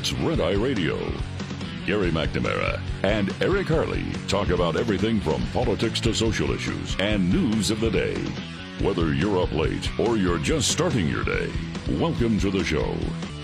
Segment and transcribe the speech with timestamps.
[0.00, 0.96] it's Red Eye Radio.
[1.84, 7.70] Gary McNamara and Eric Harley talk about everything from politics to social issues and news
[7.70, 8.14] of the day.
[8.80, 11.52] Whether you're up late or you're just starting your day,
[11.98, 12.94] welcome to the show.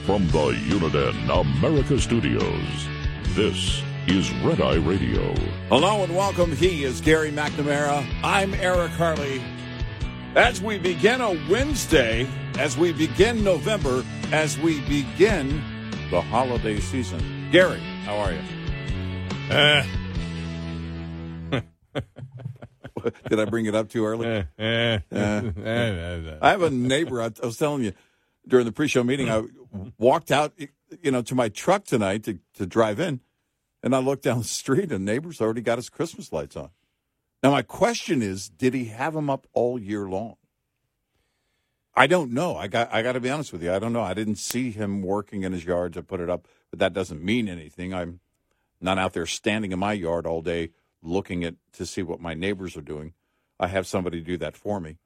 [0.06, 2.88] From the Uniden America Studios,
[3.34, 5.34] this is Red Eye Radio.
[5.68, 6.56] Hello and welcome.
[6.56, 8.02] He is Gary McNamara.
[8.24, 9.42] I'm Eric Harley.
[10.34, 12.26] As we begin a Wednesday,
[12.58, 15.62] as we begin November, as we begin
[16.10, 17.48] the holiday season.
[17.50, 18.40] Gary, how are you?
[19.50, 19.82] Uh,
[23.28, 24.26] Did I bring it up too early?
[24.26, 24.44] uh,
[25.12, 27.22] I have a neighbor.
[27.22, 27.92] I, I was telling you
[28.46, 29.30] during the pre-show meeting.
[29.30, 29.44] I
[29.98, 30.52] walked out,
[31.02, 33.20] you know, to my truck tonight to, to drive in,
[33.82, 36.70] and I looked down the street, and neighbor's already got his Christmas lights on.
[37.42, 40.36] Now, my question is, did he have them up all year long?
[41.96, 42.56] I don't know.
[42.56, 43.72] I got I got to be honest with you.
[43.72, 44.02] I don't know.
[44.02, 47.22] I didn't see him working in his yard to put it up, but that doesn't
[47.22, 47.94] mean anything.
[47.94, 48.20] I'm
[48.80, 50.70] not out there standing in my yard all day
[51.02, 53.14] looking at to see what my neighbors are doing.
[53.58, 54.98] I have somebody do that for me.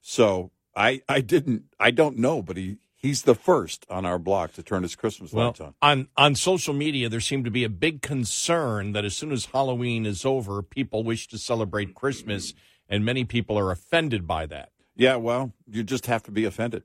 [0.00, 4.52] So I I didn't I don't know, but he he's the first on our block
[4.52, 5.74] to turn his Christmas well, lights on.
[5.82, 9.46] on on social media, there seemed to be a big concern that as soon as
[9.46, 12.54] Halloween is over, people wish to celebrate Christmas,
[12.88, 14.70] and many people are offended by that.
[14.96, 16.82] Yeah, well, you just have to be offended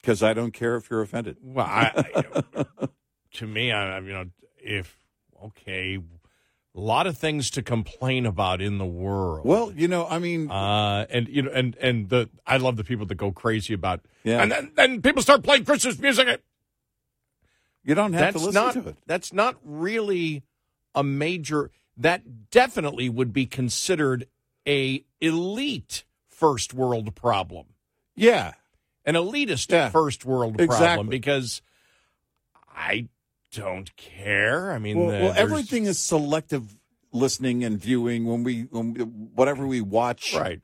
[0.00, 1.36] because I don't care if you're offended.
[1.40, 2.76] Well, I, I,
[3.34, 4.24] to me, I, you know,
[4.58, 4.98] if
[5.44, 5.98] okay,
[6.76, 9.46] a lot of things to complain about in the world.
[9.46, 12.84] Well, you know, I mean, uh, and you know, and and the I love the
[12.84, 14.00] people that go crazy about.
[14.24, 14.42] Yeah.
[14.42, 16.42] and then then people start playing Christmas music.
[17.82, 18.96] you don't have that's to listen not to it.
[19.06, 20.42] that's not really
[20.94, 21.70] a major.
[21.96, 24.26] That definitely would be considered
[24.68, 26.04] a elite
[26.36, 27.66] first world problem,
[28.14, 28.54] Yeah,
[29.04, 29.88] an elitist Yeah.
[29.90, 31.62] first world problem because
[32.74, 33.08] I
[33.52, 34.70] don't care.
[34.72, 36.76] I mean, well, the- well everything is selective
[37.12, 40.34] listening and viewing when we when we, whatever we watch.
[40.34, 40.60] right.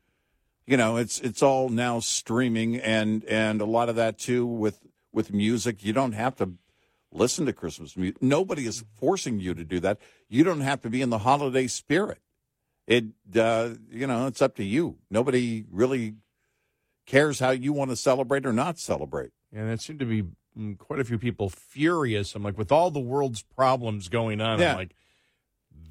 [0.67, 4.81] You know, it's it's all now streaming and and a lot of that too with
[5.13, 5.85] with music.
[5.85, 6.53] You don't have to
[7.11, 8.23] listen to Christmas music.
[8.23, 9.99] Nobody is forcing you to do that.
[10.29, 12.19] You don't have to be in the holiday spirit.
[12.93, 13.05] It
[13.41, 14.99] uh, you know, it's up to you.
[15.11, 16.17] Nobody really
[17.07, 19.31] cares how you want to celebrate or not celebrate.
[19.51, 20.25] And there seemed to be
[20.59, 22.35] mm, quite a few people furious.
[22.35, 24.73] I'm like, with all the world's problems going on, Yeah.
[24.73, 24.95] I'm like,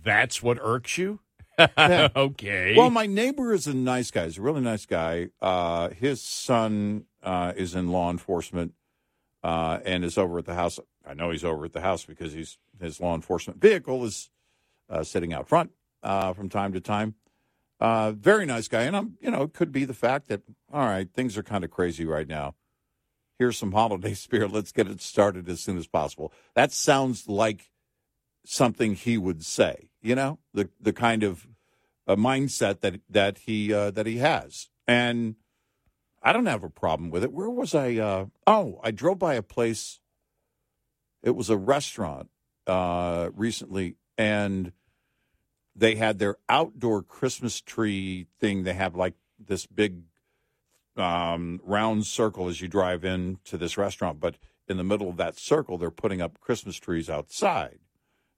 [0.03, 1.19] that's what irks you?
[1.57, 2.09] Yeah.
[2.15, 2.75] okay.
[2.77, 4.25] Well, my neighbor is a nice guy.
[4.25, 5.29] He's a really nice guy.
[5.41, 8.73] Uh, his son uh, is in law enforcement
[9.43, 10.79] uh, and is over at the house.
[11.03, 14.29] I know he's over at the house because he's his law enforcement vehicle is
[14.87, 15.71] uh, sitting out front
[16.03, 17.15] uh, from time to time.
[17.79, 20.41] Uh, very nice guy, and I'm you know it could be the fact that
[20.71, 22.55] all right things are kind of crazy right now.
[23.39, 24.51] Here's some holiday spirit.
[24.51, 26.31] Let's get it started as soon as possible.
[26.53, 27.71] That sounds like
[28.45, 29.89] something he would say.
[30.01, 31.47] You know the the kind of
[32.05, 35.35] a mindset that that he uh, that he has, and
[36.21, 37.33] I don't have a problem with it.
[37.33, 37.95] Where was I?
[37.95, 39.99] Uh, oh, I drove by a place.
[41.23, 42.29] It was a restaurant
[42.67, 44.71] uh, recently, and
[45.75, 48.63] they had their outdoor Christmas tree thing.
[48.63, 50.03] They have like this big
[50.97, 54.35] um, round circle as you drive into this restaurant, but
[54.67, 57.79] in the middle of that circle, they're putting up Christmas trees outside,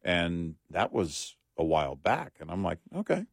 [0.04, 2.34] and that was a while back.
[2.40, 3.26] And I'm like, okay,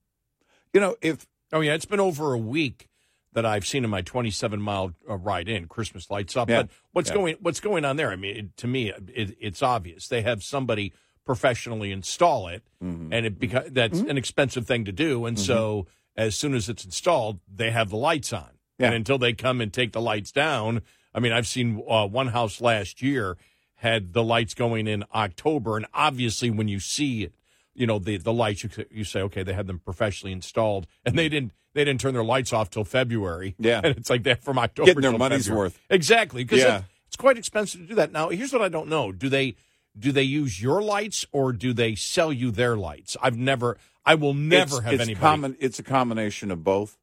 [0.73, 2.89] you know, if Oh yeah, it's been over a week
[3.33, 5.67] that I've seen in my 27 mile uh, ride in.
[5.67, 6.49] Christmas lights up.
[6.49, 6.63] Yeah.
[6.63, 7.15] But what's Yeah.
[7.17, 8.11] going what's going on there?
[8.11, 10.09] I mean, it, to me, it, it's obvious.
[10.09, 10.93] They have somebody
[11.25, 13.13] professionally install it, Mm-hmm.
[13.13, 15.27] and it beca- that's an expensive thing to do.
[15.27, 15.87] And so
[16.17, 18.49] as soon as it's installed, they have the lights on.
[18.79, 18.87] Yeah.
[18.87, 20.81] And until they come and take the lights down,
[21.15, 23.37] I mean, I've seen uh, one house last year
[23.75, 27.35] had the lights going in October, and obviously when you see it,
[27.75, 31.19] you know the the lights, you you say, okay, they had them professionally installed, and
[31.19, 33.55] they didn't they didn't turn their lights off till February.
[33.59, 33.81] Yeah.
[33.85, 34.87] and it's like that from October.
[34.87, 35.67] Getting their money's February.
[35.69, 35.79] worth.
[35.91, 36.83] exactly because Yeah.
[37.07, 38.11] it's quite expensive to do that.
[38.11, 39.55] Now, here's what I don't know: do they
[39.99, 43.17] do they use your lights or do they sell you their lights?
[43.23, 45.21] I've never, I will never it's, have it's anybody.
[45.21, 46.99] Common, it's a combination of both.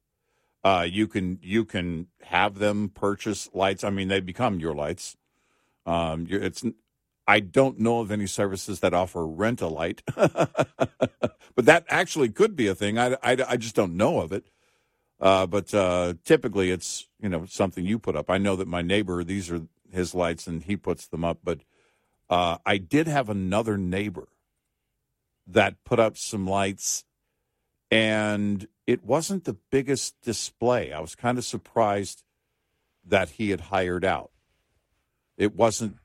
[0.64, 3.84] Uh, you can you can have them purchase lights.
[3.84, 5.16] I mean, they become your lights.
[5.86, 6.64] Um, it's.
[7.26, 10.46] I don't know of any services that offer rent a light, but
[11.56, 12.98] that actually could be a thing.
[12.98, 14.46] I, I, I just don't know of it.
[15.20, 18.30] Uh, but uh, typically, it's you know something you put up.
[18.30, 21.38] I know that my neighbor; these are his lights, and he puts them up.
[21.42, 21.60] But
[22.30, 24.28] uh, I did have another neighbor
[25.46, 27.04] that put up some lights
[27.90, 30.92] and it wasn't the biggest display.
[30.92, 32.22] I was kind of surprised
[33.04, 34.30] that he had hired out.
[35.36, 35.96] It wasn't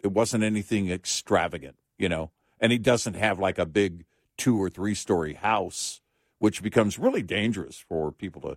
[0.00, 2.30] it wasn't anything extravagant, you know.
[2.60, 4.04] And he doesn't have like a big
[4.38, 6.00] two or three story house,
[6.38, 8.56] which becomes really dangerous for people to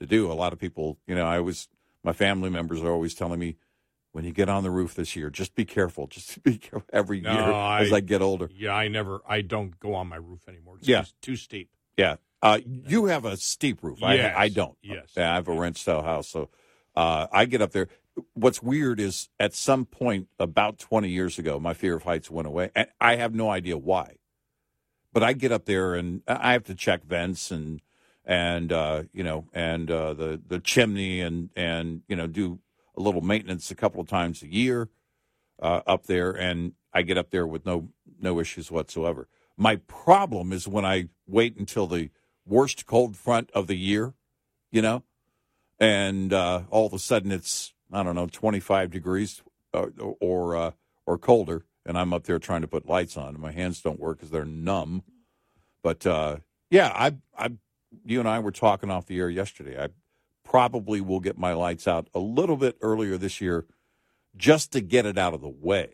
[0.00, 0.30] to do.
[0.30, 1.68] A lot of people, you know, I always
[2.02, 3.56] my family members are always telling me
[4.12, 6.06] when you get on the roof this year, just be careful.
[6.06, 7.42] Just be careful every No, year
[7.82, 8.48] as I- I get older.
[8.52, 10.76] Yeah, I never, I don't go on my roof anymore.
[10.78, 11.04] It's Yeah.
[11.22, 11.70] too, steep.
[11.96, 12.16] Yeah.
[12.42, 13.98] Uh, you have a steep roof.
[14.00, 14.34] Yes.
[14.36, 14.76] I, I don't.
[14.82, 15.10] Yes.
[15.16, 16.26] Yeah, I have a ranch style house.
[16.28, 16.48] So
[16.96, 17.88] uh, I get up there.
[18.34, 22.48] What's weird is at some point about 20 years ago, my fear of heights went
[22.48, 22.70] away.
[22.74, 24.16] And I have no idea why.
[25.12, 27.82] But I get up there and I have to check vents and,
[28.24, 32.58] and, uh, you know, and uh, the, the chimney and, and, you know, do
[32.96, 34.88] a little maintenance a couple of times a year
[35.60, 36.30] uh, up there.
[36.30, 37.90] And I get up there with no,
[38.20, 39.28] no issues whatsoever.
[39.56, 42.10] My problem is when I wait until the
[42.46, 44.14] worst cold front of the year,
[44.72, 45.02] you know,
[45.78, 49.42] and uh, all of a sudden it's I don't know 25 degrees
[49.74, 49.86] uh,
[50.20, 50.70] or uh,
[51.06, 53.98] or colder, and I'm up there trying to put lights on, and my hands don't
[53.98, 55.02] work because they're numb.
[55.82, 56.36] But uh,
[56.70, 57.52] yeah, I I
[58.04, 59.82] you and I were talking off the air yesterday.
[59.82, 59.88] I
[60.50, 63.66] probably will get my lights out a little bit earlier this year,
[64.36, 65.88] just to get it out of the way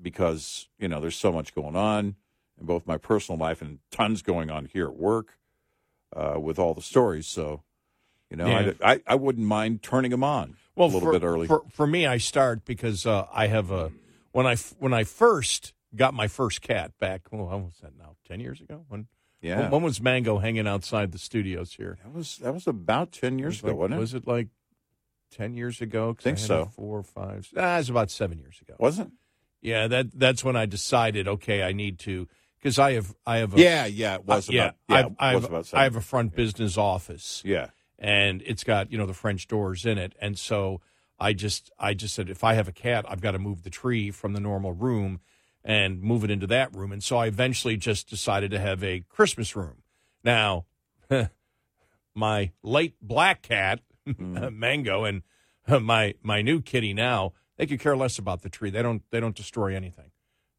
[0.00, 2.16] because you know there's so much going on
[2.60, 5.38] in both my personal life and tons going on here at work
[6.14, 7.26] uh, with all the stories.
[7.26, 7.62] So,
[8.28, 8.72] you know, Yeah.
[8.82, 11.46] I, I, I wouldn't mind turning them on Well, a little for, bit early.
[11.46, 13.92] For, for me, I start because uh, I have a
[14.32, 17.22] when I when I first got my first cat back.
[17.32, 18.16] Oh, how was that now?
[18.28, 18.84] Ten years ago?
[18.88, 19.06] When
[19.42, 21.98] yeah, when was Mango hanging outside the studios here?
[22.02, 23.98] that was that was about ten years ago, Like, wasn't it?
[23.98, 24.48] Was it like
[25.30, 26.14] ten years ago?
[26.14, 26.70] 'Cause Think I so.
[26.74, 27.48] Four, five.
[27.56, 28.74] Ah, it was about seven years ago.
[28.78, 29.08] Wasn't?
[29.08, 29.68] It?
[29.68, 31.28] Yeah, that that's when I decided.
[31.28, 32.28] Okay, I need to
[32.58, 35.06] because I have I have a Yeah, yeah, it was uh, yeah, about yeah, I've,
[35.06, 37.68] it I've, was about I have a front business office yeah,
[37.98, 40.80] and it's got you know the French doors in it, and so
[41.18, 43.70] I just I just said if I have a cat, I've got to move the
[43.70, 45.20] tree from the normal room
[45.64, 49.04] and move it into that room, and so I eventually just decided to have a
[49.08, 49.82] Christmas room.
[50.24, 50.66] Now,
[52.14, 54.58] my late black cat mm-hmm.
[54.58, 55.22] Mango and
[55.66, 58.70] uh, my my new kitty now they could care less about the tree.
[58.70, 60.10] They don't they don't destroy anything.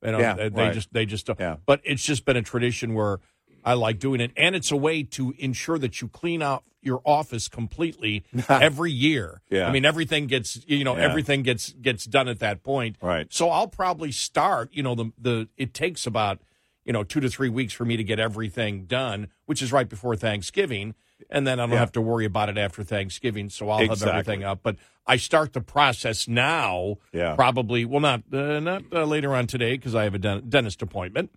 [0.01, 0.21] They don't.
[0.21, 0.73] Yeah, they, they right.
[0.73, 1.39] just they just don't.
[1.39, 1.57] Yeah.
[1.65, 3.19] But it's just been a tradition where
[3.65, 7.01] I like doing it, and it's a way to ensure that you clean out your
[7.06, 9.42] office completely every year.
[9.49, 9.68] Yeah.
[9.68, 11.04] I mean everything gets you know Yeah.
[11.04, 12.97] everything gets gets done at that point.
[13.02, 13.31] Right.
[13.31, 14.69] So I'll probably start.
[14.73, 16.40] You know the the it takes about
[16.83, 19.87] you know two to three weeks for me to get everything done, which is right
[19.87, 20.94] before Thanksgiving,
[21.30, 21.80] and then I don't Yeah.
[21.80, 23.49] have to worry about it after Thanksgiving.
[23.49, 24.76] So I'll have everything up, but.
[25.06, 26.95] I start the process now.
[27.11, 27.35] Yeah.
[27.35, 30.81] Probably, well, not uh, not uh, later on today because I have a den- dentist
[30.81, 31.30] appointment.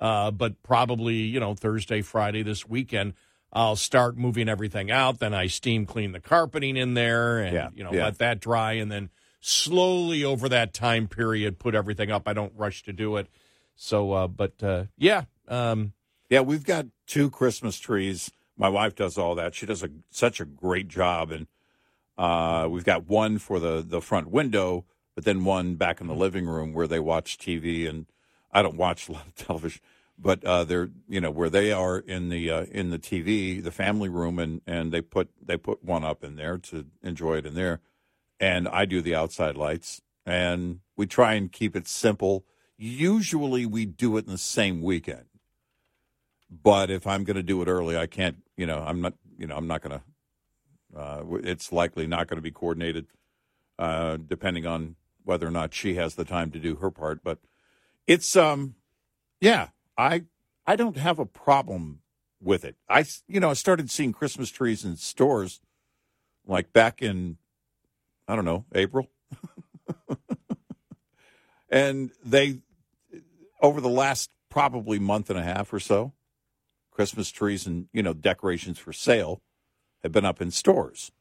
[0.00, 3.12] Uh, but probably, you know, Thursday, Friday this weekend,
[3.52, 5.18] I'll start moving everything out.
[5.18, 8.04] Then I steam clean the carpeting in there and, Yeah, you know, yeah.
[8.04, 8.72] let that dry.
[8.74, 12.26] And then slowly over that time period, put everything up.
[12.26, 13.28] I don't rush to do it.
[13.74, 15.92] So, uh, but uh, yeah, um,
[16.28, 16.40] yeah.
[16.40, 18.30] We've got two Christmas trees.
[18.56, 19.54] My wife does all that.
[19.54, 21.46] She does a such a great job, and
[22.18, 26.14] uh, we've got one for the the front window, but then one back in the
[26.14, 27.88] living room where they watch TV.
[27.88, 28.04] And
[28.52, 29.80] I don't watch a lot of television,
[30.18, 33.70] but uh, they're you know where they are in the uh, in the TV, the
[33.70, 37.46] family room, and and they put they put one up in there to enjoy it
[37.46, 37.80] in there,
[38.38, 42.44] and I do the outside lights, and we try and keep it simple.
[42.76, 45.26] Usually, we do it in the same weekend
[46.50, 48.38] but if I'm going to do it early, I can't.
[48.56, 49.14] You know, I'm not.
[49.38, 50.98] You know, I'm not going to.
[50.98, 53.06] Uh, it's likely not going to be coordinated,
[53.78, 57.22] uh, depending on whether or not she has the time to do her part.
[57.22, 57.38] But
[58.06, 58.74] it's um,
[59.40, 59.68] yeah.
[59.96, 60.24] I
[60.66, 62.00] I don't have a problem
[62.40, 62.76] with it.
[62.88, 65.60] I you know, I started seeing Christmas trees in stores
[66.46, 67.38] like back in,
[68.26, 69.08] I don't know, April.
[71.70, 72.58] and they,
[73.62, 76.12] over the last probably month and a half or so,
[76.90, 79.40] Christmas trees and, you know, decorations for sale
[80.02, 81.12] have been up in stores.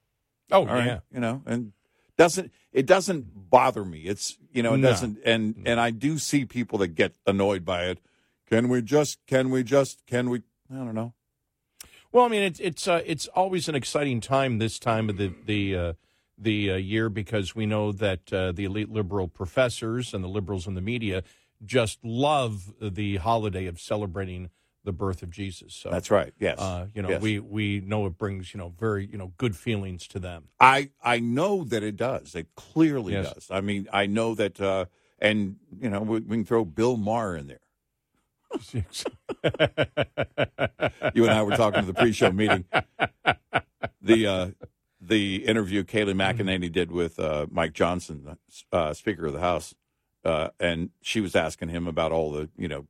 [0.51, 1.00] Oh right, yeah.
[1.13, 1.74] you know, and
[2.19, 4.01] doesn't it doesn't bother me.
[4.01, 4.89] It's you know it No.
[4.89, 7.99] doesn't, and and I do see people that get annoyed by it.
[8.47, 9.25] Can we just?
[9.25, 10.05] Can we just?
[10.05, 10.43] Can we?
[10.71, 11.13] I don't know.
[12.11, 15.31] Well, I mean, it's it's uh, it's always an exciting time this time of the
[15.45, 15.93] the uh,
[16.38, 20.67] the uh, year because we know that uh, the elite liberal professors and the liberals
[20.67, 21.23] in the media
[21.65, 24.49] just love the holiday of celebrating
[24.83, 25.74] the birth of Jesus.
[25.74, 26.33] So That's right.
[26.39, 26.57] Yes.
[26.59, 27.21] Uh, you know, Yes.
[27.21, 30.45] we we know it brings you know very you know good feelings to them.
[30.59, 32.33] I I know that it does.
[32.36, 33.33] It clearly Yes.
[33.33, 33.48] does.
[33.51, 34.86] I mean, I know that, uh,
[35.19, 37.59] and you know, we, we can throw Bill Maher in there.
[41.13, 42.65] You and I were talking to the pre-show meeting.
[44.01, 44.48] The uh,
[45.01, 48.38] the interview Kayleigh McEnany did with uh, Mike Johnson,
[48.71, 49.74] uh, Speaker of the House,
[50.25, 52.88] uh, and she was asking him about all the you know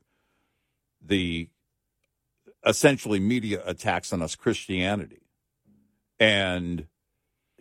[1.02, 1.50] the
[2.66, 5.22] essentially media attacks on us Christianity,
[6.20, 6.88] and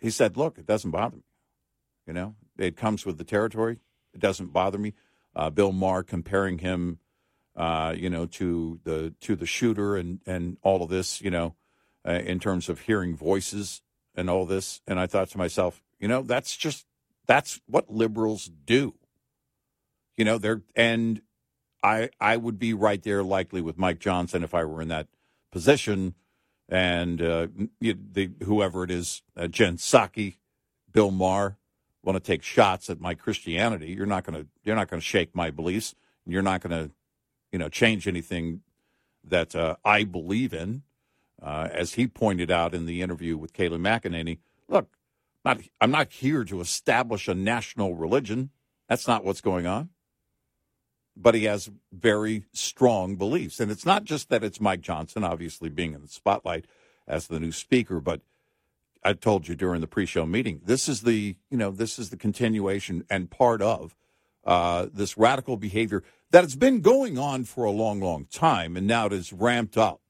[0.01, 1.23] he said, "Look, it doesn't bother me.
[2.07, 3.79] You know, it comes with the territory.
[4.13, 4.93] It doesn't bother me."
[5.35, 6.99] Uh, Bill Maher comparing him
[7.59, 11.55] uh, you know, to the to the shooter and and all of this, you know,
[12.07, 13.81] uh, in terms of hearing voices
[14.15, 14.81] and all this.
[14.87, 16.85] And I thought to myself, you know, that's just
[17.27, 18.95] that's what liberals do.
[20.15, 21.21] You know, they're and
[21.83, 25.07] I I would be right there likely with Mike Johnson if I were in that
[25.51, 26.15] position,
[26.67, 27.47] and uh,
[27.79, 30.37] the whoever it is, uh, Jen Psaki,
[30.91, 31.57] Bill Maher,
[32.03, 33.91] want to take shots at my Christianity.
[33.91, 35.95] You're not to you're not to shake my beliefs.
[36.25, 36.91] You're not to
[37.51, 38.61] you know, change anything
[39.23, 40.83] that uh, I believe in.
[41.41, 44.89] Uh, as he pointed out in the interview with Kayleigh McEnany, look,
[45.45, 48.49] not, I'm not here to establish a national religion.
[48.89, 49.89] That's not what's going on.
[51.21, 53.59] But he has very strong beliefs.
[53.59, 56.65] And it's not just that it's Mike Johnson, obviously being in the spotlight
[57.07, 58.21] as the new speaker, but
[59.03, 62.17] I told you during the pre-show meeting, this is the, you know, this is the
[62.17, 63.95] continuation and part of
[64.45, 68.85] uh, this radical behavior that has been going on for a long, long time, and
[68.85, 70.01] now it is ramped up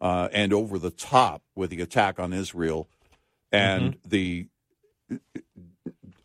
[0.00, 2.88] uh, and over the top with the attack on Israel
[3.50, 4.46] and the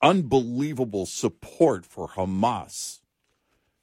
[0.01, 3.01] unbelievable support for Hamas.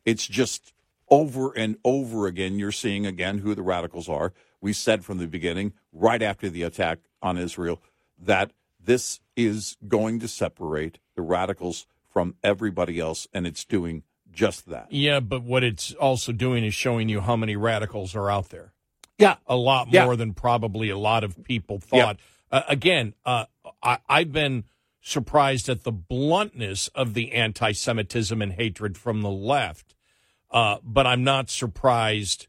[0.04, 0.72] It's just
[1.10, 2.58] over and over again.
[2.58, 4.32] You're seeing again who the radicals are.
[4.60, 7.82] We said from the beginning, right after the attack on Israel,
[8.18, 14.68] that this is going to separate the radicals from everybody else, and it's doing just
[14.68, 14.86] that.
[14.90, 18.72] Yeah, but what it's also doing is showing you how many radicals are out there.
[19.18, 19.36] Yeah.
[19.46, 20.04] a lot Yeah.
[20.06, 22.04] more than probably a lot of people Yeah.
[22.06, 22.20] thought.
[22.50, 23.44] Uh, again, uh,
[23.82, 24.64] I, I've been
[25.00, 29.93] surprised at the bluntness of the anti Semitism and hatred from the left,
[30.54, 32.46] uh, but I'm not surprised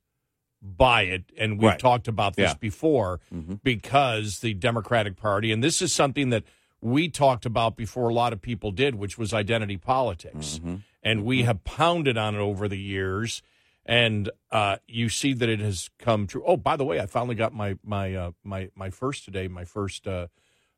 [0.61, 1.23] by it.
[1.37, 1.79] And we've Right.
[1.79, 2.57] talked about this Yeah.
[2.59, 3.19] before
[3.63, 6.43] because the Democratic Party, and this is something that
[6.81, 10.61] we talked about before a lot of people did, which was identity politics.
[11.03, 13.41] And we have pounded on it over the years
[13.87, 16.43] and uh, you see that it has come true.
[16.45, 19.63] Oh, by the way, I finally got my my uh, my my first today, my
[19.65, 20.27] first uh,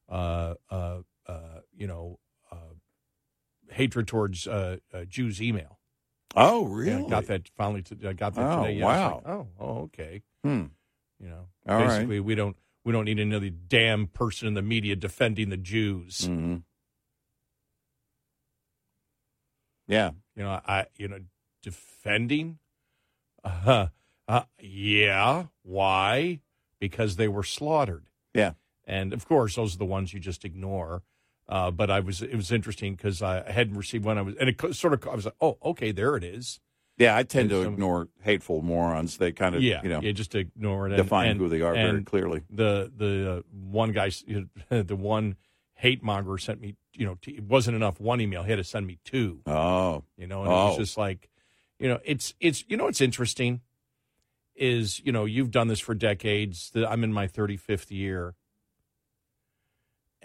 [0.10, 2.20] uh, uh, uh, you know
[2.52, 2.74] uh,
[3.72, 5.80] hatred towards uh, uh, Jews email.
[6.36, 7.06] Oh, really?
[7.06, 7.82] I got that finally.
[7.84, 8.74] To, I got that Oh, today.
[8.78, 9.48] Yeah, was like, wow.
[9.60, 10.22] oh, oh, okay.
[10.44, 10.66] Hmm.
[11.20, 11.88] You know, All right.
[11.88, 16.26] basically, we don't we don't need another damn person in the media defending the Jews.
[16.26, 16.58] hmm
[19.88, 20.12] Yeah.
[20.36, 21.20] You know, I you know
[21.64, 22.60] defending.
[23.44, 23.88] Uh,
[24.28, 25.46] uh, yeah.
[25.64, 26.42] Why?
[26.80, 28.10] Because they were slaughtered.
[28.34, 28.54] Yeah.
[28.86, 31.02] And of course, those are the ones you just ignore.
[31.50, 34.18] Uh, but I was it was interesting because I hadn't received one.
[34.18, 36.60] I was and it sort of I was like, oh, okay, there it is.
[36.98, 39.18] Yeah, I tend to And some- ignore hateful morons.
[39.18, 40.94] They kind of, yeah, you know, yeah, just ignore it.
[40.94, 42.42] And, define and- who they are very clearly.
[42.50, 44.10] The the uh, one guy,
[44.70, 45.36] the one
[45.76, 46.76] hate monger sent me.
[46.94, 48.42] You know, t- it wasn't enough one email.
[48.44, 49.42] He had to send me two.
[49.46, 50.80] Oh, you know and it was Oh.
[50.80, 51.30] just like
[51.80, 53.62] you know it's it's you know what's interesting
[54.56, 58.34] is you know you've done this for decades that i'm in my 35th year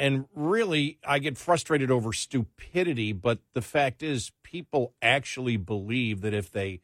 [0.02, 6.34] and really i get frustrated over stupidity but the fact is people actually believe that
[6.34, 6.80] if they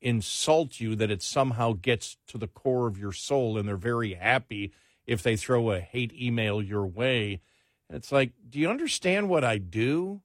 [0.00, 4.14] insult you that it somehow gets to the core of your soul and they're very
[4.14, 4.72] happy
[5.06, 7.40] if they throw a hate email your way
[7.88, 10.20] it's like do you understand what i do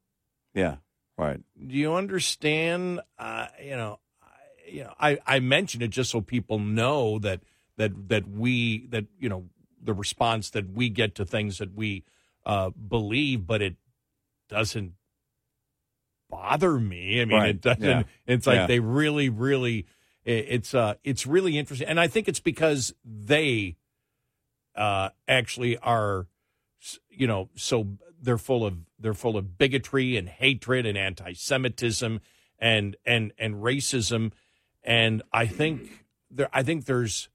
[0.55, 0.77] yeah,
[1.17, 1.41] right.
[1.67, 3.01] do you understand?
[3.19, 7.41] Uh, you know, I, you know, I, I mention it just so people know that
[7.77, 9.49] that that we that you know
[9.83, 12.05] the response that we get to things that we
[12.45, 13.75] uh, believe, but it
[14.49, 14.93] doesn't
[16.29, 17.21] bother me.
[17.21, 17.49] I mean, Right.
[17.49, 17.83] it doesn't.
[17.83, 18.03] Yeah.
[18.25, 18.67] It's like Yeah.
[18.67, 19.85] they really, really.
[20.23, 23.75] it- It's uh, it's really interesting, and I think it's because they
[24.75, 26.27] uh, actually are,
[27.09, 32.19] you know, so they're full of they're full of bigotry and hatred and anti-Semitism
[32.59, 34.31] and and and racism,
[34.83, 37.29] and I think there I think there's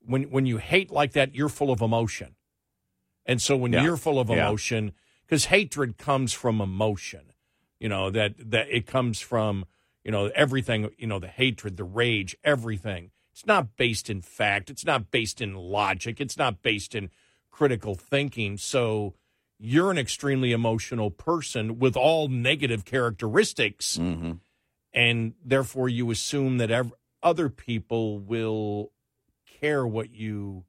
[0.00, 2.34] when when you hate like that, you're full of emotion,
[3.26, 3.82] and so when Yeah.
[3.84, 4.92] you're full of emotion,
[5.26, 7.32] because hatred comes from emotion,
[7.80, 9.64] you know that that it comes from
[10.04, 13.10] you know everything, you know the hatred, the rage, everything.
[13.32, 14.70] It's not based in fact.
[14.70, 16.20] It's not based in logic.
[16.20, 17.10] It's not based in
[17.50, 18.56] critical thinking.
[18.58, 19.14] So
[19.58, 24.32] you're an extremely emotional person with all negative characteristics, Mm-hmm.
[24.92, 28.92] and therefore you assume that ev- other people will
[29.60, 30.64] care what you,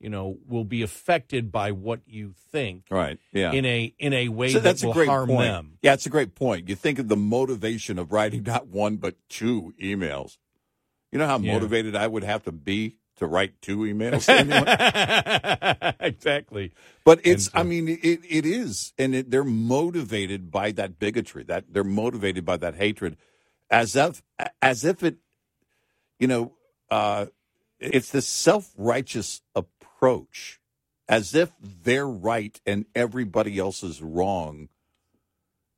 [0.00, 3.18] you know, will be affected by what you think Right.
[3.32, 3.52] Yeah.
[3.52, 5.40] in a in a way so that that's will a great harm point.
[5.48, 5.78] them.
[5.82, 6.68] Yeah, it's a great point.
[6.68, 10.36] You think of the motivation of writing not one but two emails.
[11.10, 11.52] You know how Yeah.
[11.54, 15.94] motivated I would have to be to write two emails to anyone?
[16.00, 16.72] exactly.
[17.04, 21.42] But it's, uh, I mean, it, it is, and it, they're motivated by that bigotry.
[21.44, 23.16] That they're motivated by that hatred,
[23.70, 24.22] as if,
[24.62, 25.16] as if it,
[26.20, 26.52] you know,
[26.90, 27.26] uh,
[27.80, 29.40] it's this self righteous
[29.98, 30.60] approach,
[31.08, 34.68] as if they're right and everybody else is wrong.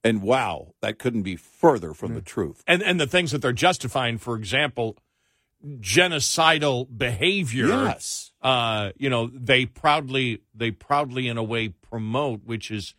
[0.03, 2.63] And wow, that couldn't be further from the truth.
[2.67, 4.97] And and the things that they're justifying, for example,
[5.63, 7.67] genocidal behavior.
[7.67, 8.33] Yes.
[8.41, 12.95] uh, you know, they proudly they proudly in a way promote, which is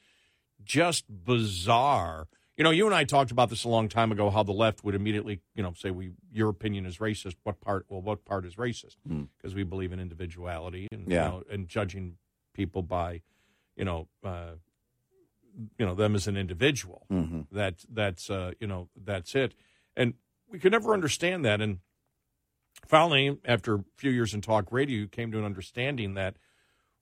[0.63, 2.28] just bizarre.
[2.62, 4.30] You know, you and I talked about this a long time ago.
[4.30, 7.88] How the left would immediately, you know, say, "We, your opinion is racist." What part?
[7.89, 8.98] Well, what part is racist?
[9.08, 9.24] Hmm.
[9.36, 11.24] Because we believe in individuality and Yeah.
[11.24, 12.18] you know, and judging
[12.53, 13.24] people by,
[13.75, 14.58] you know, uh,
[15.80, 17.08] you know them as an individual.
[17.10, 19.55] hmm That that's uh, you know that's it,
[19.98, 20.14] and
[20.48, 21.62] we could never understand that.
[21.62, 21.79] And
[22.88, 26.38] finally, after a few years in talk radio, came to an understanding that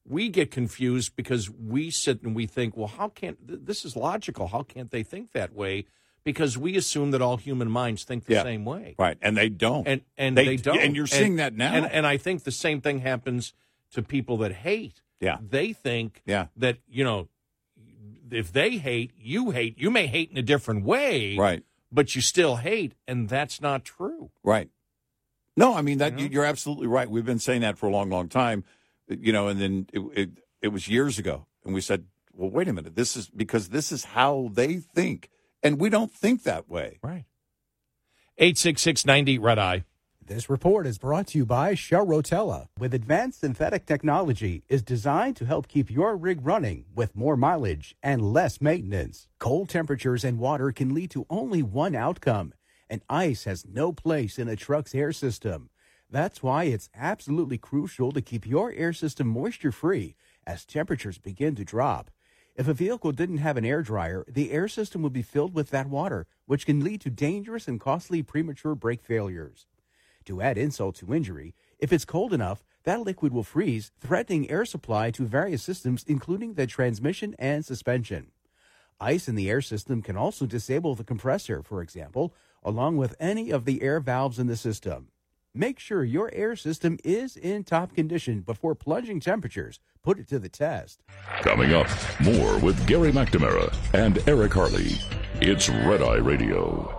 [0.09, 3.95] we get confused because we sit and we think, well, how can't th- this is
[3.95, 4.47] logical?
[4.47, 5.85] How can't they think that way?
[6.25, 8.43] Because we assume that all human minds think the Yeah.
[8.43, 9.17] same way, Right.
[9.21, 9.87] And they don't.
[9.87, 10.79] and and They- they, don't.
[10.79, 11.73] and you're seeing that now.
[11.73, 13.53] And, and I think the same thing happens
[13.91, 15.01] to people that hate.
[15.21, 15.37] Yeah.
[15.41, 16.47] they think Yeah.
[16.57, 17.27] that you know
[18.31, 19.77] if they hate, you hate.
[19.79, 21.63] You may hate in a different way, right.
[21.91, 24.29] but you still hate, and that's not true.
[24.43, 24.69] Right.
[25.57, 26.31] No, I mean that You know?
[26.33, 27.09] you're absolutely right.
[27.09, 28.63] We've been saying that for a long, long time,
[29.09, 29.47] you know.
[29.47, 30.29] And then it, it
[30.61, 32.95] it was years ago, and we said, "Well, wait a minute.
[32.95, 35.29] This is because this is how they think,
[35.63, 37.25] and we don't think that way." Right.
[38.37, 39.83] Eight six six ninety red eye.
[40.29, 42.67] This report is brought to you by Shell Rotella.
[42.77, 47.95] With advanced synthetic technology, is designed to help keep your rig running with more mileage
[48.03, 49.27] and less maintenance.
[49.39, 52.53] Cold temperatures and water can lead to only one outcome,
[52.87, 55.71] and ice has no place in a truck's air system.
[56.11, 61.53] That's why it's absolutely crucial to keep your air system moisture free as temperatures begin
[61.55, 62.09] to drop.
[62.55, 65.69] If a vehicle didn't have an air dryer, the air system would be filled with
[65.69, 69.67] that water, which can lead to dangerous and costly premature brake failures.
[70.25, 74.65] To add insult to injury, if it's cold enough, that liquid will freeze, threatening air
[74.65, 78.31] supply to various systems, including the transmission and suspension.
[78.99, 83.51] Ice in the air system can also disable the compressor, for example, along with any
[83.51, 85.09] of the air valves in the system.
[85.55, 89.79] Make sure your air system is in top condition before plunging temperatures.
[90.03, 91.01] Put it to the test.
[91.41, 91.87] Coming up,
[92.19, 94.91] more with Gary McNamara and Eric Harley.
[95.41, 96.98] It's Red Eye Radio.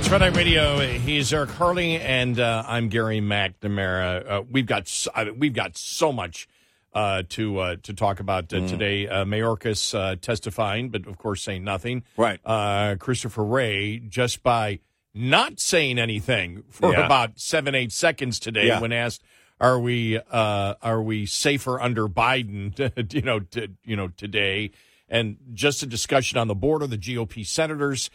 [0.00, 0.78] It's Red Eye Radio.
[0.78, 4.30] He's Eric Harley, and uh, I'm Gary McNamara.
[4.30, 6.48] Uh, we've got so, I mean, we've got so much
[6.94, 9.06] uh, to uh, to talk about uh, today.
[9.06, 12.02] Uh, Mayorkas uh, testifying, but of course saying nothing.
[12.16, 12.40] Right.
[12.46, 14.80] Uh, Christopher Wray just by
[15.12, 17.04] not saying anything for Yeah.
[17.04, 18.80] about seven eight seconds today Yeah.
[18.80, 19.22] when asked.
[19.60, 23.12] Are we uh, are we safer under Biden?
[23.12, 24.70] you know, to, you know today,
[25.10, 26.86] and just a discussion on the border.
[26.86, 28.08] The GOP senators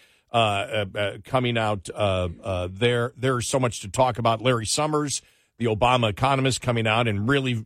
[1.24, 3.14] coming out uh, uh, there.
[3.18, 4.42] There's so much to talk about.
[4.42, 5.22] Larry Summers,
[5.58, 7.66] the Obama economist, coming out and really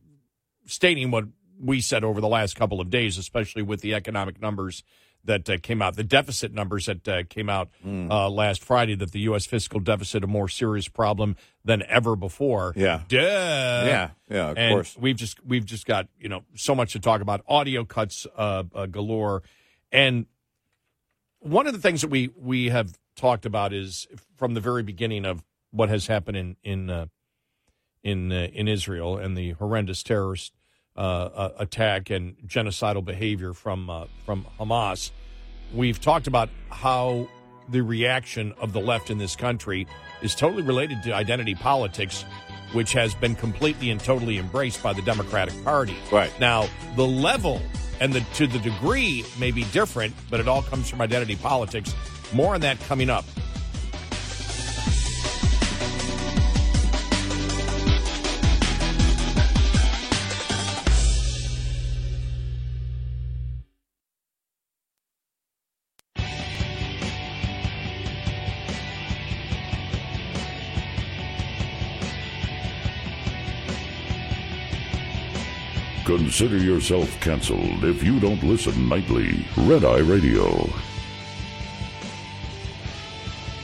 [0.65, 1.25] stating what
[1.59, 4.83] we said over the last couple of days, especially with the economic numbers
[5.25, 9.11] that uh, came out, the deficit numbers that uh, came out uh, last Friday, that
[9.11, 9.45] the U.S.
[9.45, 12.73] fiscal deficit a more serious problem than ever before.
[12.75, 13.01] Yeah.
[13.07, 13.17] Duh.
[13.17, 14.97] Yeah, yeah, of and course.
[14.97, 17.41] We've just we've just got you know so much to talk about.
[17.47, 19.43] Audio cuts uh, uh, galore,
[19.91, 20.25] and
[21.39, 25.25] one of the things that we we have talked about is from the very beginning
[25.25, 27.05] of what has happened in in uh,
[28.03, 30.53] in uh, in Israel and the horrendous terrorist
[30.95, 35.11] uh, uh, attack and genocidal behavior from uh, from Hamas.
[35.73, 37.27] We've talked about how
[37.69, 39.87] the reaction of the left in this country
[40.23, 42.25] is totally related to identity politics,
[42.73, 45.95] which has been completely and totally embraced by the Democratic Party.
[46.11, 46.31] Right.
[46.39, 47.61] Now, the level
[47.99, 51.93] and the to the degree may be different, but it all comes from identity politics.
[52.33, 53.25] More on that coming up.
[76.39, 79.45] Consider yourself canceled if you don't listen nightly.
[79.57, 80.69] Red Eye Radio.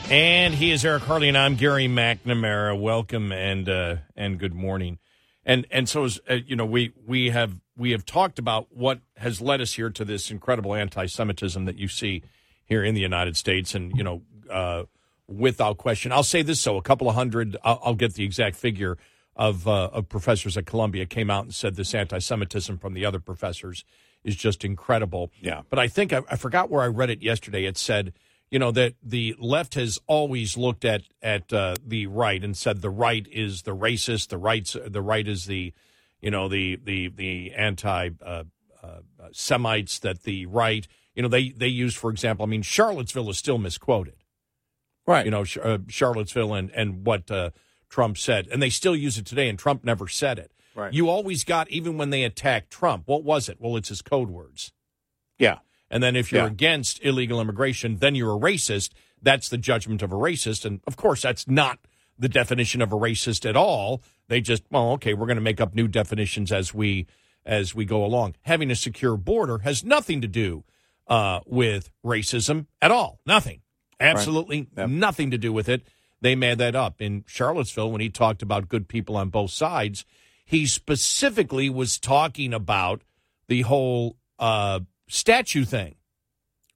[0.09, 2.77] And he is Eric Harley, and I'm Gary McNamara.
[2.77, 4.99] Welcome and uh, and good morning.
[5.45, 8.99] And and so as uh, you know, we we have we have talked about what
[9.15, 12.23] has led us here to this incredible anti-Semitism that you see
[12.65, 14.83] here in the United States, and you know, uh,
[15.29, 18.57] without question, I'll say this: so a couple of hundred, I'll, I'll get the exact
[18.57, 18.97] figure
[19.35, 23.19] of uh, of professors at Columbia came out and said this anti-Semitism from the other
[23.19, 23.83] professors
[24.23, 25.31] is just incredible.
[25.41, 25.61] Yeah.
[25.69, 27.65] But I think I, I forgot where I read it yesterday.
[27.65, 28.13] It said,
[28.49, 32.81] you know, that the left has always looked at at uh, the right and said
[32.81, 35.73] the right is the racist, the right's the right is the,
[36.21, 38.43] you know, the the the anti uh,
[38.81, 38.99] uh,
[39.31, 39.99] Semites.
[39.99, 43.57] That the right, you know, they they use, for example, I mean, Charlottesville is still
[43.57, 44.15] misquoted
[45.07, 45.25] Right.
[45.25, 47.51] you know, uh, Charlottesville and, and what uh,
[47.89, 48.47] Trump said.
[48.51, 50.51] And they still use it today, and Trump never said it.
[50.75, 50.93] Right.
[50.93, 53.57] You always got, even when they attacked Trump, what was it?
[53.59, 54.71] Well, it's his code words.
[55.39, 55.59] yeah.
[55.91, 56.47] And then if you're Yeah.
[56.47, 58.89] against illegal immigration, then you're a racist.
[59.21, 60.65] That's the judgment of a racist.
[60.65, 61.77] And of course, that's not
[62.17, 64.01] the definition of a racist at all.
[64.27, 67.05] They just, well, okay, we're going to make up new definitions as we
[67.45, 68.33] as we go along.
[68.41, 70.63] Having a secure border has nothing to do
[71.07, 73.19] uh, with racism at all.
[73.27, 73.61] Nothing.
[73.99, 74.89] Absolutely Yep.
[74.89, 75.83] nothing to do with it.
[76.25, 80.05] They made that up in Charlottesville when he talked about good people on both sides.
[80.43, 83.03] He specifically was talking about
[83.47, 85.95] the whole uh, statue thing.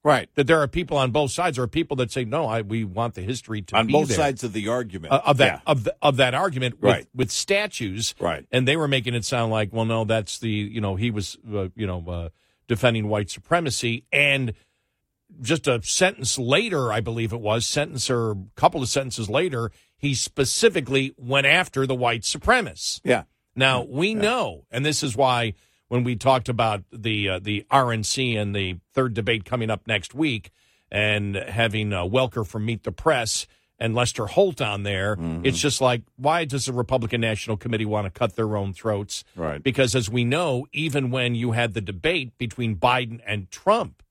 [0.03, 0.29] Right.
[0.35, 1.57] That there are people on both sides.
[1.57, 4.17] There are people that say, "No, I, we want the history to On both there."
[4.17, 5.13] sides of the argument.
[5.13, 5.71] uh, of that Yeah.
[5.71, 7.07] of the, of that argument with, Right.
[7.15, 8.45] with statues, Right.
[8.51, 11.37] And they were making it sound like, well, no, that's the you know he was
[11.53, 12.29] uh, you know uh,
[12.67, 14.53] defending white supremacy, and
[15.41, 19.71] just a sentence later, I believe it was sentence or a couple of sentences later,
[19.97, 23.01] he specifically went after the white supremacists.
[23.03, 23.23] Yeah.
[23.55, 25.53] Now we know, and this is why
[25.89, 30.13] when we talked about the uh, the RNC and the third debate coming up next
[30.13, 30.51] week,
[30.91, 33.47] and having uh, Welker from Meet the Press
[33.79, 35.45] and Lester Holt on there, Mm-hmm.
[35.45, 39.23] it's just like why does the Republican National Committee want to cut their own throats?
[39.35, 39.61] Right.
[39.61, 44.03] Because as we know, even when you had the debate between Biden and Trump,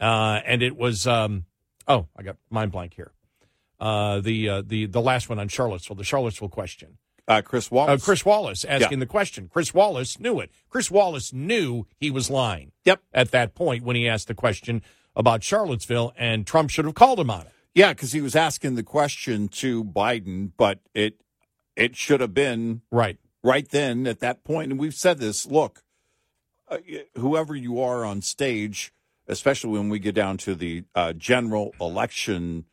[0.00, 1.44] uh, and it was um,
[1.88, 3.12] Oh, I got mind blank here.
[3.78, 6.98] Uh, the uh, the the last one on Charlottesville, the Charlottesville question.
[7.28, 8.04] Uh, Chris Uh, Wallace.
[8.04, 9.04] Chris Wallace asking Yeah.
[9.04, 9.48] the question.
[9.52, 10.50] Chris Wallace knew it.
[10.68, 12.72] Chris Wallace knew he was lying.
[12.84, 13.02] Yep.
[13.14, 14.82] At that point when he asked the question
[15.16, 17.52] about Charlottesville, and Trump should have called him on it.
[17.74, 21.20] Yeah, because he was asking the question to Biden, but it
[21.76, 23.18] it should have been Right.
[23.42, 24.70] right then at that point.
[24.72, 25.46] And we've said this.
[25.46, 25.82] Look,
[26.68, 26.78] uh,
[27.16, 28.92] whoever you are on stage,
[29.30, 32.66] especially when we get down to the uh, general election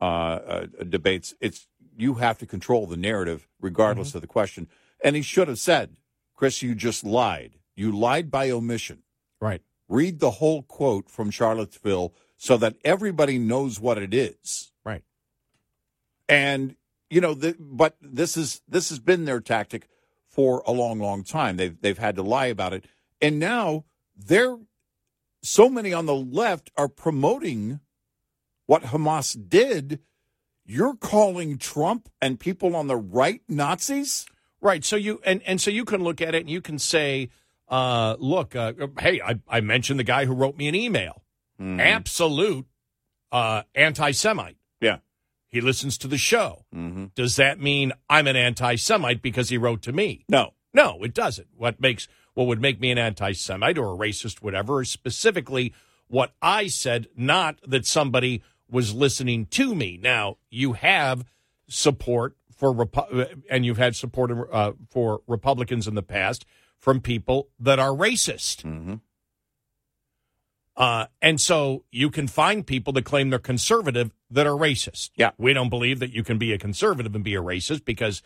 [0.00, 4.68] uh, uh, debates, it's you have to control the narrative regardless of the question.
[5.02, 5.96] And he should have said,
[6.34, 7.58] "Chris, you just lied.
[7.76, 9.02] You lied by omission."
[9.40, 9.62] Right.
[9.88, 14.72] Read the whole quote from Charlottesville so that everybody knows what it is.
[14.84, 15.02] Right.
[16.28, 16.76] And
[17.10, 19.88] you know, the, but this is this has been their tactic
[20.26, 21.56] for a long, long time.
[21.56, 22.86] They've they've had to lie about it,
[23.20, 23.84] and now
[24.16, 24.56] they're
[25.44, 27.80] so many on the left are promoting
[28.66, 30.00] what Hamas did.
[30.64, 34.26] You're calling Trump and people on the right Nazis?
[34.60, 34.82] Right.
[34.84, 37.28] So you and and so you can look at it and you can say,
[37.68, 41.22] uh, look, uh, hey, I, I mentioned the guy who wrote me an email.
[41.60, 42.66] Absolute
[43.30, 44.56] uh, anti-Semite.
[44.80, 44.98] Yeah.
[45.48, 46.64] He listens to the show.
[47.14, 50.24] Does that mean I'm an anti-Semite because he wrote to me?
[50.28, 50.54] No.
[50.72, 51.48] No, it doesn't.
[51.56, 55.72] What makes what would make me an anti-Semite or a racist, whatever, is specifically
[56.08, 59.98] what I said, not that somebody was listening to me.
[60.00, 61.24] Now you have
[61.68, 66.44] support for Repu- and you've had support uh, for Republicans in the past
[66.78, 68.64] from people that are racist.
[70.76, 75.10] Uh, and so you can find people that claim they're conservative that are racist.
[75.16, 75.30] Yeah.
[75.38, 78.22] We don't believe that you can be a conservative and be a racist because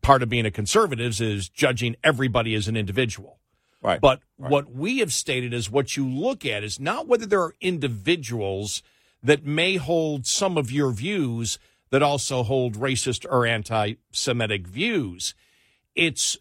[0.00, 3.40] part of being a conservative is judging everybody as an individual.
[3.82, 4.00] Right.
[4.00, 7.54] But what we have stated is what you look at is not whether there are
[7.60, 8.82] individuals
[9.22, 11.58] that may hold some of your views
[11.90, 15.34] that also hold racist or anti Semitic views.
[15.94, 16.38] It's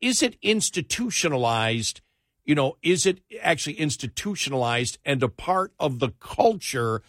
[0.00, 2.00] is it institutionalized?
[2.44, 7.02] You know, is it actually institutionalized and a part of the culture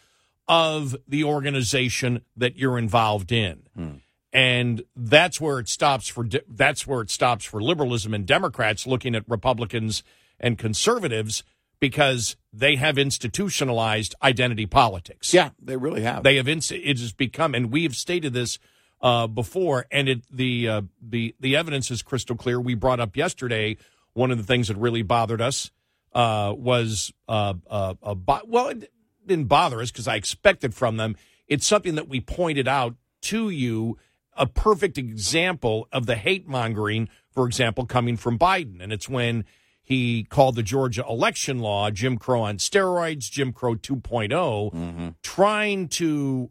[0.48, 3.64] of the organization that you're involved in?
[3.76, 3.96] Hmm.
[4.36, 9.16] And that's where it stops for that's where it stops for liberalism and Democrats looking
[9.16, 10.04] at Republicans
[10.42, 11.42] and conservatives
[11.80, 15.34] because they have institutionalized identity politics.
[15.34, 16.24] Yeah, they really have.
[16.24, 18.60] They have inst- it has become, and we have stated this
[19.02, 22.60] uh, before, and it the uh, the the evidence is crystal clear.
[22.60, 23.78] We brought up yesterday
[24.12, 25.72] one of the things that really bothered us
[26.14, 28.92] uh, was uh, uh, uh, bo- well, it
[29.26, 31.16] didn't bother us because I expected from them.
[31.48, 33.98] It's something that we pointed out to you.
[34.36, 39.46] A perfect example of the hate mongering, for example, coming from Biden, and it's when
[39.82, 46.50] he called the Georgia election law Jim Crow on steroids, Jim Crow 2.0, trying to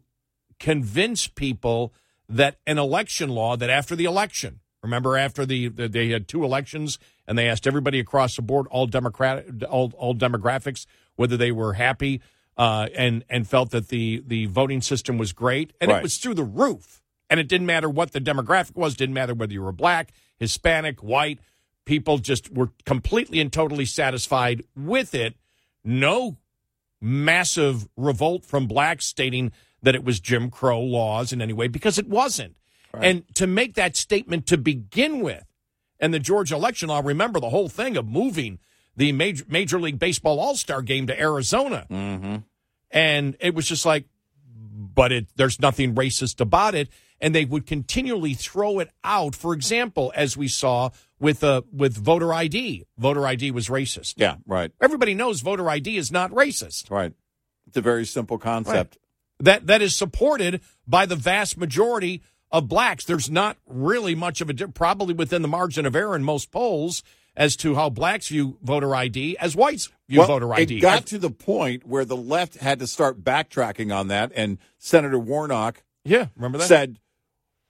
[0.59, 1.93] convince people
[2.29, 6.43] that an election law that after the election, remember after the, the they had two
[6.43, 11.51] elections and they asked everybody across the board, all democratic, all, all demographics, whether they
[11.51, 12.21] were happy
[12.57, 15.99] uh, and and felt that the the voting system was great, and Right.
[15.99, 17.01] it was through the roof.
[17.29, 21.01] And it didn't matter what the demographic was, didn't matter whether you were black, Hispanic,
[21.01, 21.39] white.
[21.85, 25.35] People just were completely and totally satisfied with it.
[25.83, 26.37] No
[27.01, 31.97] massive revolt from blacks stating that it was Jim Crow laws in any way because
[31.97, 32.55] it wasn't.
[32.93, 35.43] And to make that statement to begin with,
[35.99, 38.59] and the Georgia election law, remember the whole thing of moving
[38.95, 41.85] the Major, Major League Baseball All Star game to Arizona.
[41.89, 42.37] Mm-hmm.
[42.91, 44.05] And it was just like,
[44.47, 46.89] but it, there's nothing racist about it.
[47.25, 49.33] And they would continually throw it out.
[49.33, 54.13] For example, as we saw with uh, with voter ID, voter ID was racist.
[54.17, 56.91] yeah, right, Everybody knows voter ID is not racist.
[56.91, 57.13] right.
[57.65, 58.99] It's a very simple concept.
[59.39, 63.05] That that is supported by the vast majority of blacks.
[63.05, 66.51] There's not really much of a di- probably within the margin of error in most
[66.51, 67.01] polls
[67.35, 70.77] as to how blacks view voter ID as whites view well, voter ID.
[70.77, 74.59] It got to the point where the left had to start backtracking on that, and
[74.77, 76.67] Senator Warnock yeah, remember that?
[76.67, 76.99] said,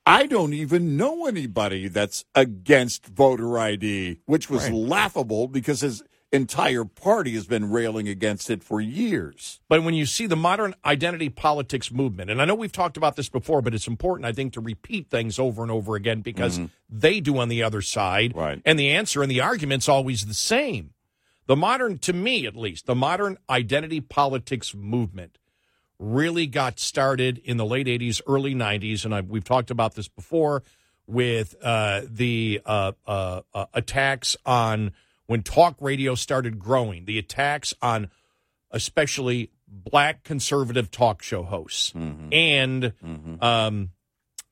[0.06, 4.74] I don't even know anybody that's against voter ID, which was Right.
[4.74, 9.62] laughable because his entire party has been railing against it for years.
[9.68, 13.16] But when you see the modern identity politics movement, and I know we've talked about
[13.16, 16.60] this before, but it's important, I think, to repeat things over and over again because
[16.60, 16.68] mm-hmm.
[16.90, 18.36] they do on the other side.
[18.36, 18.62] Right.
[18.66, 20.92] And the answer and the argument's always the same.
[21.48, 25.38] The modern, to me at least, the modern identity politics movement
[26.00, 29.06] really got started in the late 80s, early 90s.
[29.06, 30.64] And I, we've talked about this before
[31.08, 34.92] with uh, the uh, uh, uh, attacks on
[35.28, 38.10] when talk radio started growing, the attacks on
[38.72, 42.30] especially black conservative talk show hosts Mm-hmm.
[42.34, 42.94] and
[43.42, 43.90] um,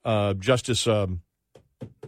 [0.05, 1.21] uh, Justice um,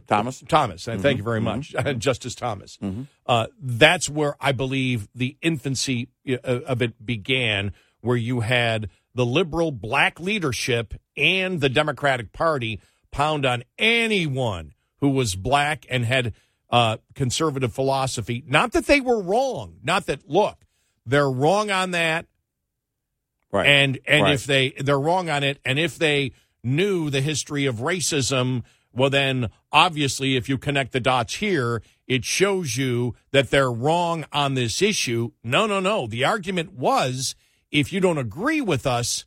[0.08, 0.43] Thomas.
[0.48, 0.88] Thomas.
[0.88, 1.84] And thank you very Mm-hmm.
[1.88, 2.78] much, Justice Thomas.
[3.26, 9.25] Uh, that's where I believe the infancy uh, of it began, where you had the
[9.25, 12.80] liberal black leadership and the Democratic Party
[13.12, 16.34] pound on anyone who was black and had
[16.69, 18.43] uh, conservative philosophy.
[18.45, 19.78] Not that they were wrong.
[19.84, 20.65] Not that look,
[21.06, 22.25] they're wrong on that.
[23.51, 23.67] Right.
[23.67, 24.34] And and Right.
[24.34, 29.10] if they they're wrong on it, and if they knew the history of racism, well
[29.10, 34.56] then obviously if you connect the dots here, it shows you that they're wrong on
[34.56, 35.32] this issue.
[35.43, 36.08] No, no, no.
[36.08, 37.36] The argument was
[37.75, 39.25] if you don't agree with us,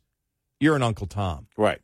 [0.59, 1.47] you're an Uncle Tom.
[1.55, 1.81] right.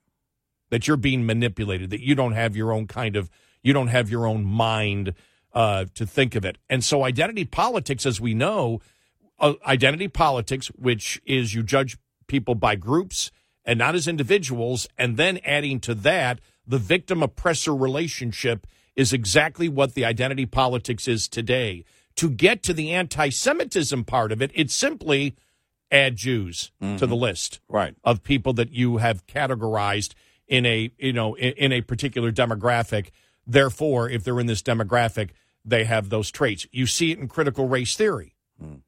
[0.71, 3.29] That you're being manipulated, that you don't have your own kind of
[3.61, 5.13] you don't have your own mind
[5.53, 6.57] uh, to think of it.
[6.69, 8.81] And so identity politics, as we know,
[9.39, 11.97] uh, identity politics, which is you judge
[12.27, 13.31] people by groups
[13.63, 19.69] and not as individuals, and then adding to that the victim oppressor relationship is exactly
[19.69, 21.85] what the identity politics is today.
[22.15, 25.35] To get to the anti Semitism part of it, it's simply
[25.91, 27.13] add Jews to the mm-hmm.
[27.13, 27.95] list Right.
[28.03, 30.13] of people that you have categorized
[30.47, 33.09] in a you know in, in a particular demographic.
[33.47, 35.29] Therefore, if they're in this demographic,
[35.63, 36.67] they have those traits.
[36.71, 38.81] You see it in critical race theory mm.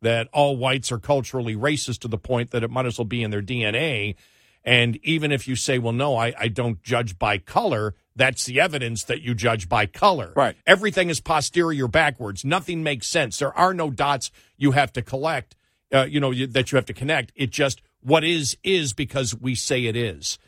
[0.00, 3.22] that all whites are culturally racist to the point that it might as well be
[3.22, 4.16] in their DNA.
[4.64, 8.60] And even if you say, well, no, I, I don't judge by color, that's the
[8.60, 10.32] evidence that you judge by color.
[10.36, 10.56] Right.
[10.66, 12.44] Everything is posterior backwards.
[12.44, 13.38] Nothing makes sense.
[13.38, 15.56] There are no dots you have to collect,
[15.92, 17.32] uh, you know, you, that you have to connect.
[17.34, 20.38] It just, what is, is because we say it is.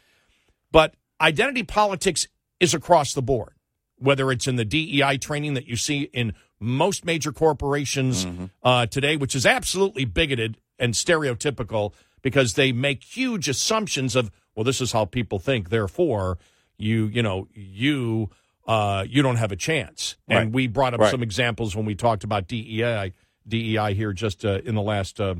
[0.72, 2.26] But identity politics
[2.60, 3.52] is across the board,
[3.98, 8.26] whether it's in the DEI training that you see in most major corporations
[8.62, 14.64] uh, today, which is absolutely bigoted and stereotypical because they make huge assumptions of, well,
[14.64, 16.38] this is how people think, therefore,
[16.78, 18.30] you, you know, you.
[18.66, 20.50] Uh, you don't have a chance, and Right.
[20.50, 21.10] we brought up Right.
[21.10, 23.12] some examples when we talked about DEI,
[23.46, 25.34] DEI here just uh, in the last uh,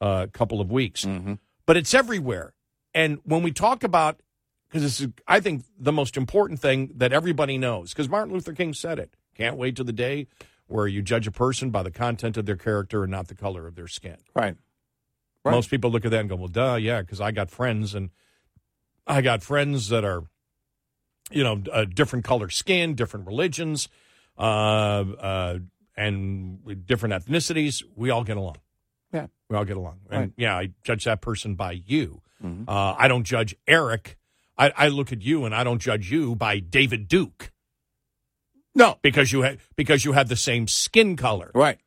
[0.00, 1.06] uh, couple of weeks.
[1.66, 2.54] But it's everywhere,
[2.94, 4.20] and when we talk about
[4.72, 7.90] because this is, I think, the most important thing that everybody knows.
[7.90, 9.14] Because Martin Luther King said it.
[9.36, 10.28] Can't wait to the day
[10.66, 13.66] where you judge a person by the content of their character and not the color
[13.66, 14.16] of their skin.
[14.34, 14.56] Right.
[15.44, 15.52] Right.
[15.52, 18.10] Most people look at that and go, "Well, duh, yeah," because I got friends and
[19.06, 20.22] I got friends that are,
[21.30, 23.88] you know, different color skin, different religions,
[24.38, 25.58] uh, uh,
[25.96, 27.82] and with different ethnicities.
[27.96, 28.56] We all get along.
[29.12, 29.26] Yeah.
[29.50, 30.00] We all get along.
[30.10, 30.32] And Right.
[30.36, 32.22] yeah, I judge that person by you.
[32.42, 32.64] Mhm.
[32.68, 34.16] Uh, I don't judge Eric.
[34.58, 37.52] I, I look at you and I don't judge you by David Duke
[38.74, 38.98] No.
[39.02, 41.78] because you ha- because you have the same skin color, Right.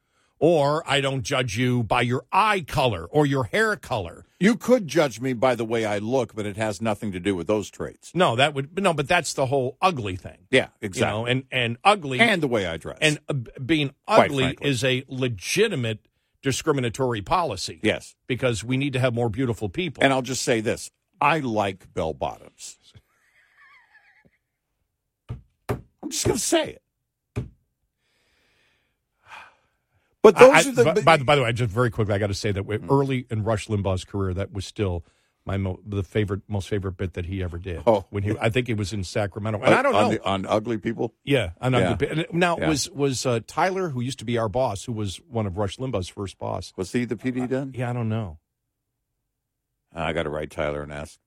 [0.47, 4.25] Or I don't judge you by your eye color or your hair color.
[4.39, 7.35] You could judge me by the way I look, but it has nothing to do
[7.35, 8.11] with those traits.
[8.13, 11.11] No, that would no, but that's the whole ugly thing, Yeah, you exactly.
[11.19, 11.25] know.
[11.25, 12.99] And and ugly and the way I dress.
[13.01, 13.33] and uh,
[13.65, 16.05] being ugly is a legitimate
[16.43, 17.79] discriminatory policy.
[17.81, 18.13] yes.
[18.27, 20.03] because we need to have more beautiful people.
[20.03, 22.77] And I'll just say this I like bell bottoms.
[26.03, 26.81] I'm just going to say it.
[30.25, 30.83] But those I- are the.
[30.83, 33.25] by, by, the- by the way, just very quickly, I got to say that early
[33.29, 35.05] in Rush Limbaugh's career, that was still
[35.47, 37.83] my mo- the favorite, most favorite bit that he ever did.
[37.85, 38.05] Oh.
[38.09, 40.09] when he, I think it was in Sacramento, and I don't on know.
[40.17, 41.13] the- on ugly people?
[41.23, 41.91] yeah, on Yeah.
[41.91, 42.67] Ugly Pe- and Now Yeah.
[42.69, 45.77] was was uh, Tyler, who used to be our boss, who was one of Rush
[45.77, 46.73] Limbaugh's first boss.
[46.75, 47.73] Was he the PD done?
[47.75, 48.39] Yeah, I don't know.
[49.93, 51.19] I got to write Tyler and ask.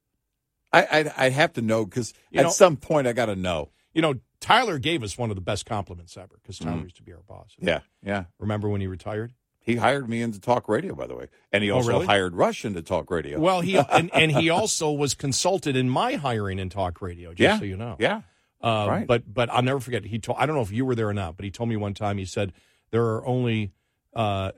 [0.72, 0.82] I,
[1.16, 3.70] I, I have to know because at know- some point I got to know.
[3.94, 7.02] You know, Tyler gave us one of the best compliments ever because Tyler used to
[7.02, 7.56] be our boss.
[7.60, 7.66] Mm.
[7.68, 8.24] Yeah, yeah.
[8.38, 9.32] Remember when he retired?
[9.60, 12.06] He hired me into talk radio, by the way, and he Oh, also really?
[12.06, 13.38] hired Rush into talk radio.
[13.38, 17.30] Well, he and, and he also was consulted in my hiring in talk radio.
[17.34, 17.96] Just yeah, so you know.
[17.98, 18.22] yeah.
[18.62, 19.06] Uh, Right.
[19.06, 20.04] But but I'll never forget.
[20.04, 21.76] He told I don't know if you were there or not, but he told me
[21.76, 22.16] one time.
[22.18, 22.52] He said
[22.90, 23.72] there are only
[24.14, 24.52] uh,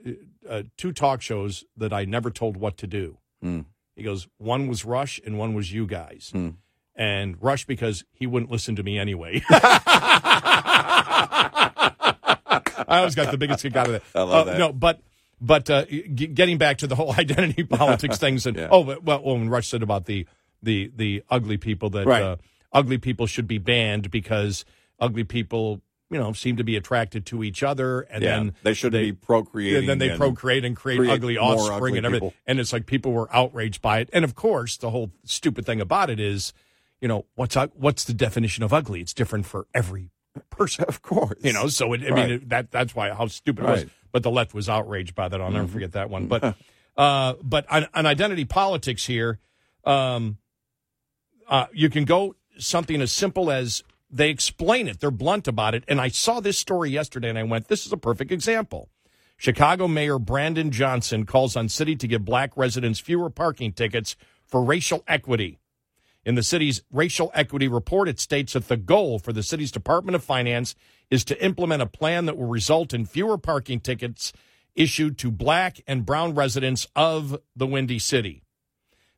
[0.49, 3.19] uh, two talk shows that I never told what to do.
[3.45, 3.65] Mm.
[3.97, 6.31] He goes, one was Rush and one was you guys.
[6.35, 6.55] Mm.
[7.01, 9.43] And Rush because he wouldn't listen to me anyway.
[9.51, 9.81] I
[12.99, 14.03] always got the biggest kick out of that.
[14.15, 14.59] I love Uh, that.
[14.59, 15.01] No, but
[15.41, 18.69] but uh, g- getting back to the whole identity politics things, and Yeah.
[18.71, 20.27] oh, but- well, when Rush said about the
[20.63, 22.23] the the ugly people that Right.
[22.23, 22.37] uh,
[22.73, 24.65] ugly people should be banned because
[24.99, 25.81] ugly people,
[26.11, 28.37] you know, seem to be attracted to each other, and yeah.
[28.37, 29.79] then they shouldn't be procreating.
[29.79, 32.29] and then they and- procreate and create, create ugly offspring ugly and everything.
[32.31, 32.41] people.
[32.47, 34.11] And it's like people were outraged by it.
[34.13, 36.53] And of course, the whole stupid thing about it is,
[37.01, 39.01] you know, what's what's the definition of ugly?
[39.01, 40.11] It's different for every
[40.51, 40.85] person.
[40.89, 41.39] Of course.
[41.43, 42.15] You know, so it, I Right.
[42.15, 43.87] mean it, that that's why how stupid it was.
[44.13, 45.41] But the left was outraged by that.
[45.41, 46.27] I'll never forget that one.
[46.27, 46.57] But
[46.97, 49.39] Uh, but on, on identity politics here,
[49.85, 50.37] um,
[51.49, 55.01] uh, you can go something as simple as they explain it.
[55.01, 55.85] They're blunt about it.
[55.89, 58.91] And I saw this story yesterday and I went, this is a perfect example.
[59.39, 64.15] Chicago Mayor Brandon Johnson calls on city to give black residents fewer parking tickets
[64.47, 65.59] for racial equity.
[66.31, 70.15] In the city's racial equity report, it states that the goal for the city's Department
[70.15, 70.77] of Finance
[71.11, 74.33] is to implement a plan that will result in fewer parking tickets
[74.77, 78.45] issued to black and brown residents of the Windy City.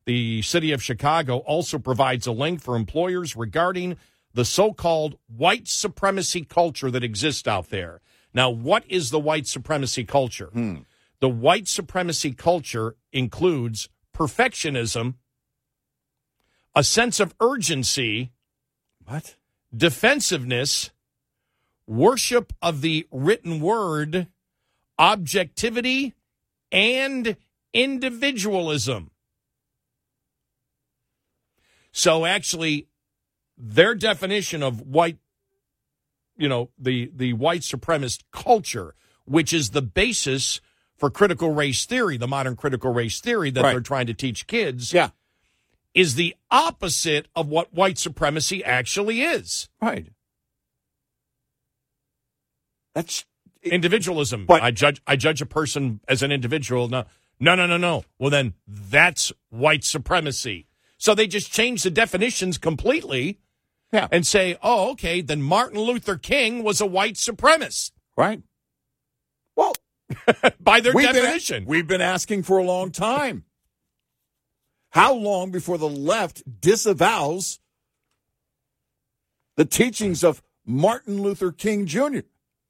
[0.06, 3.98] The city of Chicago also provides a link for employers regarding
[4.32, 8.00] the so called white supremacy culture that exists out there.
[8.32, 10.48] Now, what is the white supremacy culture?
[10.50, 10.76] Hmm.
[11.20, 15.16] The white supremacy culture includes perfectionism,
[16.74, 18.30] a sense of urgency,
[19.04, 19.36] What?
[19.74, 20.90] defensiveness,
[21.86, 24.28] worship of the written word,
[24.98, 26.14] objectivity,
[26.70, 27.36] and
[27.72, 29.10] individualism.
[31.92, 32.86] So actually,
[33.58, 35.18] their definition of white,
[36.36, 38.94] you know, the, the white supremacist culture,
[39.26, 40.60] which is the basis
[40.96, 43.72] for critical race theory, the modern critical race theory that Right.
[43.72, 45.10] they're trying to teach kids, Yeah.
[45.94, 49.68] Is the opposite of what white supremacy actually is.
[49.80, 50.08] Right.
[52.94, 53.24] That's
[53.62, 54.46] individualism.
[54.46, 56.88] But- I judge I judge a person as an individual.
[56.88, 57.04] No,
[57.40, 58.04] no, no, no, no.
[58.18, 60.66] Well, then that's white supremacy.
[60.98, 63.40] So they just change the definitions completely
[63.92, 64.06] yeah.
[64.12, 68.42] and say, oh, okay, then Martin Luther King was a white supremacist right.
[69.56, 69.74] Well,
[70.60, 71.64] by their we've definition.
[71.64, 73.44] Been, we've been asking for a long time.
[74.92, 77.60] How long before the left disavows
[79.56, 82.20] the teachings of Martin Luther King Jr.?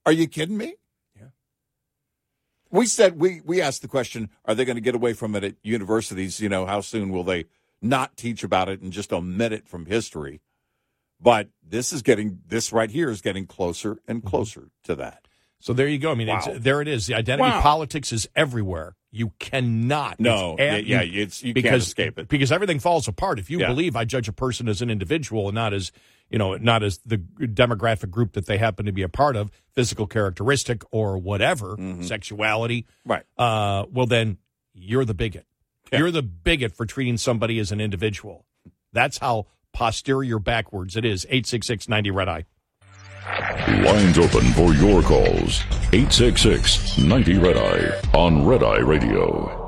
[0.06, 0.74] Are you kidding me?
[1.16, 1.28] Yeah.
[2.70, 5.42] We said we we asked the question: Are they going to get away from it
[5.44, 6.40] at universities?
[6.40, 7.46] You know, how soon will they
[7.80, 10.40] not teach about it and just omit it from history?
[11.20, 14.10] But this is getting this right here is getting closer Mm-hmm.
[14.10, 15.26] and closer to that.
[15.60, 16.12] so there you go.
[16.12, 16.40] I mean, Wow.
[16.46, 17.06] it's, there it is.
[17.08, 17.60] The identity Wow.
[17.62, 18.94] politics is everywhere.
[19.14, 20.18] You cannot.
[20.18, 22.28] No, It's yeah, yeah, it's you because can't escape it.
[22.28, 23.38] because everything falls apart.
[23.38, 23.66] If you Yeah.
[23.68, 25.92] believe I judge a person as an individual and not as
[26.30, 29.50] you know, not as the demographic group that they happen to be a part of,
[29.74, 33.10] physical characteristic or whatever, sexuality, Mm-hmm.
[33.12, 33.24] Right.
[33.36, 34.38] Uh, well, then
[34.72, 35.44] you're the bigot.
[35.92, 35.98] Yeah.
[35.98, 38.46] You're the bigot for treating somebody as an individual.
[38.94, 41.26] That's how posterior backwards it is.
[41.28, 42.44] Eight six six ninety red eye.
[43.84, 45.62] Lines open for your calls.
[45.92, 49.58] 866 90 Red Eye on Red Eye Radio.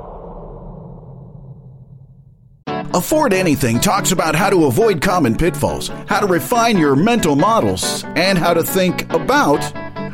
[2.93, 8.03] Afford Anything talks about how to avoid common pitfalls, how to refine your mental models,
[8.15, 9.59] and how to think about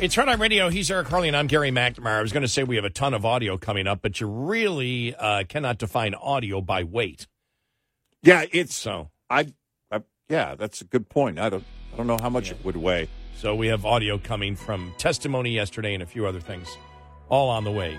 [0.00, 0.70] It's Red Eye Radio.
[0.70, 2.18] He's Eric Harley, and I'm Gary McNamara.
[2.18, 4.28] I was going to say we have a ton of audio coming up, but you
[4.28, 7.26] really uh, cannot define audio by weight.
[8.22, 9.52] Yeah, it's So, I,
[9.90, 11.38] I yeah, that's a good point.
[11.38, 13.10] I don't I don't know how much it would weigh.
[13.36, 16.68] so we have audio coming from testimony yesterday and a few other things,
[17.28, 17.98] all on the way.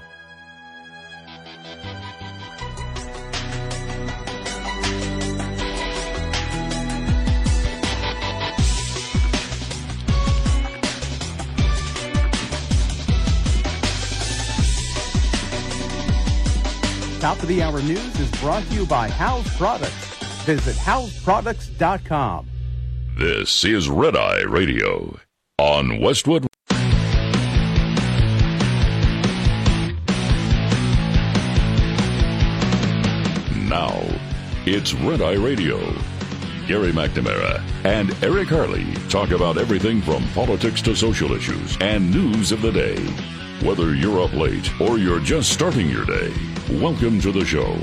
[17.21, 19.93] Top of the hour news is brought to you by House Products.
[20.43, 22.49] Visit houseproducts.com.
[23.15, 25.19] This is Red Eye Radio
[25.59, 26.47] on Westwood.
[33.69, 34.01] Now,
[34.65, 35.77] it's Red Eye Radio.
[36.65, 42.51] Gary McNamara and Eric Harley talk about everything from politics to social issues and news
[42.51, 42.97] of the day.
[43.63, 46.33] Whether you're up late or you're just starting your day,
[46.79, 47.75] welcome to the show.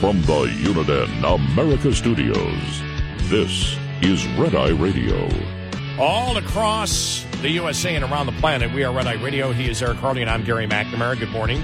[0.00, 2.82] From the Uniden America Studios,
[3.28, 5.28] this is Red Eye Radio.
[5.98, 9.52] All across the USA and around the planet, we are Red Eye Radio.
[9.52, 11.18] He is Eric Harley, and I'm Gary McNamara.
[11.18, 11.62] Good morning.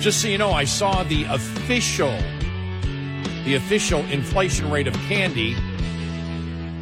[0.00, 2.16] Just so you know, I saw the official,
[3.44, 5.56] the official inflation rate of candy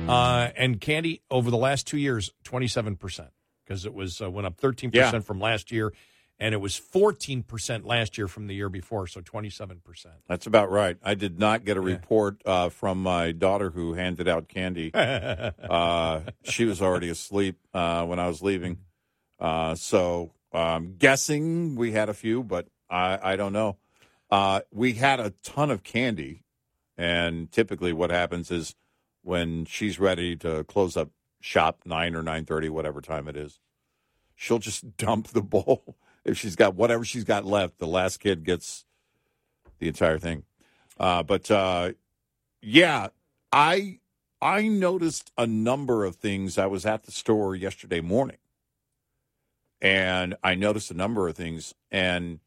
[0.09, 3.29] Uh, and candy over the last two years, 27%,
[3.65, 5.93] because it was uh, went up 13% from last year,
[6.39, 9.81] and it was 14% last year from the year before, so 27%.
[10.29, 10.99] That's about right.
[11.03, 14.93] I did not get a report uh, from my daughter who handed out candy.
[14.95, 18.79] uh, she was already asleep uh, when I was leaving.
[19.41, 23.77] Uh, so I'm guessing we had a few, but I, I don't know.
[24.31, 26.43] Uh, we had a ton of candy,
[26.97, 28.75] and typically what happens is
[29.23, 31.11] when she's ready to close up
[31.41, 33.61] shop nine or nine thirty, whatever time it is,
[34.35, 35.97] she'll just dump the bowl.
[36.27, 38.85] If she's got whatever she's got left, the last kid gets
[39.79, 40.43] the entire thing.
[40.99, 41.93] Uh, but uh,
[42.61, 43.09] yeah,
[43.53, 44.01] I
[44.43, 46.59] I noticed a number of things.
[46.59, 48.39] I was at the store yesterday morning,
[49.81, 51.75] and I noticed a number of things.
[51.93, 52.41] And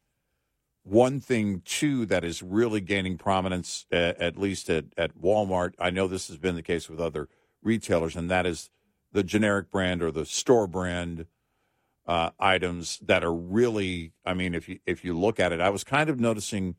[0.82, 5.72] one thing too that is really gaining prominence, at, at least at, at Walmart.
[5.78, 7.28] I know this has been the case with other
[7.62, 8.68] retailers, and that is
[9.12, 11.26] the generic brand or the store brand
[12.10, 14.12] uh, items that are really.
[14.26, 16.74] I mean, if you if you look at it, I was kind of noticing.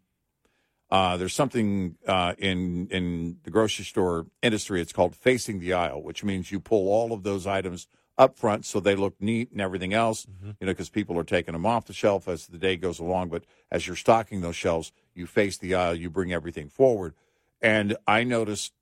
[0.90, 4.82] Uh, there's something uh, in in the grocery store industry.
[4.82, 8.66] It's called facing the aisle, which means you pull all of those items up front
[8.66, 10.28] so they look neat and everything else.
[10.60, 13.30] You know, because people are taking them off the shelf as the day goes along.
[13.30, 17.14] But as you're stocking those shelves, you face the aisle, you bring everything forward.
[17.62, 18.74] And I noticed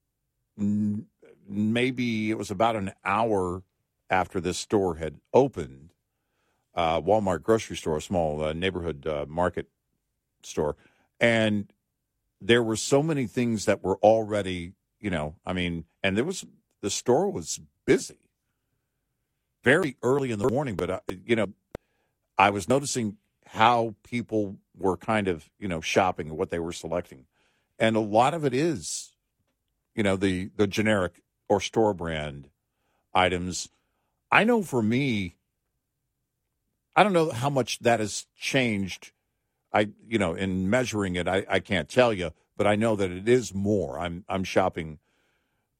[0.60, 1.06] mm,
[1.48, 3.62] maybe it was about an hour
[4.10, 5.89] after this store had opened,
[6.80, 9.68] uh, Walmart grocery store, a small uh, neighborhood uh, market
[10.44, 10.78] store,
[11.20, 11.74] and
[12.40, 14.72] there were so many things that were already,
[15.02, 16.46] you know, I mean, and there was
[16.82, 18.20] the store was busy.
[19.62, 21.48] Very early in the morning, but uh, you know,
[22.38, 26.72] I was noticing how people were kind of, you know, shopping and what they were
[26.72, 27.26] selecting,
[27.78, 29.12] and a lot of it is,
[29.96, 32.48] you know, the the generic or store brand
[33.14, 33.68] items.
[34.32, 35.36] I know for me,
[37.00, 39.14] I don't know how much that has changed.
[39.72, 43.10] I, you know, in measuring it, I, I can't tell you, but I know that
[43.10, 43.98] it is more.
[43.98, 45.00] I'm I'm shopping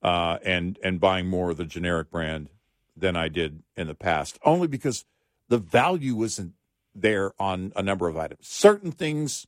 [0.02, 2.48] uh, and and buying more of the generic brand
[2.96, 5.04] than I did in the past, only because
[5.50, 6.54] the value isn't
[6.96, 8.48] there on a number of items.
[8.48, 9.46] Certain things,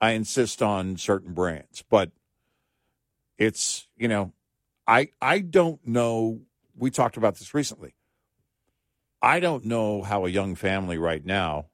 [0.00, 2.10] I insist on certain brands, but
[3.36, 4.32] it's you know,
[4.86, 6.40] I I don't know.
[6.74, 7.95] We talked about this recently.
[9.26, 11.66] I don't know how a young family right now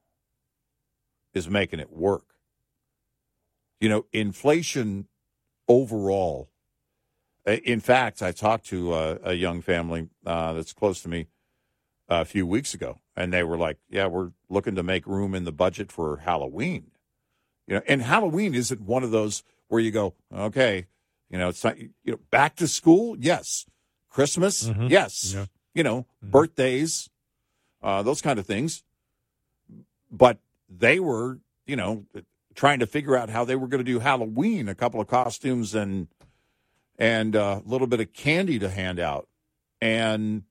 [1.34, 2.24] is making it work.
[3.78, 5.06] You know, inflation
[5.68, 6.48] overall.
[7.46, 11.26] uh, In fact, I talked to a, a young family uh, that's close to me
[12.08, 15.44] a few weeks ago, and they were like, "Yeah, we're looking to make room in
[15.44, 16.90] the budget for Halloween."
[17.66, 20.86] You know, and Halloween isn't one of those where you go, "Okay,
[21.28, 23.66] you know, it's not you know back to school, yes,
[24.08, 25.46] Christmas, yes, Yeah.
[25.74, 27.10] you know, birthdays,
[27.82, 28.82] uh, those kind of things."
[30.10, 32.04] But they were, you know,
[32.54, 35.74] trying to figure out how they were going to do Halloween, a couple of costumes
[35.74, 36.08] and
[36.98, 39.28] and uh, a little bit of candy to hand out,
[39.80, 40.42] and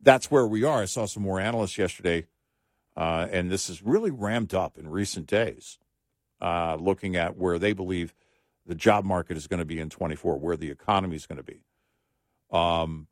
[0.00, 0.82] that's where we are.
[0.82, 2.26] I saw some more analysts yesterday,
[2.96, 5.78] uh, and this is really ramped up in recent days,
[6.40, 8.14] uh, looking at where they believe
[8.66, 11.42] the job market is going to be in 24, where the economy is going to
[11.42, 11.64] be.
[12.50, 13.08] Um,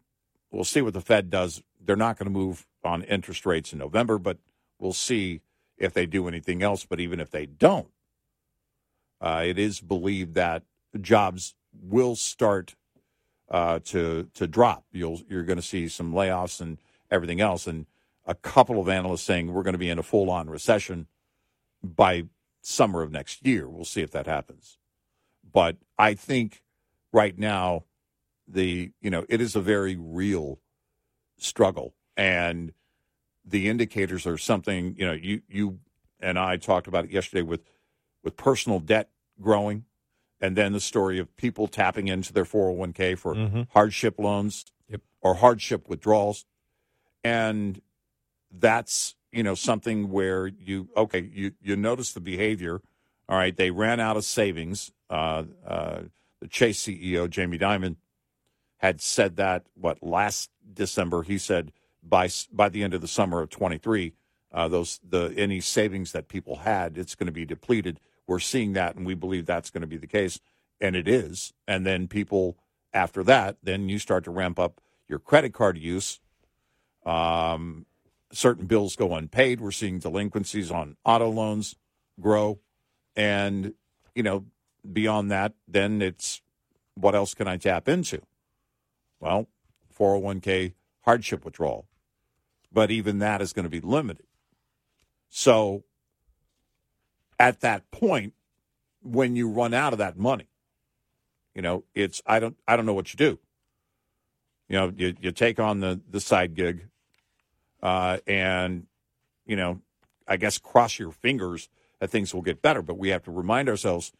[0.50, 1.62] we'll see what the Fed does.
[1.84, 4.38] They're not going to move on interest rates in November, but
[4.78, 5.40] we'll see
[5.78, 6.84] if they do anything else.
[6.84, 7.88] But even if they don't,
[9.20, 10.62] uh, it is believed that
[11.00, 12.74] jobs will start
[13.50, 14.84] uh, to to drop.
[14.92, 16.78] You'll you're going to see some layoffs and
[17.10, 17.86] everything else, and
[18.26, 21.06] a couple of analysts saying we're going to be in a full on recession
[21.82, 22.24] by
[22.62, 23.68] summer of next year.
[23.68, 24.78] We'll see if that happens.
[25.50, 26.62] But I think
[27.12, 27.84] right now
[28.48, 30.58] the you know it is a very real
[31.42, 31.94] struggle.
[32.16, 32.72] And
[33.44, 35.78] the indicators are something you know you you
[36.20, 37.62] and I talked about it yesterday with
[38.22, 39.84] with personal debt growing
[40.40, 43.68] and then the story of people tapping into their 401k for Mhm.
[43.70, 45.00] hardship loans Yep.
[45.20, 46.44] or hardship withdrawals.
[47.24, 47.80] And
[48.50, 52.80] that's you know something where you okay you you notice the behavior.
[53.28, 53.56] All right.
[53.56, 54.92] They ran out of savings.
[55.08, 56.02] Uh, uh,
[56.40, 57.96] the chase ceo jamie dimon
[58.82, 61.72] had said that what last december he said
[62.02, 64.12] by by the end of the summer of 23
[64.52, 68.72] uh, those the any savings that people had it's going to be depleted we're seeing
[68.74, 70.40] that and we believe that's going to be the case
[70.80, 72.56] and it is and then people
[72.92, 76.20] after that then you start to ramp up your credit card use
[77.04, 77.86] um,
[78.32, 79.60] certain bills go unpaid.
[79.60, 81.76] We're seeing delinquencies on auto loans
[82.20, 82.60] grow.
[83.14, 83.74] And,
[84.14, 84.46] you know,
[84.90, 86.40] beyond that, then it's
[86.94, 88.22] what else can I tap into?
[89.22, 89.46] Well,
[89.96, 91.86] 401k hardship withdrawal.
[92.72, 94.26] But even that is going to be limited.
[95.28, 95.84] So
[97.38, 98.34] at that point,
[99.00, 100.48] when you run out of that money,
[101.54, 103.38] you know, it's I don't I don't know what you do.
[104.68, 106.88] You know, you, you take on the the side gig,
[107.82, 108.86] uh, and
[109.46, 109.82] you know,
[110.26, 111.68] I guess cross your fingers
[112.00, 112.82] that things will get better.
[112.82, 114.12] But we have to remind ourselves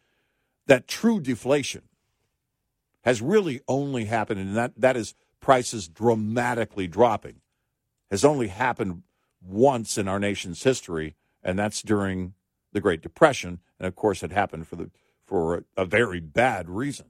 [0.67, 1.81] that true deflation
[3.03, 7.41] has really only happened, and that that is prices dramatically dropping,
[8.09, 9.03] has only happened
[9.41, 12.33] once in our nation's history, and that's during
[12.71, 14.89] the Great Depression, and of course, it happened for the
[15.25, 17.07] for a, a very bad reason.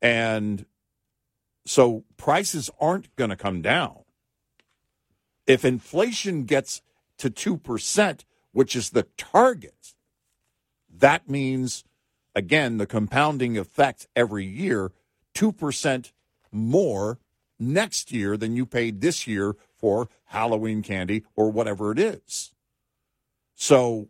[0.00, 0.66] And
[1.64, 3.98] so prices aren't going to come down.
[5.46, 6.82] If inflation gets
[7.18, 9.94] to 2%, which is the target,
[10.90, 11.84] that means,
[12.38, 14.92] again, the compounding effect every year
[15.34, 16.12] 2%
[16.52, 17.18] more
[17.58, 22.54] next year than you paid this year for Halloween candy or whatever it is.
[23.56, 24.08] So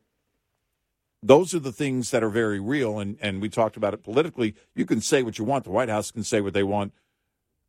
[1.22, 2.98] those are the things that are very real.
[2.98, 4.54] And, and we talked about it politically.
[4.74, 5.64] You can say what you want.
[5.64, 6.92] The White House can say what they want.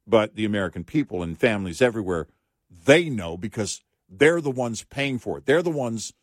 [0.05, 2.27] But the American people and families everywhere,
[2.85, 5.45] they know because they're the ones paying for it.
[5.45, 6.13] They're the ones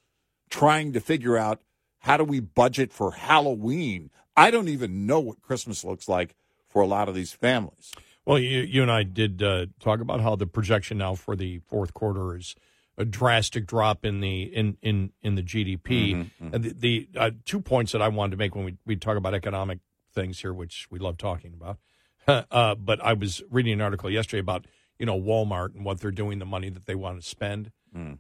[0.51, 1.62] trying to figure out
[2.01, 4.11] how do we budget for Halloween.
[4.37, 6.37] I don't even know what Christmas looks like
[6.68, 7.93] for a lot of these families.
[8.24, 11.61] Well, you, you and I did uh, talk about how the projection now for the
[11.61, 12.57] fourth quarter is
[12.99, 15.80] a drastic drop in the in in in the GDP.
[16.14, 18.97] Mm-hmm, And the, the uh, two points that I wanted to make when we we
[18.97, 19.78] talk about economic
[20.12, 21.78] things here, which we love talking about.
[22.51, 24.66] uh, but I was reading an article yesterday about
[24.99, 27.70] you know Walmart and what they're doing, the money that they want to spend,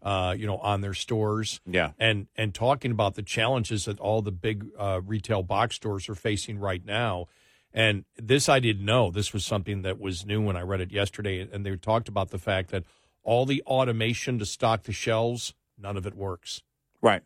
[0.02, 1.60] uh, you know, on their stores.
[1.68, 1.74] Mm.
[1.74, 1.92] Yeah.
[1.98, 6.14] and and talking about the challenges that all the big uh, retail box stores are
[6.14, 7.26] facing right now.
[7.72, 9.10] And this I didn't know.
[9.10, 11.46] This was something that was new when I read it yesterday.
[11.52, 12.84] And they talked about the fact that
[13.22, 16.62] all the automation to stock the shelves, none of it works.
[17.02, 17.22] Right.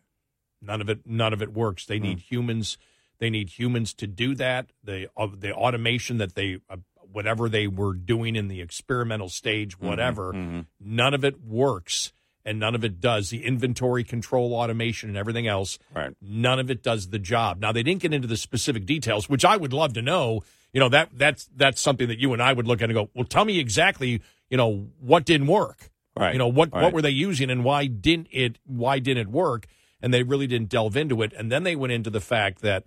[0.61, 1.07] None of it.
[1.07, 1.85] None of it works.
[1.85, 2.77] They need humans.
[3.19, 4.71] They need humans to do that.
[4.83, 6.77] The uh, the automation that they uh,
[7.11, 12.13] whatever they were doing in the experimental stage, whatever, none of it works.
[12.43, 15.77] And none of it does the inventory control automation and everything else.
[15.95, 16.15] Right.
[16.21, 17.59] None of it does the job.
[17.59, 20.41] Now they didn't get into the specific details, which I would love to know.
[20.73, 23.09] You know that that's that's something that you and I would look at and go,
[23.13, 24.21] well, tell me exactly.
[24.49, 25.91] You know what didn't work.
[26.17, 26.33] Right.
[26.33, 26.81] You know what Right.
[26.83, 29.67] what were they using and why didn't it why didn't it work?
[30.01, 31.33] And they really didn't delve into it.
[31.37, 32.85] And then they went into the fact that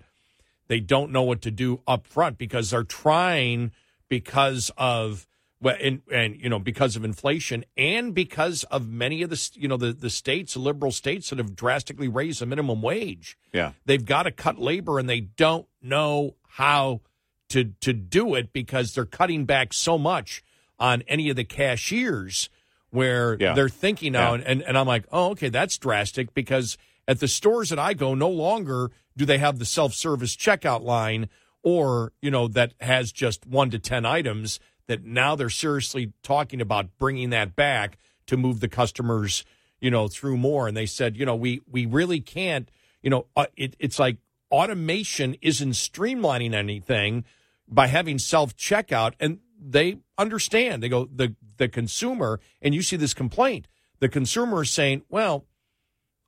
[0.66, 3.70] they don't know what to do up front because they're trying
[4.08, 5.26] because of
[5.64, 9.66] well, and, and you know because of inflation and because of many of the you
[9.66, 13.36] know the the states, the liberal states that have drastically raised the minimum wage.
[13.52, 13.72] Yeah.
[13.86, 17.00] They've got to cut labor and they don't know how
[17.48, 20.42] to to do it because they're cutting back so much
[20.78, 22.50] on any of the cashiers
[22.90, 23.54] where Yeah.
[23.54, 24.42] they're thinking now Yeah.
[24.46, 26.76] and, and I'm like, oh, okay, that's drastic because
[27.08, 31.28] at the stores that I go, no longer do they have the self-service checkout line
[31.62, 36.60] or, you know, that has just one to 10 items that now they're seriously talking
[36.60, 39.44] about bringing that back to move the customers,
[39.80, 40.68] you know, through more.
[40.68, 42.70] And they said, you know, we, we really can't,
[43.02, 44.18] you know, uh, it, it's like
[44.50, 47.24] automation isn't streamlining anything
[47.68, 49.14] by having self checkout.
[49.20, 50.82] And they understand.
[50.82, 53.68] They go, the, the consumer, and you see this complaint,
[54.00, 55.46] the consumer is saying, well,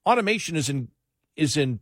[0.05, 0.91] automation isn't,
[1.37, 1.81] isn't,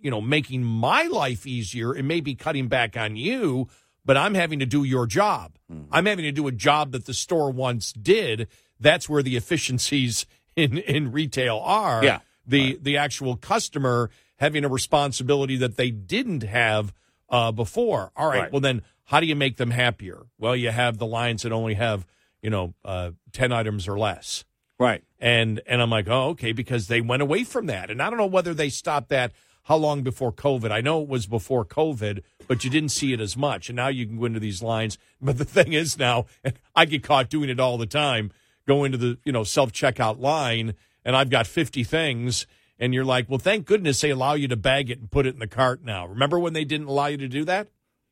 [0.00, 1.94] you know, making my life easier.
[1.94, 3.68] It may be cutting back on you,
[4.08, 5.58] but I'm having to do your job.
[5.92, 8.48] I'm having to do a job that the store once did.
[8.80, 10.24] That's where the efficiencies
[10.56, 12.02] in, in retail are.
[12.02, 12.20] Yeah.
[12.46, 16.94] The, the actual customer having a responsibility that they didn't have
[17.28, 18.10] uh, before.
[18.16, 18.52] All right, Right.
[18.52, 20.24] Well, then how do you make them happier?
[20.38, 22.06] Well, you have the lines that only have,
[22.40, 24.46] you know, uh, 10 items or less
[24.78, 25.04] Right.
[25.20, 28.18] and and I'm like, oh, okay, because they went away from that, and I don't
[28.18, 29.32] know whether they stopped that.
[29.64, 30.70] How long before COVID?
[30.70, 33.88] I know it was before COVID, but you didn't see it as much, and now
[33.88, 34.98] you can go into these lines.
[35.20, 38.32] But the thing is now, and I get caught doing it all the time.
[38.66, 40.74] Go into the you know self checkout line,
[41.04, 42.46] and I've got 50 things,
[42.78, 45.34] and you're like, well, thank goodness they allow you to bag it and put it
[45.34, 46.06] in the cart now.
[46.06, 47.68] Remember when they didn't allow you to do that?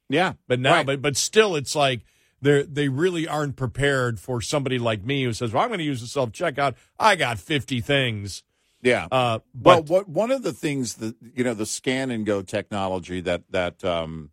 [0.09, 0.34] Yeah.
[0.47, 0.87] But now, Right.
[0.87, 2.03] but but still, it's like
[2.41, 5.84] they they really aren't prepared for somebody like me who says, "Well, I'm going to
[5.84, 6.74] use the self checkout.
[6.99, 8.43] I got 50 things."
[8.87, 9.09] Yeah.
[9.11, 12.41] Uh, well, but what one of the things that you know the scan and go
[12.43, 14.30] technology that that um,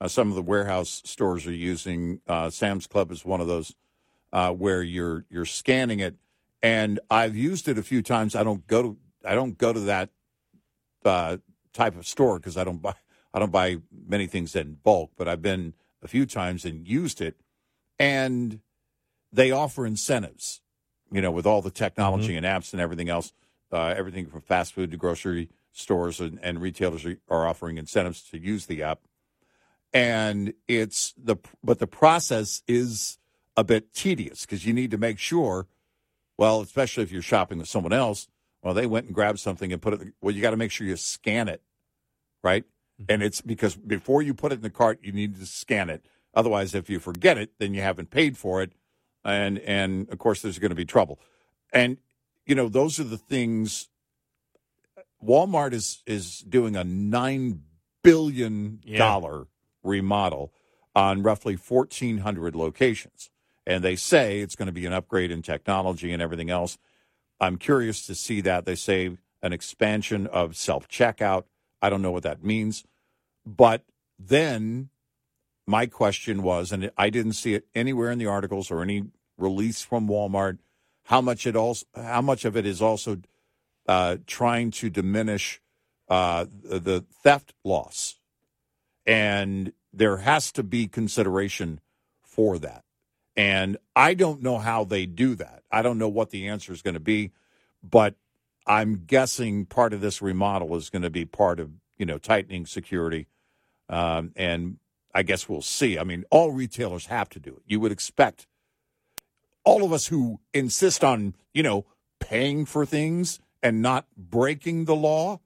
[0.00, 3.76] uh, some of the warehouse stores are using, uh, Sam's Club is one of those
[4.32, 6.16] uh, where you're you're scanning it,
[6.60, 8.34] and I've used it a few times.
[8.34, 10.10] I don't go to I don't go to that
[11.04, 11.36] uh,
[11.72, 12.94] type of store because I don't buy
[13.32, 13.76] I don't buy
[14.08, 15.72] many things in bulk, but I've been
[16.02, 17.36] a few times and used it,
[17.96, 18.58] and
[19.32, 20.62] they offer incentives,
[21.12, 23.32] you know, with all the technology and apps and everything else,
[23.72, 28.22] uh, everything from fast food to grocery stores and, and retailers are, are offering incentives
[28.30, 29.00] to use the app.
[29.92, 33.18] And it's the, but the process is
[33.56, 35.66] a bit tedious because you need to make sure,
[36.36, 38.28] well, especially if you're shopping with someone else,
[38.62, 40.86] well, they went and grabbed something and put it, well, you got to make sure
[40.86, 41.62] you scan it,
[42.42, 42.64] right?
[43.08, 46.04] And it's because before you put it in the cart, you need to scan it.
[46.34, 48.72] Otherwise, if you forget it, then you haven't paid for it,
[49.24, 51.20] and and of course, there's going to be trouble.
[51.72, 51.98] And
[52.46, 53.88] you know, those are the things.
[55.22, 57.62] Walmart is is doing a nine
[58.02, 59.46] billion dollar
[59.82, 60.52] remodel
[60.94, 63.30] on roughly fourteen hundred locations,
[63.66, 66.78] and they say it's going to be an upgrade in technology and everything else.
[67.40, 71.44] I'm curious to see that they say an expansion of self checkout.
[71.80, 72.84] I don't know what that means,
[73.44, 73.82] but
[74.18, 74.90] then
[75.66, 79.04] my question was, and I didn't see it anywhere in the articles or any
[79.38, 80.58] release from Walmart,
[81.04, 83.18] how much it also, how much of it is also
[83.86, 85.60] uh, trying to diminish
[86.08, 88.18] uh, the the theft loss,
[89.06, 91.80] and there has to be consideration
[92.22, 92.84] for that.
[93.36, 95.62] And I don't know how they do that.
[95.70, 97.32] I don't know what the answer is going to be,
[97.82, 98.14] but
[98.66, 102.66] I'm guessing part of this remodel is going to be part of you know tightening
[102.66, 103.26] security,
[103.88, 104.78] um, and
[105.14, 105.98] I guess we'll see.
[105.98, 107.62] I mean, all retailers have to do it.
[107.66, 108.46] You would expect
[109.64, 111.86] all of us who insist on you know
[112.20, 115.40] paying for things and not breaking the law.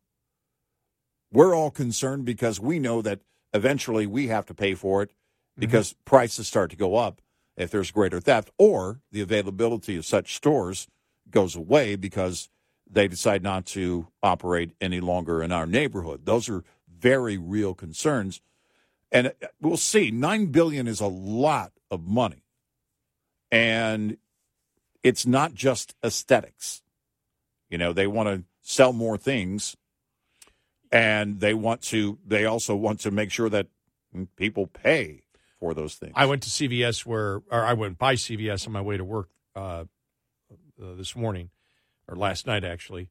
[1.30, 3.20] We're all concerned because we know that
[3.52, 5.10] eventually we have to pay for it
[5.58, 7.20] because prices start to go up
[7.56, 10.86] if there's greater theft or the availability of such stores
[11.30, 12.48] goes away because
[12.90, 16.24] they decide not to operate any longer in our neighborhood.
[16.24, 18.40] Those are very real concerns.
[19.12, 20.10] And uh, we'll see.
[20.10, 22.44] 9 billion is a lot of money.
[23.50, 24.16] And
[25.02, 26.82] it's not just aesthetics.
[27.70, 29.76] You know, they want to sell more things
[30.90, 33.66] and they want to they also want to make sure that
[34.36, 35.22] people pay
[35.58, 36.12] for those things.
[36.14, 39.28] I went to CVS where, or I went by CVS on my way to work
[39.56, 39.84] uh,
[40.50, 41.50] uh, this morning,
[42.06, 43.10] or last night actually,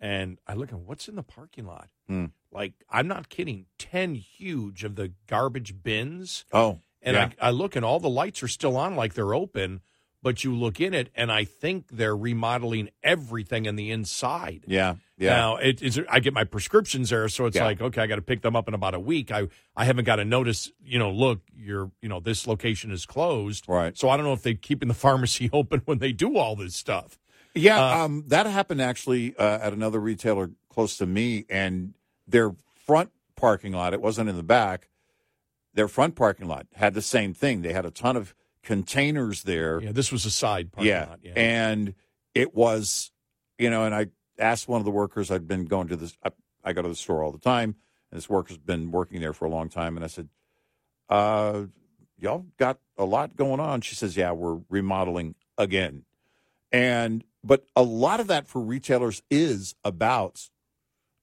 [0.00, 1.88] and I look at what's in the parking lot.
[2.06, 2.26] Hmm.
[2.52, 6.44] Like I'm not kidding, ten huge of the garbage bins.
[6.52, 7.30] Oh, and yeah.
[7.40, 9.80] I, I look and all the lights are still on, like they're open.
[10.22, 14.64] But you look in it, and I think they're remodeling everything in the inside.
[14.66, 15.36] Yeah, yeah.
[15.36, 16.00] Now it is.
[16.10, 17.64] I get my prescriptions there, so it's Yeah.
[17.64, 19.30] like okay, I got to pick them up in about a week.
[19.30, 20.72] I I haven't got a notice.
[20.82, 23.68] You know, look, your you know this location is closed.
[23.68, 23.96] Right.
[23.96, 26.74] So I don't know if they're keeping the pharmacy open when they do all this
[26.74, 27.20] stuff.
[27.54, 31.94] Yeah, Uh, um, that happened actually uh, at another retailer close to me, and
[32.26, 32.52] their
[32.84, 34.88] front parking lot, it wasn't in the back,
[35.76, 37.60] their front parking lot had the same thing.
[37.60, 39.78] They had a ton of containers there.
[39.80, 41.06] Yeah, this was a side parking yeah.
[41.06, 41.20] lot.
[41.22, 41.34] Yeah.
[41.36, 41.94] And
[42.34, 43.12] it was,
[43.58, 44.06] you know, and I
[44.38, 46.30] asked one of the workers, I'd been going to this, I,
[46.64, 47.76] I go to the store all the time,
[48.10, 49.96] and this worker's been working there for a long time.
[49.96, 50.28] And I said,
[51.10, 51.64] uh,
[52.18, 53.82] y'all got a lot going on.
[53.82, 56.04] She says, yeah, we're remodeling again.
[56.72, 60.48] And, but a lot of that for retailers is about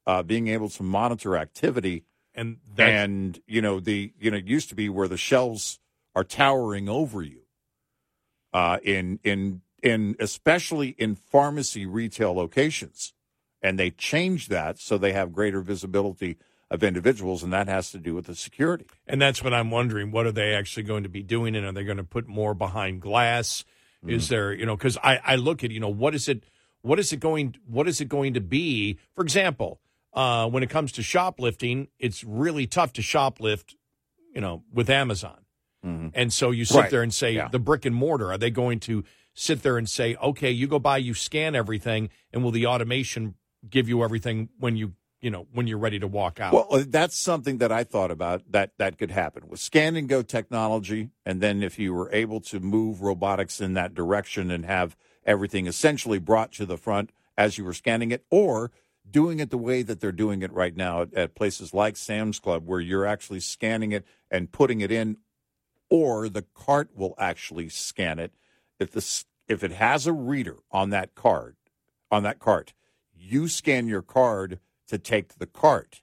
[0.06, 2.04] uh, being able to monitor activity
[2.36, 5.80] and and you know the you know it used to be where the shelves
[6.16, 7.42] are towering over you
[8.54, 13.14] uh, in in in especially in pharmacy retail locations
[13.62, 16.38] and they changed that so they have greater visibility
[16.70, 20.10] of individuals and that has to do with the security And that's what I'm wondering.
[20.12, 21.56] What are they actually going to be doing?
[21.56, 23.64] And are they going to put more behind glass?
[24.06, 26.44] Is there, you know, because I, I look at, you know, what is it,
[26.82, 28.98] what is it going, what is it going to be?
[29.16, 29.80] For example,
[30.14, 33.76] uh, when it comes to shoplifting, it's really tough to shoplift,
[34.34, 35.40] you know, with Amazon.
[36.16, 36.90] And so you sit Right.
[36.92, 37.50] there and say, Yeah.
[37.50, 39.04] the brick and mortar, are they going to
[39.34, 43.36] sit there and say, okay, you go by, you scan everything, and will the automation
[43.70, 46.54] give you everything when you, you know, when you're ready to walk out?
[46.54, 50.08] Well, uh, that's something that I thought about that that could happen with scan and
[50.08, 54.66] go technology, and then if you were able to move robotics in that direction and
[54.66, 54.96] have
[55.26, 58.72] everything essentially brought to the front as you were scanning it, or
[59.10, 62.40] doing it the way that they're doing it right now at, at places like Sam's
[62.40, 65.18] Club, where you're actually scanning it and putting it in,
[65.90, 68.34] or the cart will actually scan it.
[68.80, 71.56] If the if it has a reader on that card,
[72.10, 72.74] on that cart,
[73.16, 76.02] you scan your card to take the cart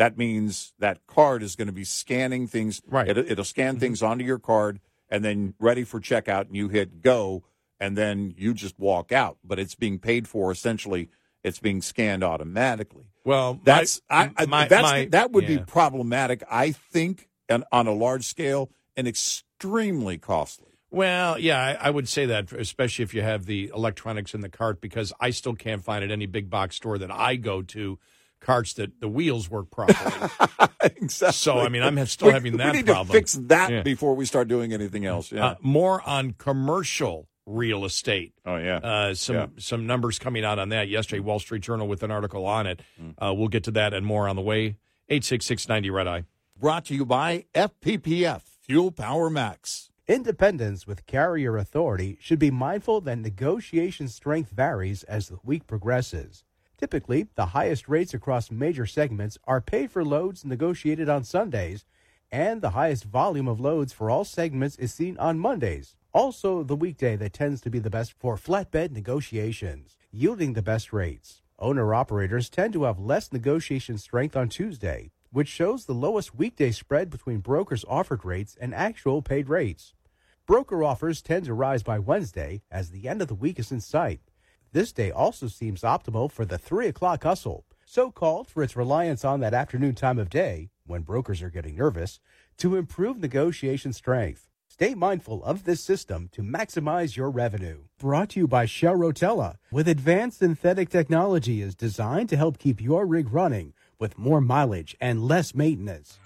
[0.00, 2.80] that means that card is going to be scanning things.
[2.88, 3.06] Right.
[3.06, 3.80] It, it'll scan mm-hmm.
[3.80, 4.80] things onto your card
[5.10, 7.44] and then ready for checkout, and you hit go,
[7.78, 9.36] and then you just walk out.
[9.44, 11.10] But it's being paid for essentially.
[11.42, 13.04] It's being scanned automatically.
[13.24, 16.42] well, my- That's I, I, my- that's my- that would be problematic.
[16.50, 20.66] I think, and on a large scale, and extremely costly.
[20.90, 24.48] Well, yeah, I, I would say that, especially if you have the electronics in the
[24.48, 27.98] cart, because I still can't find at any big box store that I go to
[28.40, 30.28] carts that the wheels work properly.
[30.82, 31.32] exactly.
[31.32, 33.06] So, I mean, I'm still We- having that We need problem.
[33.08, 33.82] to fix that Yeah.
[33.82, 35.30] before we start doing anything else.
[35.30, 35.46] Yeah.
[35.46, 38.32] Uh, more on commercial real estate.
[38.46, 38.76] oh yeah.
[38.78, 39.46] Uh, some Yeah.
[39.58, 41.20] some numbers coming out on that yesterday.
[41.20, 42.80] Wall Street Journal with an article on it.
[43.00, 43.14] Mm.
[43.18, 44.76] Uh, we'll get to that and more on the way.
[45.08, 46.24] Eight six six ninety red eye.
[46.58, 49.90] Brought to you by FPPF Fuel Power Max.
[50.06, 56.44] Independents with carrier authority should be mindful that negotiation strength varies as the week progresses.
[56.76, 61.84] Typically, the highest rates across major segments are paid for loads negotiated on Sundays,
[62.32, 65.94] and the highest volume of loads for all segments is seen on Mondays.
[66.12, 70.92] Also, the weekday that tends to be the best for flatbed negotiations, yielding the best
[70.92, 71.42] rates.
[71.60, 76.72] Owner operators tend to have less negotiation strength on Tuesday, which shows the lowest weekday
[76.72, 79.94] spread between brokers' offered rates and actual paid rates.
[80.46, 83.80] Broker offers tend to rise by Wednesday as the end of the week is in
[83.80, 84.20] sight.
[84.72, 89.24] This day also seems optimal for the 3 o'clock hustle, so called for its reliance
[89.24, 92.18] on that afternoon time of day, when brokers are getting nervous,
[92.56, 94.49] to improve negotiation strength.
[94.80, 97.82] Stay mindful of this system to maximize your revenue.
[97.98, 102.80] Brought to you by Shell Rotella, with advanced synthetic technology is designed to help keep
[102.80, 106.18] your rig running with more mileage and less maintenance.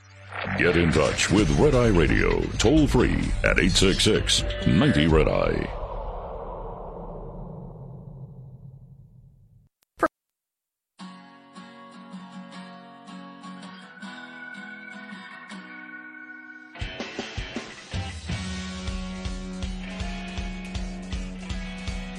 [0.56, 5.83] Get in touch with Red Eye Radio, toll free at 866 90 Red Eye.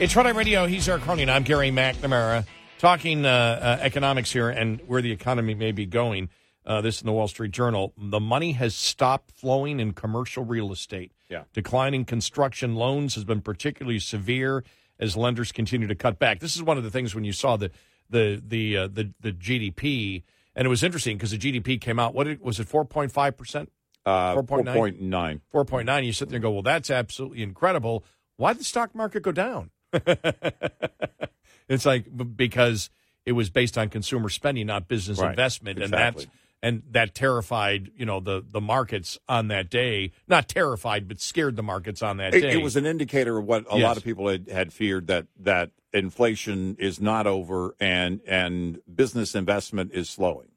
[0.06, 0.68] It's Red Eye Radio.
[0.68, 1.32] He's Eric Cronin.
[1.32, 2.46] I'm Gary McNamara.
[2.78, 6.30] Talking uh, uh, economics here and where the economy may be going.
[6.64, 7.92] Uh, this in the Wall Street Journal.
[7.98, 11.12] The money has stopped flowing in commercial real estate.
[11.28, 11.46] Yeah.
[11.54, 14.64] Declining construction loans has been particularly severe
[15.00, 16.40] as lenders continue to cut back.
[16.40, 17.72] This is one of the things when you saw the
[18.08, 20.22] the the uh, the, the GDP,
[20.56, 22.14] and it was interesting because the GDP came out.
[22.14, 22.68] What it, was it?
[22.68, 23.72] Four point five percent.
[24.06, 25.00] Uh, 4.9?
[25.02, 25.42] 4.9.
[25.52, 28.06] 4.9 you sit there and go well that's absolutely incredible
[28.38, 29.72] why did the stock market go down
[31.70, 32.06] it's like
[32.36, 32.90] because
[33.26, 36.26] it was based on consumer spending not business Right, investment and exactly.
[36.26, 36.34] that's
[36.64, 41.56] and that terrified you know the the markets on that day not terrified but scared
[41.56, 43.84] the markets on that It, day it was an indicator of what a Yes.
[43.88, 49.36] lot of people had, had feared that that inflation is not over and and business
[49.36, 50.50] investment is slowing.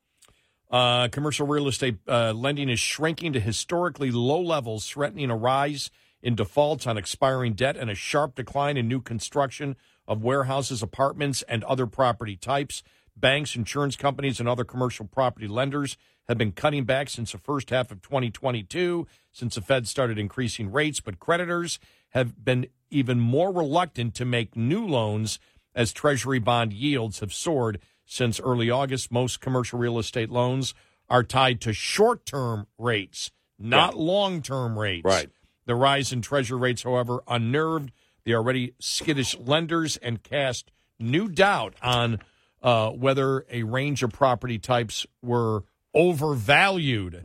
[0.70, 5.90] Uh, commercial real estate uh, lending is shrinking to historically low levels, threatening a rise
[6.22, 11.42] in defaults on expiring debt and a sharp decline in new construction of warehouses, apartments,
[11.42, 12.82] and other property types.
[13.16, 15.96] Banks, insurance companies, and other commercial property lenders
[16.28, 20.70] have been cutting back since the first half of 2022, since the Fed started increasing
[20.70, 21.00] rates.
[21.00, 21.78] But creditors
[22.10, 25.38] have been even more reluctant to make new loans
[25.74, 29.12] as Treasury bond yields have soared since early August.
[29.12, 30.74] Most commercial real estate loans
[31.08, 35.04] are tied to short term rates, not long term rates.
[35.04, 35.28] Right.
[35.68, 37.92] The rise in Treasury rates, however, unnerved
[38.24, 42.20] the already skittish lenders and cast new doubt on
[42.62, 45.64] uh, whether a range of property types were
[45.94, 47.20] overvalued.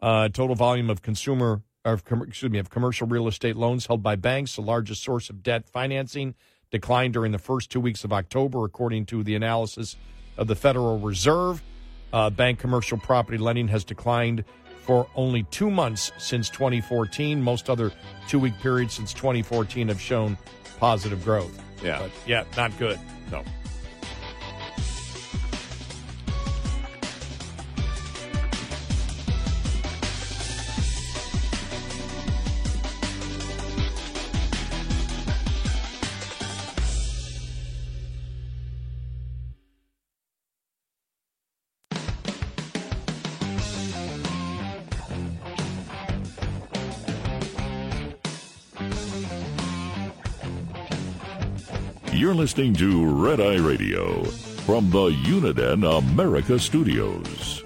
[0.00, 4.00] Uh, total volume of consumer, of com- excuse me, of commercial real estate loans held
[4.00, 6.36] by banks, the largest source of debt financing,
[6.70, 9.96] declined during the first two weeks of October, according to the analysis
[10.36, 11.64] of the Federal Reserve.
[12.12, 14.44] Uh, bank commercial property lending has declined
[14.86, 17.42] for only two months since 2014.
[17.42, 17.92] Most other
[18.28, 20.38] two week periods since 2014 have shown
[20.78, 21.60] positive growth.
[21.82, 21.98] Yeah.
[21.98, 22.98] But yeah, not good.
[23.30, 23.42] No.
[52.36, 54.22] Listening to Red Eye Radio
[54.66, 57.64] from the Uniden America Studios.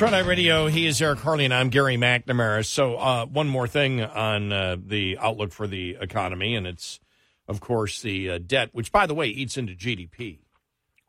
[0.00, 2.64] Red Eye Radio, he is Eric Harley, and I'm Gary McNamara.
[2.64, 7.00] So, uh, one more thing on uh, the outlook for the economy, and it's,
[7.48, 10.38] of course, the uh, debt, which, by the way, eats into GDP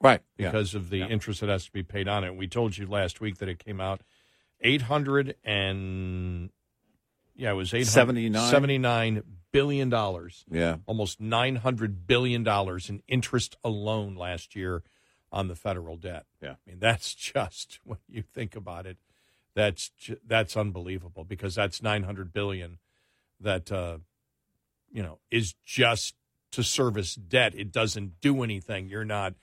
[0.01, 0.21] Right.
[0.37, 0.47] Yeah.
[0.49, 2.35] because of the interest that has to be paid on it.
[2.35, 4.01] We told you last week that it came out
[4.61, 6.49] 800 and,
[7.35, 7.85] yeah, it was 800
[8.49, 9.23] 79?
[9.53, 10.45] 79 billion dollars.
[10.51, 10.77] Yeah.
[10.85, 14.83] Almost 900 billion dollars in interest alone last year
[15.31, 16.25] on the federal debt.
[16.41, 16.51] Yeah.
[16.51, 18.97] I mean, that's just when you think about it.
[19.55, 19.91] That's
[20.25, 22.77] that's unbelievable because that's 900 billion
[23.41, 23.97] that uh,
[24.91, 26.15] you know is just
[26.51, 27.53] to service debt.
[27.55, 28.87] It doesn't do anything.
[28.87, 29.33] You're not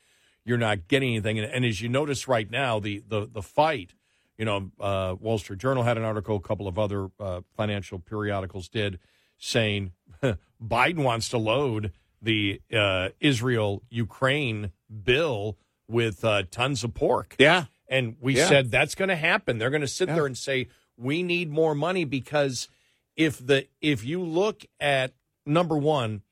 [0.45, 1.39] you're not getting anything.
[1.39, 3.95] And, and as you notice right now, the the the fight.
[4.39, 6.37] You know, uh, Wall Street Journal had an article.
[6.37, 8.99] A couple of other uh, financial periodicals did,
[9.39, 9.93] saying
[10.63, 14.73] Biden wants to load the uh, Israel Ukraine
[15.05, 15.57] bill
[15.89, 17.37] with uh, tons of pork.
[17.39, 17.65] Yeah.
[17.89, 18.49] And we Yeah.
[18.49, 19.59] said that's going to happen.
[19.59, 20.15] They're going to sit Yeah.
[20.17, 22.69] there and say we need more money because
[23.17, 25.13] if the if you look at
[25.45, 26.23] number one,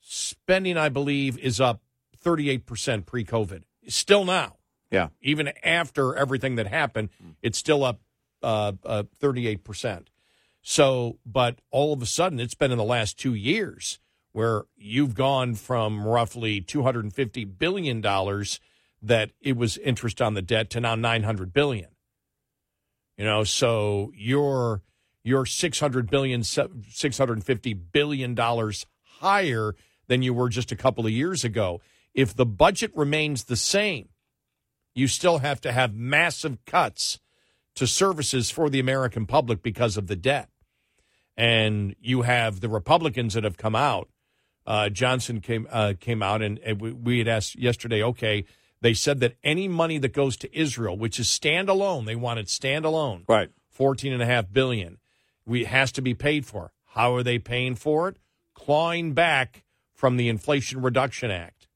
[0.00, 1.80] spending I believe is up
[2.16, 3.62] thirty eight percent pre COVID.
[3.88, 4.56] Still now,
[4.90, 5.08] Yeah.
[5.20, 7.10] even after everything that happened,
[7.42, 8.00] it's still up
[8.42, 10.10] uh, thirty eight percent.
[10.68, 14.00] So, but all of a sudden, it's been in the last two years
[14.32, 18.58] where you've gone from roughly two hundred and fifty billion dollars
[19.00, 21.90] that it was interest on the debt to now nine hundred billion.
[23.16, 24.82] You know, so you're
[25.22, 28.86] you're six hundred billion, six hundred and fifty billion dollars
[29.20, 29.76] higher
[30.08, 31.80] than you were just a couple of years ago.
[32.12, 34.08] If the budget remains the same,
[34.96, 37.20] you still have to have massive cuts
[37.76, 40.48] to services for the American public because of the debt.
[41.36, 44.08] And you have the Republicans that have come out.
[44.66, 48.02] Uh, Johnson came uh, came out, and, and we, we had asked yesterday.
[48.02, 48.44] Okay,
[48.80, 52.46] they said that any money that goes to Israel, which is standalone, they want it
[52.46, 53.50] standalone, Right.
[53.68, 54.98] fourteen and a half billion,
[55.44, 56.72] we has to be paid for.
[56.86, 58.16] How are they paying for it?
[58.54, 59.62] Clawing back
[59.94, 61.68] from the Inflation Reduction Act.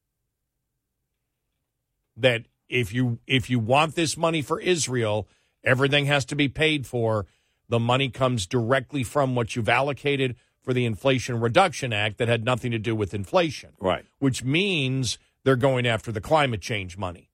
[2.17, 5.29] That if you if you want this money for Israel,
[5.63, 7.27] everything has to be paid for.
[7.71, 12.45] The money comes directly from what you've allocated for the Inflation Reduction Act that had
[12.45, 14.05] nothing to do with inflation Right.
[14.19, 17.31] which means they're going after the climate change money,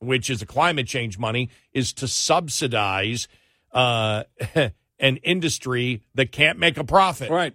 [0.00, 3.28] which is the climate change money is to subsidize
[3.72, 4.24] uh,
[4.98, 7.30] an industry that can't make a profit.
[7.30, 7.54] Right.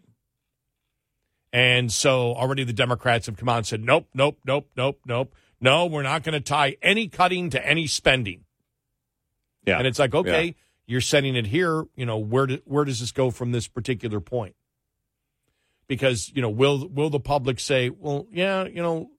[1.52, 5.34] And so already the Democrats have come out and said, nope, nope, nope, nope, nope.
[5.60, 8.46] No, we're not going to tie any cutting to any spending.
[9.66, 9.78] Yeah.
[9.80, 10.52] And it's like, okay, Yeah.
[10.90, 11.84] You're setting it here.
[11.96, 14.56] You know, where do, where does this go from this particular point?
[15.88, 19.12] Because you know, will will the public say, well, yeah, you know,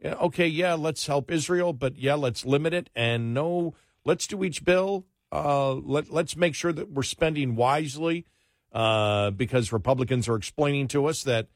[0.00, 3.74] yeah, okay, yeah, let's help Israel, but yeah, let's limit it, and no,
[4.06, 5.04] let's do each bill.
[5.30, 8.24] Uh, let let's make sure that we're spending wisely,
[8.72, 11.48] uh, because Republicans are explaining to us that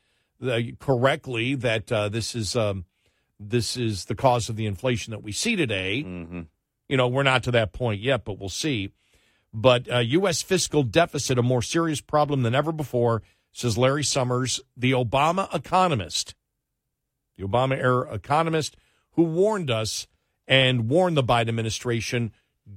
[0.46, 2.84] uh, correctly that uh, this is um,
[3.40, 6.04] this is the cause of the inflation that we see today.
[6.06, 6.40] Mm-hmm.
[6.90, 8.92] You know, we're not to that point yet, but we'll see.
[9.52, 10.42] But uh, U.S.
[10.42, 13.22] fiscal deficit, a more serious problem than ever before,
[13.52, 16.34] says Larry Summers, the Obama economist,
[17.36, 18.76] the Obama era economist
[19.12, 20.06] who warned us
[20.48, 22.32] and warned the Biden administration,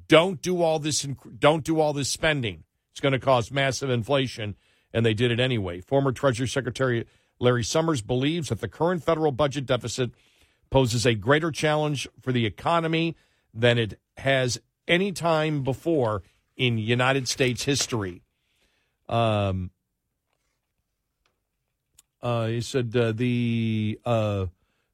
[0.07, 1.01] don't do all this,
[1.39, 2.63] don't do all this spending.
[2.91, 4.55] It's going to cause massive inflation,
[4.93, 5.82] and they did it anyway.
[5.82, 7.05] Former Treasury Secretary
[7.39, 10.11] Larry Summers believes that the current federal budget deficit
[10.69, 13.15] poses a greater challenge for the economy
[13.53, 16.21] than it has any time before
[16.56, 18.22] in United States history.
[19.08, 19.72] Um,
[22.22, 24.47] uh, he said uh, the uh,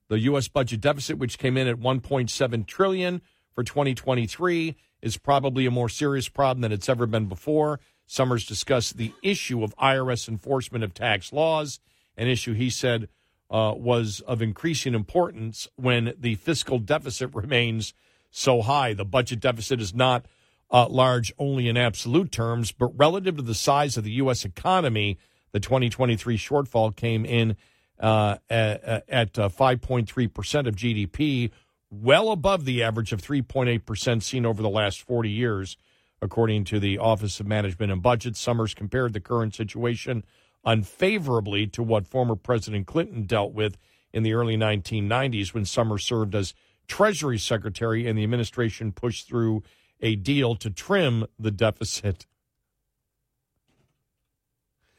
[0.09, 0.49] the U.S.
[0.49, 3.22] budget deficit, which came in at 1.7 trillion
[3.55, 7.80] for 2023, is probably a more serious problem than it's ever been before.
[8.05, 11.80] Summers discussed the issue of IRS enforcement of tax laws,
[12.18, 13.07] an issue he said
[13.49, 17.93] uh, was of increasing importance when the fiscal deficit remains
[18.30, 18.93] so high.
[18.93, 20.26] The budget deficit is not
[20.72, 24.45] uh, large only in absolute terms, but relative to the size of the U.S.
[24.45, 25.17] economy,
[25.51, 27.57] the 2023 shortfall came in
[27.99, 31.51] uh, at, at uh, 5.3% of GDP,
[31.89, 35.78] well above the average of 3.8% seen over the last 40 years,
[36.22, 38.38] according to the Office of Management and Budget.
[38.38, 40.24] Summers compared the current situation
[40.63, 43.78] unfavorably to what former President Clinton dealt with
[44.13, 46.53] in the early 1990s when Summers served as
[46.88, 49.63] Treasury Secretary and the administration pushed through
[50.02, 52.26] a deal to trim the deficit.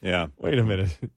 [0.01, 0.29] Yeah.
[0.39, 0.99] Wait a minute.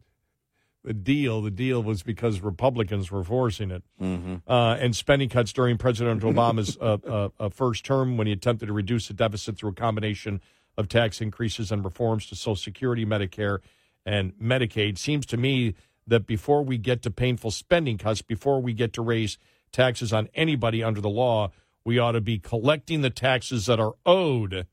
[0.85, 3.83] The deal, the deal was because Republicans were forcing it.
[3.99, 4.35] Mm-hmm.
[4.47, 8.67] Uh, and spending cuts during President Obama's uh, uh, uh, first term when he attempted
[8.67, 10.41] to reduce the deficit through a combination
[10.77, 13.61] of tax increases and reforms to Social Security, Medicare,
[14.05, 14.99] and Medicaid.
[14.99, 15.73] Seems to me
[16.05, 19.39] that before we get to painful spending cuts, before we get to raise
[19.71, 21.51] taxes on anybody under the law,
[21.85, 24.65] we ought to be collecting the taxes that are owed.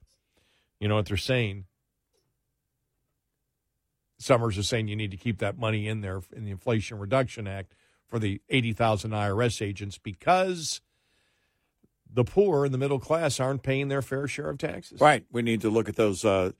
[0.80, 1.66] You know what they're saying?
[4.18, 7.46] Summers is saying you need to keep that money in there in the Inflation Reduction
[7.46, 7.74] Act
[8.06, 10.80] for the 80,000 IRS agents because
[12.12, 15.00] the poor and the middle class aren't paying their fair share of taxes.
[15.00, 15.24] Right.
[15.30, 16.52] We need to look at those uh,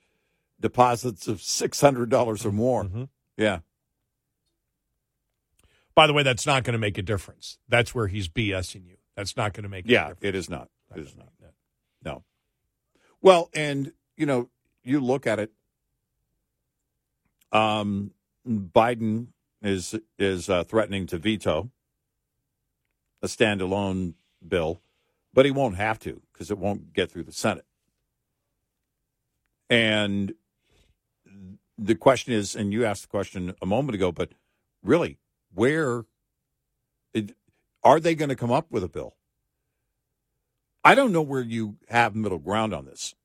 [0.59, 2.83] deposits of six hundred dollars or more.
[2.83, 3.03] Mm-hmm.
[3.37, 3.59] Yeah.
[5.95, 7.59] By the way, that's not going to make a difference.
[7.69, 8.97] That's where he's BSing you.
[9.15, 9.85] That's not going to make.
[9.87, 10.09] Yeah.
[10.09, 10.19] difference.
[10.21, 10.69] It is not.
[10.95, 11.29] It is not.
[11.41, 11.53] that.
[12.03, 12.23] No.
[13.21, 14.49] Well, and you know,
[14.83, 15.51] you look at it.
[17.51, 18.11] Um,
[18.47, 19.27] Biden
[19.61, 21.71] is is uh, threatening to veto
[23.21, 24.13] a standalone
[24.45, 24.81] bill,
[25.33, 27.65] but he won't have to because it won't get through the Senate.
[29.69, 30.33] And
[31.77, 34.33] the question is, and you asked the question a moment ago, but
[34.83, 35.17] really,
[35.53, 36.03] where
[37.13, 37.35] it,
[37.83, 39.15] are they going to come up with a bill?
[40.83, 43.15] I don't know where you have middle ground on this.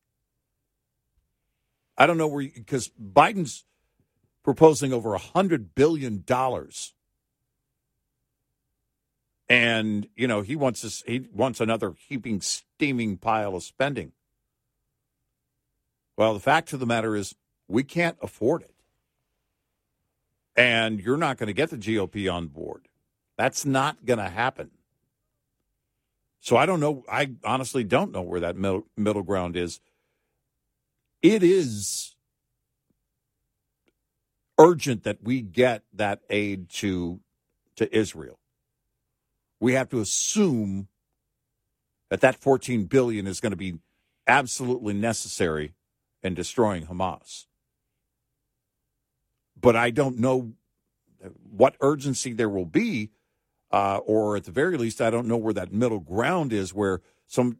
[1.96, 3.64] I don't know where because Biden's
[4.44, 6.94] proposing over a hundred billion dollars,
[9.48, 11.02] and you know he wants this.
[11.06, 14.12] He wants another heaping, steaming pile of spending.
[16.16, 17.34] Well, the fact of the matter is,
[17.66, 18.74] we can't afford it,
[20.54, 22.86] and you're not going to get the GOP on board.
[23.38, 24.72] That's not going to happen.
[26.40, 27.04] So I don't know.
[27.10, 29.80] I honestly don't know where that middle, middle ground is.
[31.22, 32.16] It is
[34.58, 37.20] urgent that we get that aid to
[37.76, 38.40] to Israel.
[39.60, 40.88] We have to assume
[42.10, 43.78] that that 14 billion is going to be
[44.26, 45.74] absolutely necessary
[46.22, 47.46] in destroying Hamas.
[49.60, 50.54] But I don't know
[51.50, 53.10] what urgency there will be
[53.70, 57.00] uh, or at the very least, I don't know where that middle ground is, where
[57.26, 57.58] some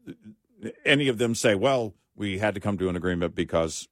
[0.84, 3.88] any of them say, "Well, we had to come to an agreement because,"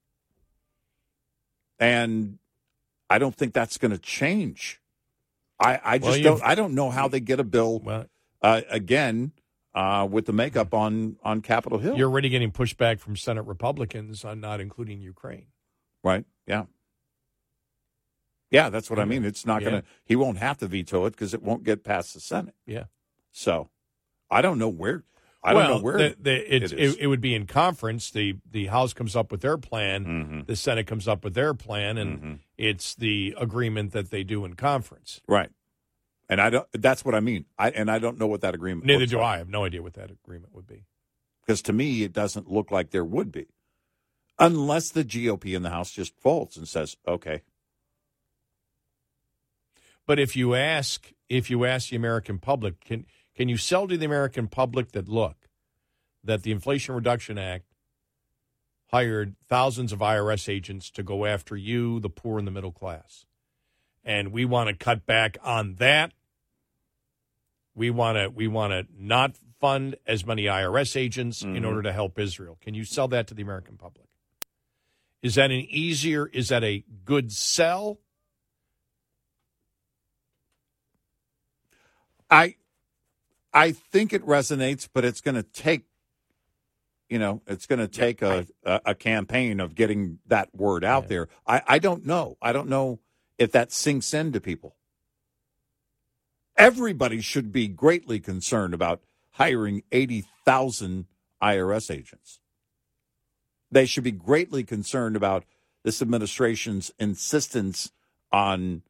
[1.79, 2.39] and
[3.11, 4.81] I don't think that's going to change.
[5.61, 6.43] I, I just you've- don't.
[6.43, 8.07] I don't know how they get a bill Well,
[8.43, 9.33] uh, again
[9.75, 11.97] uh, with the makeup on on Capitol Hill.
[11.97, 15.47] you're already getting pushback from Senate Republicans on not including Ukraine.
[16.03, 16.25] right?
[16.47, 16.65] Yeah,
[18.57, 18.69] yeah.
[18.71, 19.25] That's what I mean.
[19.25, 19.71] It's not Yeah.
[19.71, 19.89] going to.
[20.05, 22.55] He won't have to veto it because it won't get past the Senate.
[22.67, 22.85] Yeah.
[23.33, 23.69] So,
[24.31, 25.05] I don't know where.
[25.45, 26.97] I don't well, know where the, the, it's, it it, is.
[26.97, 28.11] it, would be in conference.
[28.11, 30.47] The the House comes up with their plan, Mhm.
[30.47, 32.39] the Senate comes up with their plan, and Mhm.
[32.59, 35.21] it's the agreement that they do in conference.
[35.29, 35.51] Right.
[36.29, 36.67] And I don't.
[36.73, 37.45] That's what I mean.
[37.57, 38.87] I and I don't know what that agreement.
[38.87, 39.35] Neither do I.
[39.35, 40.85] I have no idea what that agreement would be.
[41.43, 43.47] Because to me, it doesn't look like there would be,
[44.41, 47.43] unless the GOP in the House just folds and says, "Okay,
[50.07, 53.97] But if you ask, if you ask the American public, can can you sell to
[53.97, 55.49] the American public that look
[56.25, 57.67] that the Inflation Reduction Act
[58.93, 63.27] hired thousands of IRS agents to go after you, the poor and the middle class,
[64.05, 66.13] and we want to cut back on that.
[67.75, 71.67] We want to we want to not fund as many IRS agents in Mhm.
[71.67, 72.59] order to help Israel.
[72.61, 74.07] Can you sell that to the American public?
[75.23, 76.27] Is that an easier?
[76.27, 78.01] Is that a good sell?
[82.31, 82.57] I,
[83.53, 85.85] I think it resonates, but it's going to take,
[87.09, 91.05] you know, it's going to take a, a a campaign of getting that word out
[91.05, 91.09] Yeah.
[91.09, 91.29] there.
[91.47, 92.37] I I don't know.
[92.43, 93.01] I don't know
[93.39, 94.77] if that sinks into people.
[96.57, 99.03] Everybody should be greatly concerned about
[99.33, 101.07] hiring 80,000
[101.43, 102.41] IRS agents.
[103.71, 105.45] They should be greatly concerned about
[105.85, 107.93] this administration's insistence
[108.33, 108.83] on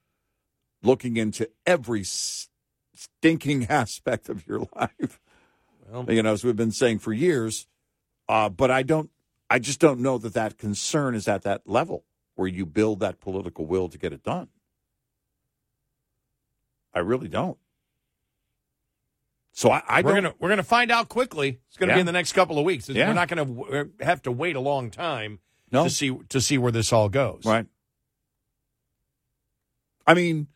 [0.83, 2.05] looking into every
[2.97, 5.21] stinking aspect of your life.
[5.89, 7.67] Well, You know, as we've been saying for years.
[8.29, 9.11] Uh, but I don't,
[9.49, 12.05] I just don't know that that concern is at that level
[12.35, 14.49] where you build that political will to get it done.
[16.93, 17.57] I really don't.
[19.53, 20.23] So I, I we're don't.
[20.25, 21.61] gonna we're gonna find out quickly.
[21.69, 21.97] It's gonna Yeah.
[21.97, 22.89] be in the next couple of weeks.
[22.89, 23.07] Yeah.
[23.09, 25.39] We're not gonna w- have to wait a long time
[25.71, 27.43] no, to see to see where this all goes.
[27.47, 27.67] right.
[30.07, 30.49] I mean,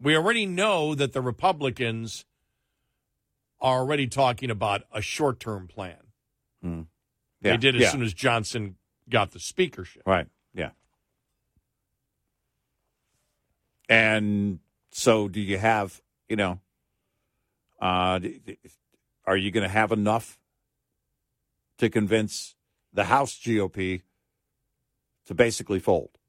[0.00, 2.24] We already know that the Republicans
[3.60, 5.96] are already talking about a short term plan.
[6.62, 6.82] yeah,
[7.42, 8.76] They did as yeah, soon as Johnson
[9.08, 10.02] got the speakership.
[10.06, 10.70] right, yeah.
[13.88, 14.60] And
[14.92, 16.60] so, do you have, you know,
[17.80, 18.20] uh,
[19.26, 20.38] are you going to have enough
[21.78, 22.54] to convince
[22.92, 24.02] the House GOP
[25.26, 26.19] to basically fold?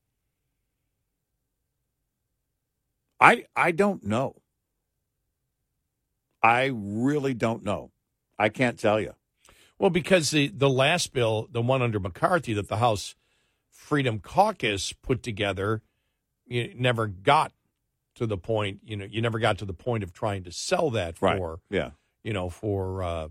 [3.22, 4.36] I I don't know.
[6.44, 7.92] I really don't know.
[8.38, 9.14] I can't tell you.
[9.78, 13.16] Well, because the the last bill, the one under McCarthy that the House
[13.72, 15.82] Freedom Caucus put together,
[16.46, 17.52] you never got
[18.16, 18.80] to the point.
[18.86, 21.38] You know, you never got to the point of trying to sell that Right.
[21.38, 21.92] for Yeah.
[22.24, 23.28] you know for uh,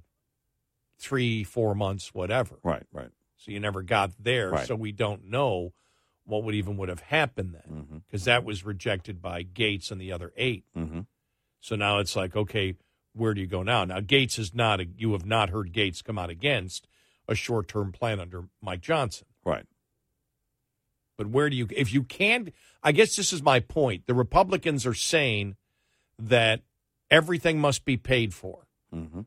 [0.99, 2.59] three, four months, whatever.
[2.63, 3.11] Right, right.
[3.37, 4.51] So you never got there.
[4.51, 4.67] Right.
[4.67, 5.73] So we don't know
[6.31, 10.13] what would even would have happened then because that was rejected by Gaetz and the
[10.13, 11.01] other 8 Mm-hmm.
[11.61, 12.75] So now it's like, okay,
[13.13, 13.85] where do you go now?
[13.85, 14.81] Now Gaetz is not.
[14.81, 16.87] A, you have not heard Gaetz come out against
[17.29, 19.27] a short term plan under Mike Johnson.
[19.45, 19.67] Right.
[21.17, 24.07] But where do you, if you can't, I guess this is my point.
[24.07, 25.57] The Republicans are saying
[26.19, 26.63] that
[27.11, 28.67] everything must be paid for.
[28.95, 29.23] Mm-hmm.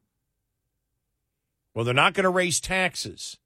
[1.74, 3.38] Well, they're not going to raise taxes.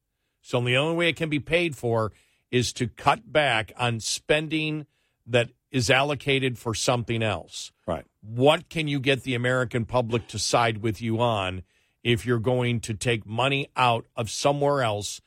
[0.41, 2.13] So the only way it can be paid for
[2.51, 4.85] is to cut back on spending
[5.25, 7.71] that is allocated for something else.
[7.85, 8.05] Right.
[8.21, 11.63] What can you get the American public to side with you on
[12.03, 15.21] if you're going to take money out of somewhere else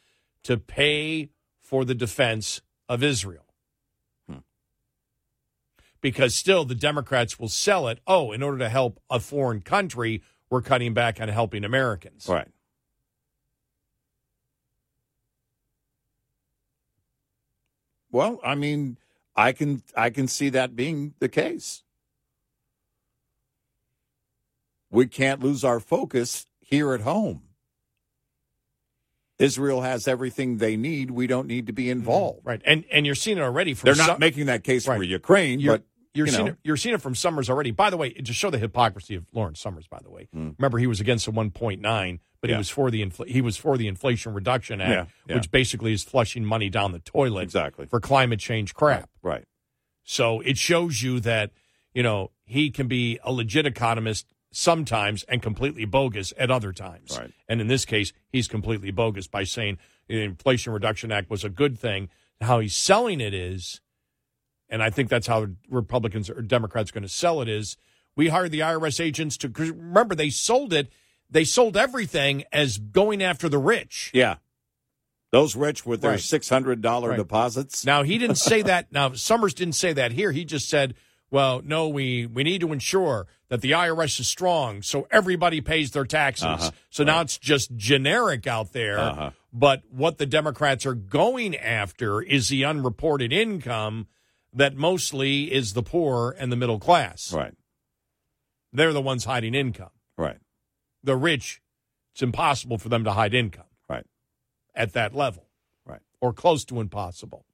[0.45, 1.29] to pay
[1.61, 3.55] for the defense of Israel?
[4.29, 4.39] Hmm.
[6.01, 8.01] Because still, the Democrats will sell it.
[8.07, 12.27] Oh, in order to help a foreign country, we're cutting back on helping Americans.
[12.29, 12.49] Right.
[18.11, 18.99] Well, I mean,
[19.37, 21.83] I can I can see that being the case.
[24.91, 27.43] We can't lose our focus here at home.
[29.39, 31.11] Israel has everything they need.
[31.13, 32.41] We don't need to be involved.
[32.45, 32.61] Right.
[32.65, 35.75] And and you're seeing it already from They're not making that case for Ukraine, You're,
[35.79, 37.71] but you're you seeing it, you're seeing it from Summers already.
[37.71, 40.57] By the way, to show the hypocrisy of Lawrence Summers, by the way, Mm.
[40.59, 42.57] remember he was against the 1.9, but Yeah.
[42.57, 45.93] he was for the infl- he was for the Inflation Reduction Act, Yeah, which basically
[45.93, 47.87] is flushing money down the toilet Exactly.
[47.87, 49.11] for climate change crap.
[49.23, 49.45] Right.
[50.05, 51.51] So it shows you that
[51.95, 57.17] you know he can be a legit economist sometimes and completely bogus at other times.
[57.19, 57.33] Right.
[57.49, 61.49] And in this case, he's completely bogus by saying the Inflation Reduction Act was a
[61.49, 62.09] good thing.
[62.41, 63.81] How he's selling it is,
[64.69, 67.77] and I think that's how Republicans or Democrats are going to sell it is.
[68.17, 70.91] We hired the IRS agents to remember they sold it.
[71.31, 74.11] They sold everything as going after the rich.
[74.13, 74.37] Yeah.
[75.33, 76.21] Those rich with their Right.
[76.21, 77.17] six hundred dollar Right.
[77.17, 77.85] deposits.
[77.85, 78.91] Now he didn't say that.
[78.93, 80.33] Now Summers didn't say that here.
[80.33, 80.95] He just said,
[81.31, 85.93] "Well, no, we we need to ensure that the IRS is strong, so everybody pays
[85.93, 86.71] their taxes." Uh-huh.
[86.91, 88.99] So now it's just generic out there.
[88.99, 89.31] Uh-huh.
[89.53, 94.09] But what the Democrats are going after is the unreported income
[94.53, 97.33] that mostly is the poor and the middle class.
[97.33, 97.55] Right.
[98.73, 99.91] They're the ones hiding income.
[100.17, 100.39] Right.
[101.03, 101.61] The rich,
[102.13, 104.07] it's impossible for them to hide income Right.
[104.75, 105.49] at that level,
[105.87, 106.01] Right.
[106.21, 107.45] or close to impossible,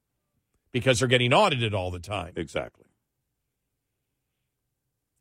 [0.73, 2.33] because they're getting audited all the time.
[2.37, 2.85] Exactly.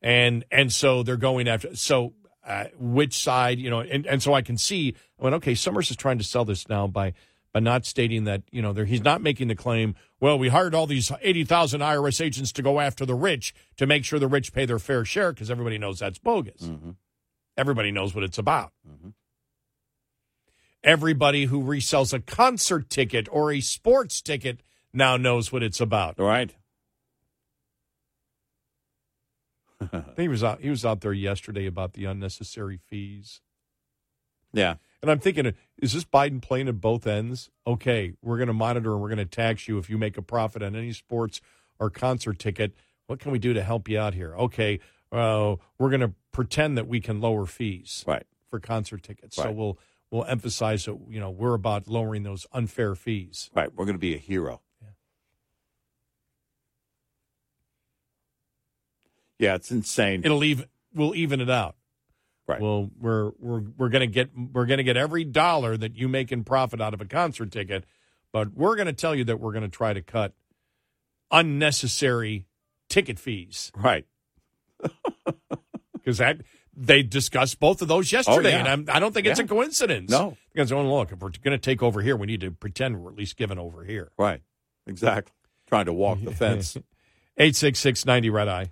[0.02, 2.14] and and so they're going after so
[2.46, 5.90] uh, which side you know and, and so i can see i went okay summers
[5.90, 7.14] is trying to sell this now by
[7.54, 10.86] by not stating that you know he's not making the claim well we hired all
[10.86, 14.66] these 80000 irs agents to go after the rich to make sure the rich pay
[14.66, 16.92] their fair share because everybody knows that's bogus Mm-hmm.
[17.58, 19.10] Everybody knows what it's about mm-hmm.
[20.84, 24.62] everybody who resells a concert ticket or a sports ticket
[24.94, 26.54] now knows what it's about All right.
[30.18, 33.42] He was out he was out there yesterday about the unnecessary fees
[34.54, 34.76] Yeah.
[35.02, 37.52] And I'm thinking, is this Biden playing at both ends?
[37.68, 40.22] Okay, we're going to monitor and we're going to tax you if you make a
[40.22, 41.42] profit on any sports
[41.78, 42.74] or concert ticket.
[43.06, 44.34] What can we do to help you out here?
[44.36, 44.80] Okay,
[45.12, 48.26] uh, we're going to pretend that we can lower fees Right.
[48.50, 49.36] for concert tickets.
[49.36, 49.78] So we'll
[50.12, 53.50] we'll emphasize that you know we're about lowering those unfair fees.
[53.54, 53.74] Right.
[53.74, 54.62] We're going to be a hero.
[54.82, 54.90] Yeah,
[59.40, 60.22] yeah, it's insane.
[60.24, 61.76] It'll even we'll even it out.
[62.48, 62.62] Right.
[62.62, 66.08] Well, we're we're we're going to get we're going to get every dollar that you
[66.08, 67.86] make in profit out of a concert ticket,
[68.32, 70.34] but we're going to tell you that we're going to try to cut
[71.32, 72.46] unnecessary
[72.88, 74.06] ticket fees right.
[76.06, 76.42] Because that
[76.78, 78.60] they discussed both of those oh, yesterday, Oh, yeah.
[78.60, 80.12] and I'm, I don't think it's a coincidence.
[80.12, 80.38] No.
[80.54, 83.12] because oh look, if we're going to take over here, we need to pretend we're
[83.12, 84.12] at least giving over here.
[84.18, 84.42] Right.
[84.86, 85.34] Exactly.
[85.68, 86.78] Trying to walk the fence.
[87.38, 88.70] Eight six six ninety red eye.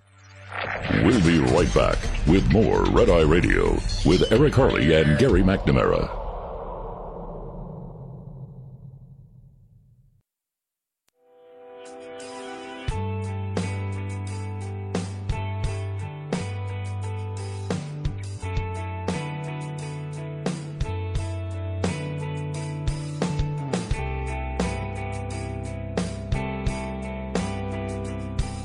[1.02, 3.72] We'll be right back with more Red Eye Radio
[4.06, 6.23] with Eric Harley and Gary McNamara.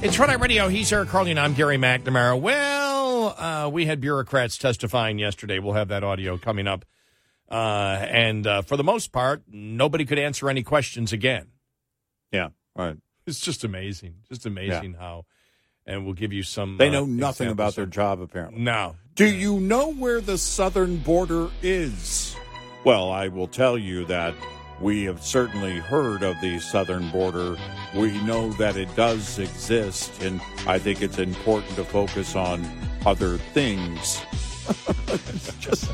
[0.01, 0.69] It's Red Eye Radio.
[0.69, 2.39] He's Eric Harley, and I'm Gary McNamara.
[2.39, 5.59] Well, uh, we had bureaucrats testifying yesterday.
[5.59, 6.85] We'll have that audio coming up.
[7.51, 11.47] Uh, and uh, for the most part, nobody could answer any questions again.
[12.31, 12.49] Yeah.
[12.77, 12.95] Right.
[13.27, 14.15] It's just amazing.
[14.29, 15.25] Just amazing how.
[15.85, 16.77] And we'll give you some.
[16.77, 18.61] They uh, know nothing about their job, apparently.
[18.61, 18.95] No.
[19.15, 22.37] Do you know where the southern border is?
[22.85, 24.33] Well, I will tell you that
[24.81, 27.57] we have certainly heard of the southern border.
[27.95, 32.65] We know that it does exist, and I think it's important to focus on
[33.05, 34.21] other things.
[35.07, 35.91] it's just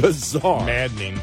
[0.00, 0.64] bizarre.
[0.64, 1.20] Maddening.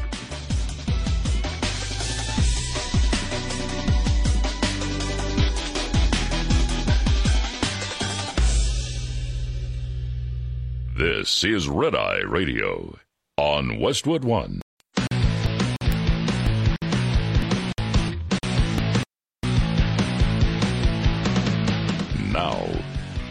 [10.96, 12.96] This is Red Eye Radio
[13.36, 14.63] on Westwood One.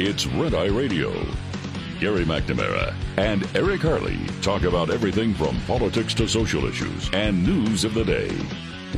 [0.05, 1.11] It's Red Eye Radio.
[1.99, 7.85] Gary McNamara and Eric Harley talk about everything from politics to social issues and news
[7.85, 8.29] of the day.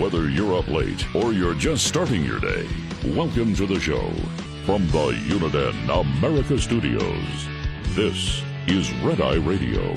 [0.01, 2.67] Whether you're up late or you're just starting your day,
[3.13, 4.11] welcome to the show.
[4.65, 7.47] From the Uniden America Studios,
[7.89, 9.93] this is Red Eye Radio.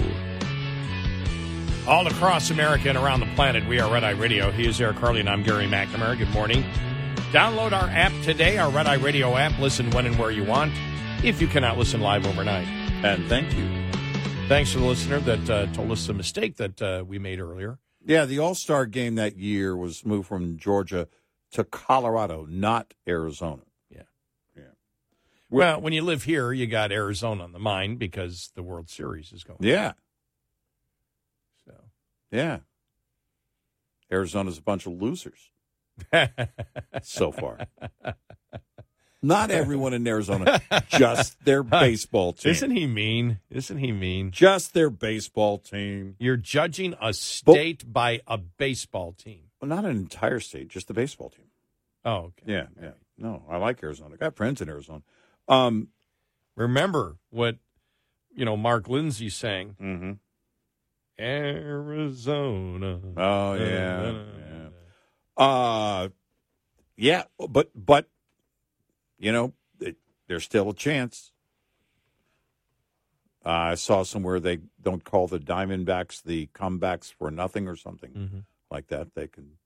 [1.87, 4.51] All across America and around the planet, we are Red Eye Radio.
[4.51, 6.19] He is Eric Harley and I'm Gary McNamara.
[6.19, 6.65] Good morning.
[7.33, 9.59] Download our app today, our Red Eye Radio app.
[9.59, 10.73] Listen when and where you want,
[11.25, 12.67] if you cannot listen live overnight.
[13.05, 13.69] And thank you.
[14.49, 17.79] Thanks to the listener that uh, told us the mistake that uh, we made earlier.
[18.05, 21.09] Yeah, the All Star game that year was moved from Georgia
[21.53, 23.63] to Colorado, not Arizona.
[23.91, 24.03] Yeah.
[24.57, 24.63] Yeah.
[25.51, 29.33] Well, when you live here, you got Arizona on the mind because the World Series
[29.33, 29.59] is going.
[29.61, 29.93] Yeah.
[31.67, 31.75] So.
[32.31, 32.61] Yeah.
[34.11, 35.51] Arizona's a bunch of losers
[37.03, 37.67] so far.
[39.21, 42.53] Not everyone in Arizona, just their baseball team.
[42.53, 43.41] Isn't he mean?
[43.51, 44.31] Isn't he mean?
[44.31, 46.15] Just their baseball team.
[46.21, 49.41] You're judging a state by a baseball team.
[49.61, 51.47] Well, not an entire state, just the baseball team.
[52.05, 52.45] Oh, okay.
[52.47, 52.91] Yeah, yeah.
[53.17, 54.15] No, I like Arizona.
[54.15, 55.03] I got friends in Arizona.
[55.49, 55.89] Um,
[56.57, 57.57] Remember what
[58.35, 59.77] you know Mark Lindsay sang.
[59.81, 60.19] mhm.
[61.21, 63.01] Arizona.
[63.17, 64.69] Oh yeah, yeah.
[65.45, 66.09] Uh,
[66.97, 68.07] yeah, but but
[69.19, 69.97] you know, it,
[70.27, 71.33] there's still a chance.
[73.45, 78.11] Uh, I saw somewhere they don't call the Diamondbacks the comebacks for nothing or something
[78.13, 78.45] Mhm.
[78.71, 79.15] like that.
[79.15, 79.59] They can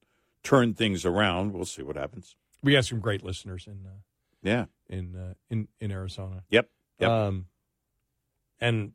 [0.42, 1.52] turn things around.
[1.52, 2.36] We'll see what happens.
[2.62, 3.98] We have some great listeners in uh,
[4.42, 4.66] Yeah.
[4.88, 6.44] in uh, in in Arizona.
[6.50, 6.70] Yep.
[7.00, 7.10] Yep.
[7.10, 7.46] Um,
[8.60, 8.92] and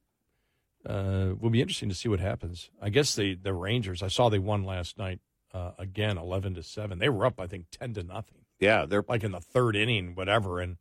[0.86, 2.70] uh, will be interesting to see what happens.
[2.82, 4.02] I guess the the Rangers.
[4.04, 5.20] I saw they won last night
[5.54, 7.00] uh, again, eleven to seven.
[7.00, 10.16] They were up, I think, ten to nothing, yeah, they're like in the third inning,
[10.16, 10.60] whatever.
[10.60, 10.78] And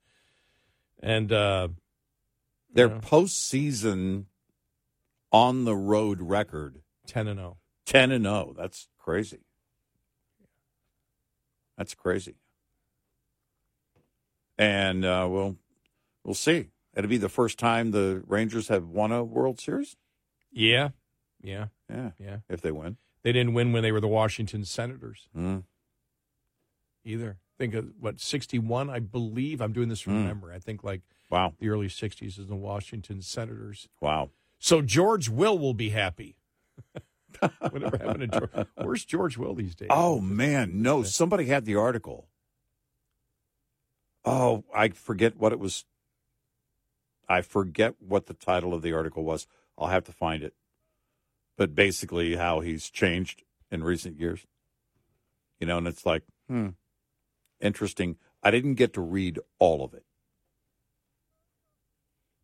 [1.02, 1.68] and uh,
[2.72, 3.00] their Yeah.
[3.00, 4.24] postseason
[5.32, 7.42] on the road record ten and oh.
[7.42, 7.56] zero.
[7.84, 8.54] ten and zero.
[8.56, 9.40] That's crazy.
[11.76, 12.36] That's crazy.
[14.58, 15.56] And uh, we'll
[16.24, 16.70] we'll see.
[16.96, 19.96] It'll be the first time the Rangers have won a World Series.
[20.50, 20.90] Yeah,
[21.42, 22.38] yeah, Yeah, yeah.
[22.48, 22.96] if they win.
[23.22, 25.64] They didn't win when they were the Washington Senators Mm.
[27.04, 27.36] either.
[27.58, 29.60] Think of what sixty one, I believe.
[29.60, 30.24] I'm doing this from Mm.
[30.24, 30.54] memory.
[30.54, 33.88] I think like Wow, the early '60s is the Washington Senators.
[34.00, 34.30] wow.
[34.58, 36.36] So George Will will be happy.
[37.70, 38.66] Whatever happened to George?
[38.76, 39.88] Where's George Will these days?
[39.90, 41.02] Oh man, no!
[41.02, 42.28] Somebody had the article.
[44.24, 45.84] Oh, I forget what it was.
[47.28, 49.46] I forget what the title of the article was.
[49.78, 50.54] I'll have to find it.
[51.56, 54.46] But basically, how he's changed in recent years.
[55.60, 56.70] You know, and it's like, hmm,
[57.60, 58.16] interesting.
[58.42, 60.04] I didn't get to read all of it.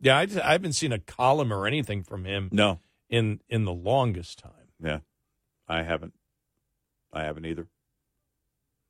[0.01, 0.17] yeah.
[0.19, 3.73] I, just- I haven't seen a column or anything from him No, in in the
[3.73, 4.69] longest time.
[4.83, 5.01] yeah,
[5.69, 6.15] I haven't.
[7.13, 7.69] I haven't either.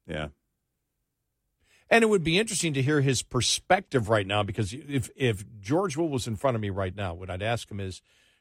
[0.07, 0.29] Yeah.
[1.91, 5.97] And it would be interesting to hear his perspective right now because if if George
[5.97, 8.01] Will was in front of me right now, what I'd ask him is,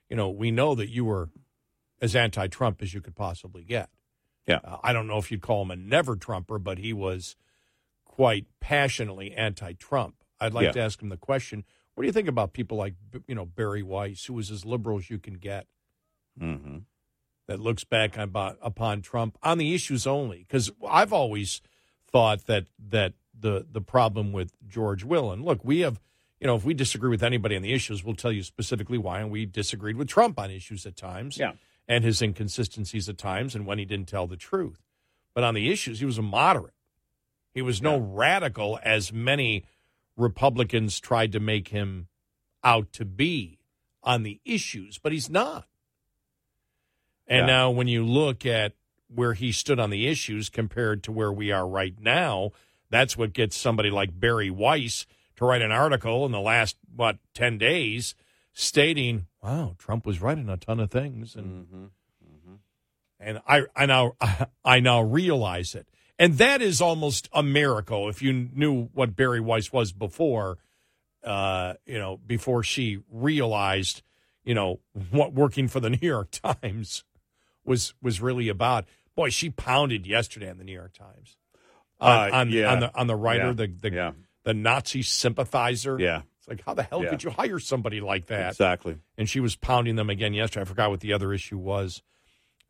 [0.09, 1.29] you know, we know that you were
[2.01, 3.89] as anti-Trump as you could possibly get.
[4.47, 4.59] Yeah.
[4.63, 7.35] Uh, I don't know if you'd call him a never Trumper, but he was
[8.21, 10.13] quite passionately anti-Trump.
[10.39, 10.71] I'd like Yeah.
[10.73, 11.63] to ask him the question:
[11.95, 12.93] What do you think about people like
[13.27, 15.65] you know Bari Weiss, who was as liberal as you can get?
[16.39, 16.77] Mm-hmm.
[17.47, 20.37] that looks back about, upon Trump on the issues only.
[20.39, 21.61] Because I've always
[22.09, 25.99] thought that that the the problem with George Will and look, we have
[26.39, 29.19] you know if we disagree with anybody on the issues, we'll tell you specifically why,
[29.19, 31.53] and we disagreed with Trump on issues at times, Yeah.
[31.87, 34.79] and his inconsistencies at times, and when he didn't tell the truth.
[35.33, 36.75] But on the issues, he was a moderate.
[37.53, 39.65] He was no radical as many
[40.17, 42.07] Republicans tried to make him
[42.63, 43.59] out to be
[44.03, 45.67] on the issues, but he's not.
[47.27, 47.45] And Yeah.
[47.45, 48.73] now, when you look at
[49.07, 52.51] where he stood on the issues compared to where we are right now,
[52.89, 55.05] that's what gets somebody like Bari Weiss
[55.37, 58.15] to write an article in the last, what, 10 days
[58.53, 61.35] stating, wow, Trump was right on a ton of things.
[61.35, 61.85] And Mm-hmm.
[63.19, 64.13] and I I now
[64.65, 65.87] I now realize it,
[66.21, 68.07] and that is almost a miracle.
[68.07, 70.59] If you knew what Bari Weiss was before,
[71.23, 74.03] uh, you know, before she realized,
[74.43, 74.79] you know,
[75.09, 77.03] what working for the New York Times
[77.65, 78.85] was was really about.
[79.15, 81.37] Boy, she pounded yesterday on the New York Times
[81.99, 82.71] on, Uh, on, yeah.
[82.71, 83.53] on the on the writer, Yeah.
[83.53, 84.11] the the, Yeah.
[84.43, 85.99] the Nazi sympathizer.
[85.99, 86.21] Yeah.
[86.39, 88.49] It's like, how the hell could you hire somebody like that?
[88.51, 88.97] Exactly.
[89.17, 90.61] And she was pounding them again yesterday.
[90.61, 92.01] I forgot what the other issue was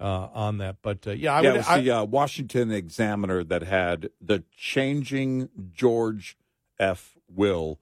[0.02, 1.56] uh, on that, but uh, yeah, I yeah, would.
[1.56, 6.38] it was I- the uh, Washington Examiner that had the changing George
[6.80, 7.16] F.
[7.34, 7.80] Will,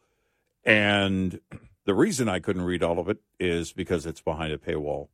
[0.66, 1.40] and
[1.86, 5.08] the reason I couldn't read all of it is because it's behind a paywall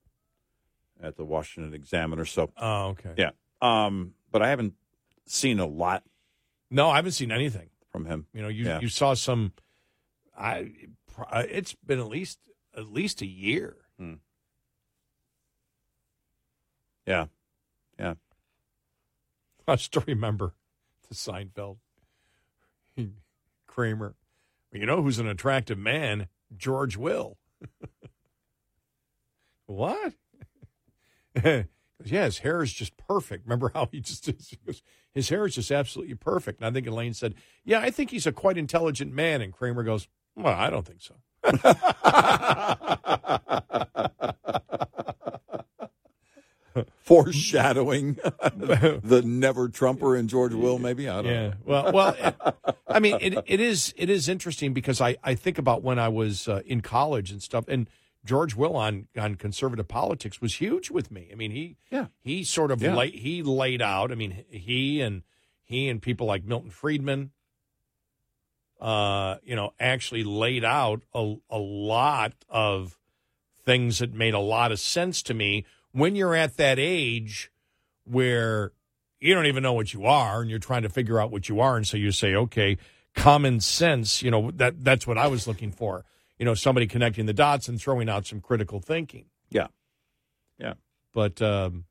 [1.02, 2.26] at the Washington Examiner.
[2.26, 3.14] So, oh, okay.
[3.18, 3.30] yeah,
[3.62, 4.74] um, but I haven't
[5.28, 6.04] seen a lot
[6.72, 7.70] No, I haven't seen anything.
[7.92, 8.26] from him.
[8.34, 8.80] You know, you Yeah.
[8.82, 9.54] you saw some.
[10.38, 10.72] I.
[11.34, 12.40] It's been at least
[12.76, 13.78] at least a year.
[17.06, 17.26] Yeah,
[18.00, 18.16] yeah.
[19.68, 20.54] I still remember
[21.08, 21.78] the Seinfeld.
[23.76, 24.16] Kramer.
[24.72, 26.28] You know who's an attractive man?
[26.56, 27.38] George Will.
[29.66, 30.14] what?
[31.44, 31.64] yeah,
[32.04, 33.46] his hair is just perfect.
[33.46, 34.30] Remember how he just
[35.14, 36.60] His hair is just absolutely perfect.
[36.60, 39.42] And I think Elaine said, Yeah, I think he's a quite intelligent man.
[39.42, 41.16] And Kramer goes, Well, I don't think so.
[47.04, 48.14] Foreshadowing
[48.56, 51.48] the never Trumper and George Will, maybe I don't yeah.
[51.48, 51.54] know.
[51.66, 55.58] Well, well, it, I mean, it it is it is interesting because I I think
[55.58, 57.90] about when I was uh, in college and stuff, and
[58.26, 61.30] George Will on on conservative politics was huge with me.
[61.32, 62.08] I mean, he Yeah.
[62.22, 62.96] he sort of Yeah.
[62.96, 64.12] lay, he laid out.
[64.12, 65.24] I mean, he and
[65.64, 67.32] he and people like Milton Friedman,
[68.82, 72.98] uh, you know, actually laid out a a lot of
[73.64, 75.66] things that made a lot of sense to me
[75.96, 77.52] when you're at that age
[78.04, 78.74] where
[79.22, 81.60] you don't even know what you are and you're trying to figure out what you
[81.62, 82.78] are and so you say okay
[83.16, 86.04] common sense you know that that's what i was looking for
[86.38, 89.68] you know somebody connecting the dots and throwing out some critical thinking Yeah,
[90.60, 90.74] yeah.
[91.14, 91.86] but um,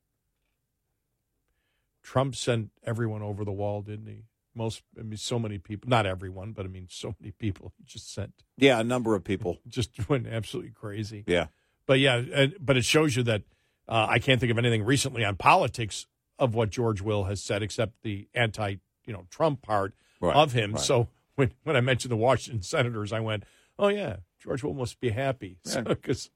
[2.02, 4.24] trump sent everyone over the wall didn't he
[4.54, 7.84] most i mean so many people not everyone but i mean so many people he
[7.84, 9.58] just sent Yeah, a number of people.
[9.68, 11.46] just went absolutely crazy Yeah.
[11.86, 13.42] but yeah, but it shows you that
[13.88, 16.06] uh, I can't think of anything recently on politics
[16.38, 20.52] of what George Will has said, except the anti, you know, Trump part Right, of
[20.52, 20.72] him.
[20.72, 20.80] right.
[20.80, 23.44] So when when I mentioned the Washington Senators, I went,
[23.78, 25.82] "Oh yeah, George Will must be happy Yeah.
[25.82, 26.30] because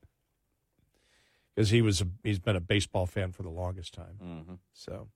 [1.55, 4.55] because he was a, he's been a baseball fan for the longest time." Mm-hmm.
[4.75, 5.09] So,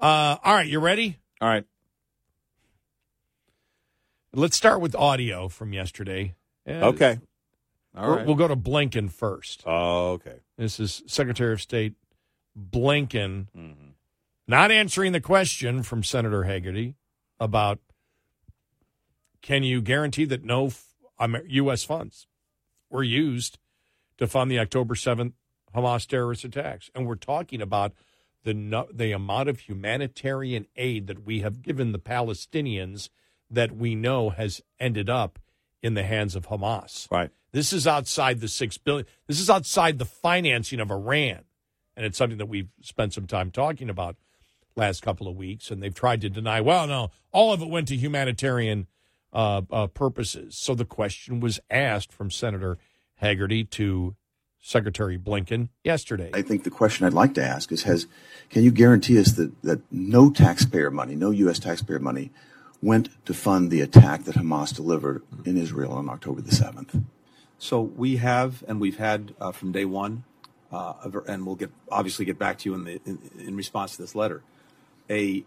[0.00, 1.18] uh, all right, you ready?
[1.40, 1.64] All right.
[4.32, 6.34] Let's start with audio from yesterday.
[6.68, 7.18] Okay.
[7.96, 8.26] All we'll, right.
[8.26, 9.62] we'll go to Blinken first.
[9.66, 10.40] Oh, okay.
[10.56, 11.94] This is Secretary of State
[12.58, 13.88] Blinken Mm-hmm.
[14.46, 16.94] not answering the question from Senator Hagerty
[17.40, 17.78] about
[19.42, 20.70] can you guarantee that no
[21.46, 21.84] U.S.
[21.84, 22.26] funds
[22.90, 23.58] were used
[24.18, 25.32] to fund the October 7th
[25.74, 26.90] Hamas terrorist attacks?
[26.94, 27.92] And we're talking about
[28.44, 33.08] the, the amount of humanitarian aid that we have given the Palestinians
[33.50, 35.38] that we know has ended up
[35.82, 37.10] in the hands of Hamas.
[37.10, 37.30] Right.
[37.56, 39.06] This is outside the six billion.
[39.28, 41.40] This is outside the financing of Iran,
[41.96, 44.16] and it's something that we've spent some time talking about
[44.76, 45.70] last couple of weeks.
[45.70, 46.60] And they've tried to deny.
[46.60, 48.88] Well, no, all of it went to humanitarian
[49.32, 50.54] uh, uh, purposes.
[50.58, 52.76] So the question was asked from Senator
[53.22, 54.16] Hagerty to
[54.60, 56.32] Secretary Blinken yesterday.
[56.34, 58.06] I think the question I'd like to ask is has
[58.50, 62.32] can you guarantee us that, that no taxpayer money, no US taxpayer money
[62.82, 67.02] went to fund the attack that Hamas delivered in Israel on October the 7th?
[67.58, 70.24] So we have, and we've had uh, from day one,
[70.72, 70.94] uh,
[71.26, 74.14] and we'll get obviously get back to you in the in, in response to this
[74.14, 74.42] letter,
[75.08, 75.44] a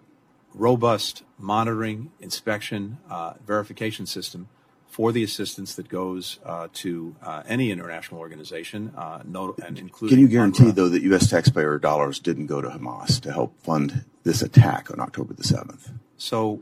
[0.54, 4.48] robust monitoring, inspection, uh, verification system
[4.88, 10.18] for the assistance that goes uh, to uh, any international organization, uh, no, and including.
[10.18, 10.76] Can you guarantee UNRWA.
[10.76, 15.00] though that US taxpayer dollars didn't go to Hamas to help fund this attack on
[15.00, 15.92] October the 7th?
[16.18, 16.62] So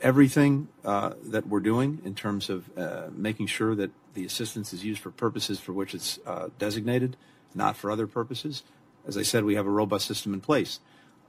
[0.00, 4.84] everything uh, that we're doing in terms of uh, making sure that the assistance is
[4.84, 7.16] used for purposes for which it's uh, designated,
[7.54, 8.62] not for other purposes.
[9.06, 10.80] As I said, we have a robust system in place.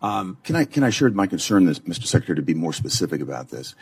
[0.02, 2.06] Um, Can I can I share my concern, this, Mr.
[2.06, 3.74] Secretary, to be more specific about this?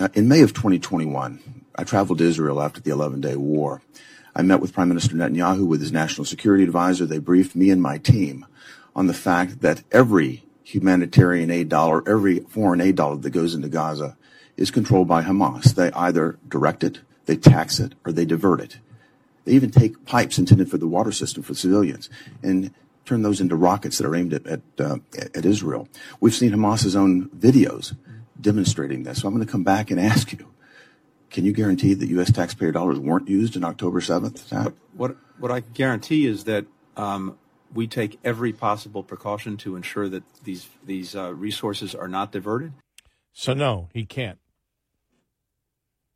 [0.00, 3.82] Uh, in May of 2021, I traveled to Israel after the 11-day war.
[4.34, 7.04] I met with Prime Minister Netanyahu with his national security advisor.
[7.04, 8.46] They briefed me and my team
[8.94, 13.68] on the fact that every humanitarian aid dollar, every foreign aid dollar that goes into
[13.68, 14.16] Gaza
[14.56, 15.74] is controlled by Hamas.
[15.74, 18.78] They either direct it, they tax it, or they divert it.
[19.44, 22.10] They even take pipes intended for the water system for civilians.
[22.42, 22.72] and
[23.04, 24.98] turn those into rockets that are aimed at at, uh,
[25.34, 25.88] at Israel.
[26.20, 27.96] We've seen Hamas's own videos
[28.38, 29.20] demonstrating this.
[29.20, 30.46] So I'm going to come back and ask you:
[31.30, 32.30] Can you guarantee that U.S.
[32.30, 34.52] taxpayer dollars weren't used in October 7th?
[34.52, 36.66] What, what, what I guarantee is that
[36.98, 37.38] um,
[37.72, 42.74] we take every possible precaution to ensure that these these uh, resources are not diverted.
[43.32, 44.38] So no, he can't.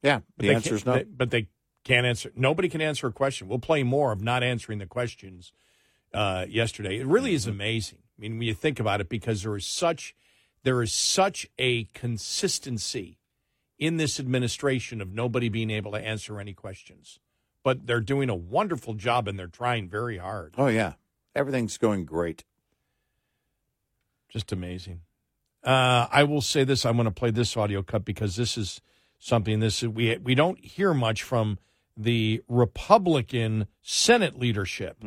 [0.02, 0.94] Yeah, But the they answer can't- is no.
[0.94, 1.48] they- but they
[1.84, 2.30] can't answer.
[2.36, 3.48] Nobody can answer a question.
[3.48, 5.52] We'll play more of not answering the questions
[6.14, 6.98] uh, yesterday.
[6.98, 7.36] It really Mm-hmm.
[7.36, 7.98] is amazing.
[8.18, 10.14] I mean, when you think about it, because there is such
[10.64, 13.18] there is such a consistency
[13.78, 17.18] in this administration of nobody being able to answer any questions.
[17.64, 20.54] But they're doing a wonderful job and they're trying very hard.
[20.58, 20.94] Oh yeah,
[21.34, 22.44] everything's going great.
[24.28, 25.00] Just amazing.
[25.64, 28.80] Uh, I will say this: I'm going to play this audio cut because this is
[29.22, 29.60] something.
[29.60, 31.58] This is, we we don't hear much from
[31.96, 35.02] the Republican Senate leadership.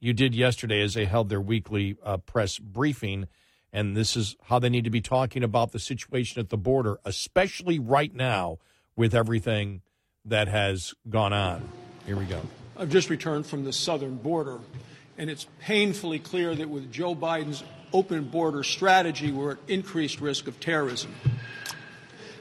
[0.00, 3.26] You did yesterday as they held their weekly uh, press briefing,
[3.72, 6.98] and this is how they need to be talking about the situation at the border,
[7.04, 8.58] especially right now
[8.94, 9.82] with everything
[10.24, 11.68] that has gone on.
[12.06, 12.40] Here we go.
[12.76, 14.58] I've just returned from the southern border,
[15.16, 20.46] and it's painfully clear that with Joe Biden's open border strategy, we're at increased risk
[20.46, 21.12] of terrorism.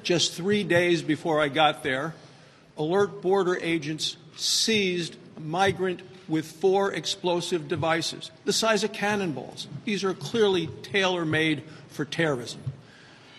[0.07, 2.15] Just three days before I got there,
[2.77, 9.67] alert border agents seized a migrant with four explosive devices, the size of cannonballs.
[9.83, 12.61] These are clearly tailor made for terrorism.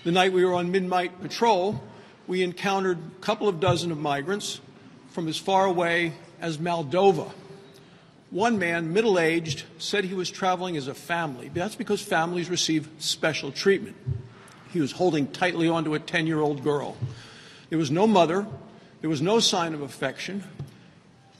[0.04, 1.82] The night we were on midnight patrol,
[2.26, 4.60] we encountered a couple of dozen of migrants
[5.12, 7.32] from as far away as Moldova.
[8.30, 11.48] One man, middle aged, said he was traveling as a family.
[11.48, 13.96] That's because families receive special treatment.
[14.72, 16.96] He was holding tightly onto a 10 year old girl.
[17.70, 18.46] There was no mother,
[19.00, 20.44] there was no sign of affection.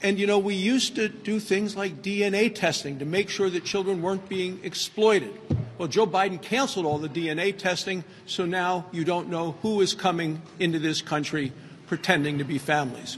[0.01, 3.65] And you know, we used to do things like DNA testing to make sure that
[3.65, 5.33] children weren't being exploited.
[5.77, 9.93] Well, Joe Biden canceled all the DNA testing, so now you don't know who is
[9.93, 11.51] coming into this country
[11.87, 13.17] pretending to be families.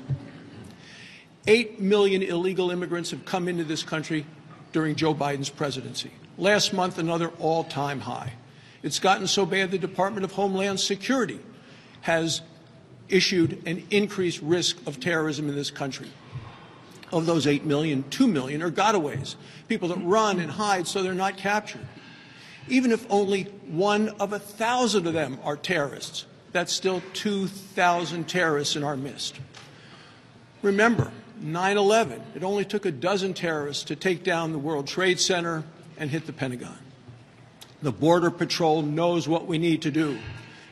[1.47, 4.25] Eight million illegal immigrants have come into this country
[4.73, 6.11] during Joe Biden's presidency.
[6.38, 8.33] Last month, another all time high.
[8.84, 11.40] It's gotten so bad the Department of Homeland Security
[12.02, 12.41] has
[13.10, 16.10] issued an increased risk of terrorism in this country.
[17.12, 19.36] Of those 8 million, 2 million are gotaways,
[19.68, 21.86] people that run and hide so they're not captured.
[22.70, 28.76] Even if only one of a thousand of them are terrorists, that's still 2,000 terrorists
[28.76, 29.40] in our midst.
[30.62, 35.20] Remember, 9 11, it only took a dozen terrorists to take down the World Trade
[35.20, 35.64] Center
[35.98, 36.78] and hit the Pentagon.
[37.82, 40.18] The Border Patrol knows what we need to do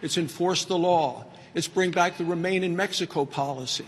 [0.02, 3.86] it's enforce the law, it's bring back the Remain in Mexico policy,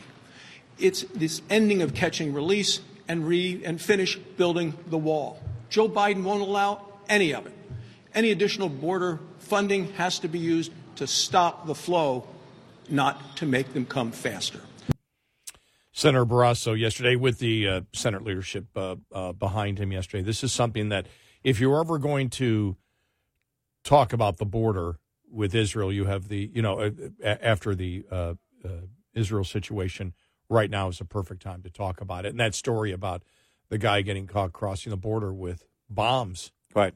[0.77, 5.39] it's this ending of catching release and, re, and finish building the wall.
[5.69, 7.53] Joe Biden won't allow any of it.
[8.13, 12.27] Any additional border funding has to be used to stop the flow,
[12.89, 14.59] not to make them come faster.
[15.93, 20.23] Senator Barrasso yesterday with the uh, Senate leadership uh, uh, behind him yesterday.
[20.23, 21.07] This is something that
[21.43, 22.75] if you're ever going to
[23.83, 24.99] talk about the border
[25.29, 26.91] with Israel, you have the, you know, uh,
[27.23, 28.33] after the uh,
[28.63, 28.69] uh,
[29.13, 30.13] Israel situation,
[30.49, 32.29] right now is a perfect time to talk about it.
[32.29, 33.23] And that story about
[33.69, 36.51] the guy getting caught crossing the border with bombs.
[36.75, 36.93] Right.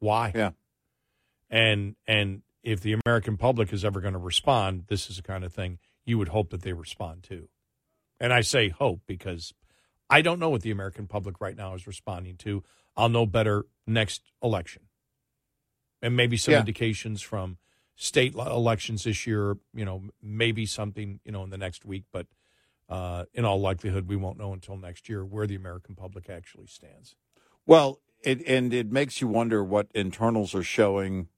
[0.00, 0.32] Why?
[0.34, 0.50] Yeah.
[1.48, 5.44] And and if the American public is ever going to respond, this is the kind
[5.44, 7.48] of thing you would hope that they respond to.
[8.18, 9.54] And I say hope because
[10.10, 12.62] I don't know what the American public right now is responding to.
[12.96, 14.82] I'll know better next election.
[16.02, 16.60] And maybe some Yeah.
[16.60, 17.58] indications from
[17.94, 22.26] state elections this year, you know, maybe something, you know, in the next week, but
[22.88, 26.66] uh, in all likelihood, we won't know until next year where the American public actually
[26.66, 27.14] stands.
[27.66, 31.28] Well, it, and it makes you wonder what internals are showing,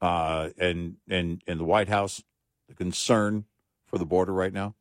[0.00, 2.22] uh, and and in the White House,
[2.68, 3.46] the concern
[3.86, 4.76] for the border right now.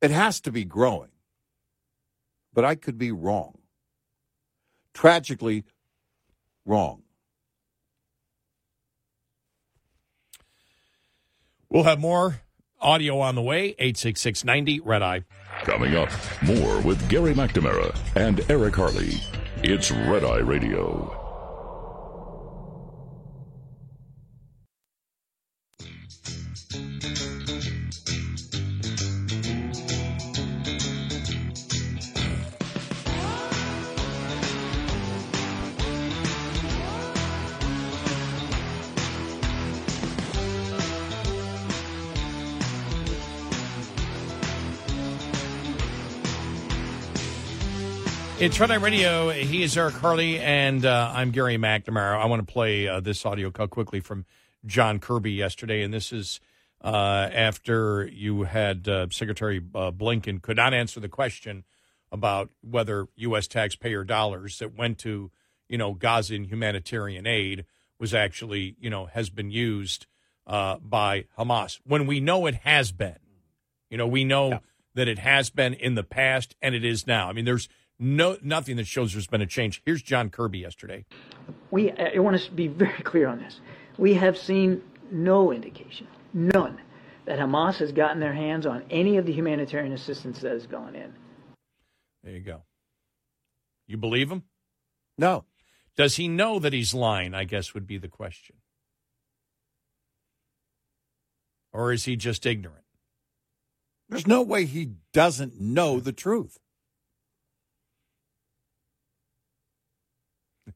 [0.00, 1.10] It has to be growing,
[2.52, 3.58] but I could be wrong.
[4.94, 5.64] Tragically,
[6.64, 7.02] wrong.
[11.68, 12.42] We'll have more
[12.80, 13.74] audio on the way.
[13.78, 15.24] 86690 Red Eye.
[15.64, 16.10] Coming up,
[16.42, 19.20] more with Gary McNamara and Eric Harley.
[19.62, 21.21] It's Red Eye Radio.
[48.42, 49.30] It's Red Eye Radio.
[49.30, 52.20] He is Eric Harley, and uh, I'm Gary McNamara.
[52.20, 54.26] I want to play uh, this audio cut quickly from
[54.66, 56.40] John Kirby yesterday, and this is
[56.82, 61.62] uh, after you had uh, Secretary uh, Blinken could not answer the question
[62.10, 63.46] about whether U.S.
[63.46, 65.30] taxpayer dollars that went to
[65.68, 67.64] you know Gazan humanitarian aid
[68.00, 70.06] was actually you know has been used
[70.48, 73.20] uh, by Hamas when we know it has been.
[73.88, 74.58] You know, we know
[74.94, 77.28] that it has been in the past and it is now.
[77.28, 77.68] I mean, there's
[78.02, 79.80] no nothing that shows there's been a change.
[79.86, 81.04] Here's John Kirby yesterday.
[81.70, 83.60] We, I want to be very clear on this.
[83.96, 86.80] We have seen no indication, none,
[87.26, 90.96] that Hamas has gotten their hands on any of the humanitarian assistance that has gone
[90.96, 91.14] in.
[92.24, 92.62] There you go.
[93.86, 94.42] You believe him?
[95.16, 95.44] No.
[95.96, 97.34] Does he know that he's lying?
[97.34, 98.56] I guess would be the question.
[101.72, 102.84] Or is he just ignorant?
[104.08, 106.58] There's no way he doesn't know the truth.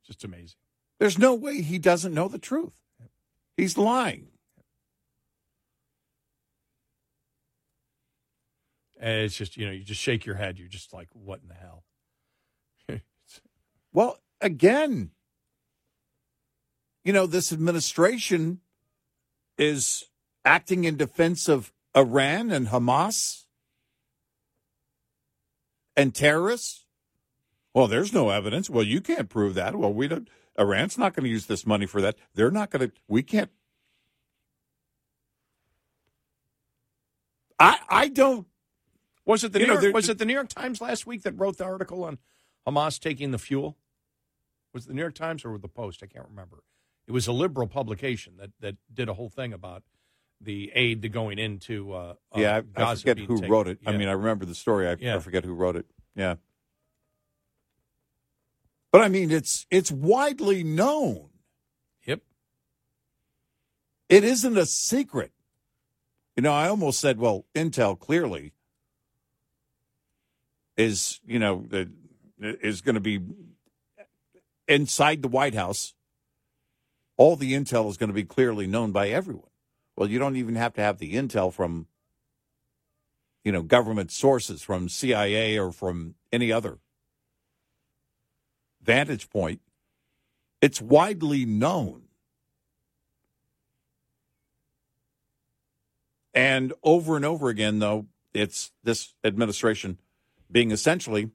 [0.06, 0.56] Just amazing.
[0.98, 2.72] There's no way he doesn't know the truth.
[3.56, 4.28] He's lying.
[8.98, 10.58] And it's just, you know, you just shake your head.
[10.58, 11.84] You're just like, what in the hell?
[13.92, 15.12] Well, again,
[17.02, 18.60] you know, this administration
[19.56, 20.04] is
[20.44, 23.44] acting in defense of Iran and Hamas
[25.96, 26.85] and terrorists.
[27.77, 28.70] Well, there's no evidence.
[28.70, 29.77] Well, you can't prove that.
[29.77, 30.31] Well, we don't.
[30.59, 32.16] Iran's not going to use this money for that.
[32.35, 32.93] They're not going to.
[33.07, 33.51] We can't.
[37.61, 38.47] I I don't.
[39.27, 41.23] Was it the New know, York, there- was it the New York Times last week
[41.24, 42.16] that wrote the article on
[42.66, 43.77] Hamas taking the fuel?
[44.73, 46.03] Was it the New York Times or the Post?
[46.03, 46.62] I can't remember.
[47.07, 49.82] It was a liberal publication that that did a whole thing about
[50.40, 53.51] the aid to going into uh, uh, Yeah, I, I forget who taken.
[53.51, 53.81] wrote it.
[53.85, 54.89] I mean, I remember the story.
[54.89, 55.16] I, Yeah.
[55.16, 55.85] I forget who wrote it.
[56.15, 56.36] Yeah.
[58.97, 61.28] But I mean, it's it's widely known.
[62.06, 62.23] Yep.
[64.09, 65.32] It isn't a secret.
[66.35, 68.55] You know, I almost said, well, Intel clearly
[70.78, 71.90] is, you know, the,
[72.40, 73.20] is going to be
[74.66, 75.93] inside the White House.
[77.18, 79.51] All the intel is going to be clearly known by everyone.
[79.94, 81.86] Well, you don't even have to have the intel from,
[83.44, 86.78] you know, government sources, from CIA or from any other
[88.86, 89.60] vantage point.
[90.62, 92.04] It's widely known.
[96.32, 99.98] And over and over again, though, it's this administration
[100.50, 101.30] being essentially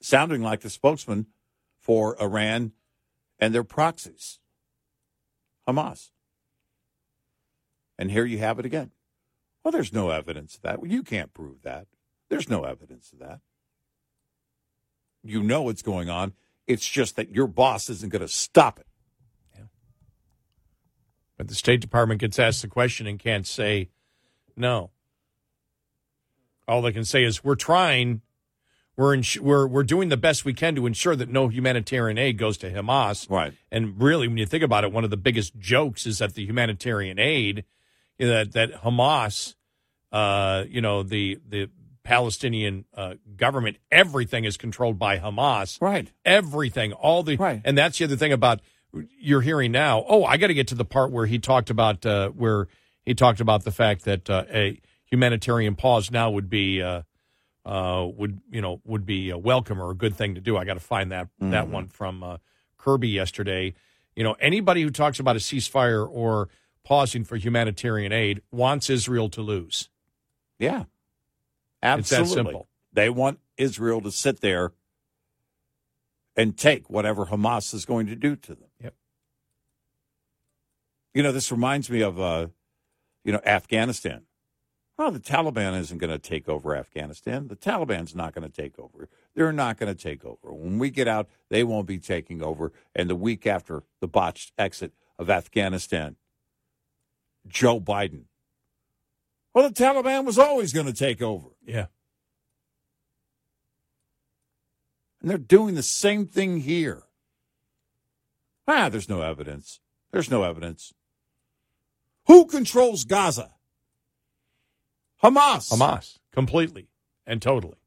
[0.00, 1.26] sounding like the spokesman
[1.78, 2.72] for Iran
[3.38, 4.38] and their proxies,
[5.68, 6.10] Hamas.
[7.98, 8.90] And here you have it again.
[9.62, 10.80] Well, there's no evidence of that.
[10.80, 11.86] Well, you can't prove that.
[12.28, 13.40] There's no evidence of that.
[15.24, 16.34] You know what's going on.
[16.66, 18.86] It's just that your boss isn't going to stop it.
[21.36, 23.90] But the State Department gets asked the question and can't say
[24.56, 24.90] no.
[26.66, 28.22] All they can say is we're trying,
[28.96, 32.38] we're ins- we're we're doing the best we can to ensure that no humanitarian aid
[32.38, 33.28] goes to Hamas.
[33.28, 33.52] Right.
[33.70, 36.46] And really, when you think about it, one of the biggest jokes is that the
[36.46, 37.64] humanitarian aid
[38.18, 39.56] that that Hamas,
[40.12, 41.68] uh, you know, the the
[42.04, 45.80] Palestinian uh, government, everything is controlled by Hamas.
[45.80, 46.12] Right.
[46.24, 47.60] Everything, all the Right.
[47.64, 48.60] and that's the other thing about
[49.18, 50.04] you're hearing now.
[50.08, 52.68] Oh, I got to get to the part where he talked about uh, where
[53.04, 57.02] he talked about the fact that uh, a humanitarian pause now would be uh,
[57.64, 60.56] uh, would you know would be a welcome or a good thing to do.
[60.56, 61.70] I got to find that that Mhm.
[61.70, 62.36] one from uh,
[62.78, 63.74] Kirby yesterday.
[64.14, 66.48] You know, anybody who talks about a ceasefire or
[66.84, 69.88] pausing for humanitarian aid wants Israel to lose.
[70.58, 70.84] Yeah.
[71.84, 72.52] It's that Absolutely.
[72.52, 72.68] simple.
[72.92, 74.72] They want Israel to sit there
[76.36, 78.68] and take whatever Hamas is going to do to them.
[78.82, 78.94] Yep.
[81.12, 82.48] You know, this reminds me of, uh,
[83.24, 84.22] you know, Afghanistan.
[84.96, 87.48] Oh, the Taliban isn't going to take over Afghanistan.
[87.48, 89.08] The Taliban's not going to take over.
[89.34, 90.52] They're not going to take over.
[90.52, 92.72] When we get out, they won't be taking over.
[92.94, 96.16] And the week after the botched exit of Afghanistan,
[97.46, 98.24] Joe Biden.
[99.54, 101.48] Well, the Taliban was always going to take over.
[101.64, 101.86] Yeah.
[105.22, 107.04] And they're doing the same thing here.
[108.66, 109.80] Ah, there's no evidence.
[110.10, 110.92] There's no evidence.
[112.26, 113.52] Who controls Gaza?
[115.22, 115.70] Hamas.
[115.72, 116.88] Hamas completely
[117.26, 117.78] and totally.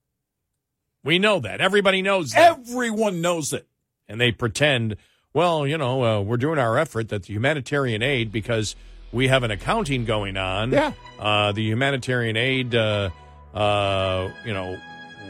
[1.03, 1.61] We know that.
[1.61, 2.57] Everybody knows that.
[2.59, 3.67] Everyone knows it.
[4.07, 4.95] and they pretend,
[5.33, 8.75] well, you know, uh, we're doing our effort that the humanitarian aid because
[9.11, 10.71] we have an accounting going on.
[10.71, 10.91] Yeah.
[11.19, 13.09] Uh, the humanitarian aid, uh,
[13.53, 14.77] uh, you know,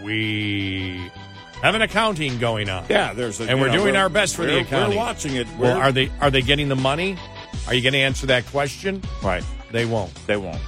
[0.04, 1.00] we
[1.62, 2.86] have an accounting going on.
[2.90, 4.98] Yeah, there's a, and we're know, doing we're- our best for the accounting.
[4.98, 5.48] We're watching it.
[5.58, 7.18] Well, We're- are they are they getting the money?
[7.68, 9.02] Are you going to answer that question?
[9.24, 9.44] Right.
[9.72, 10.14] They won't.
[10.28, 10.60] They won't.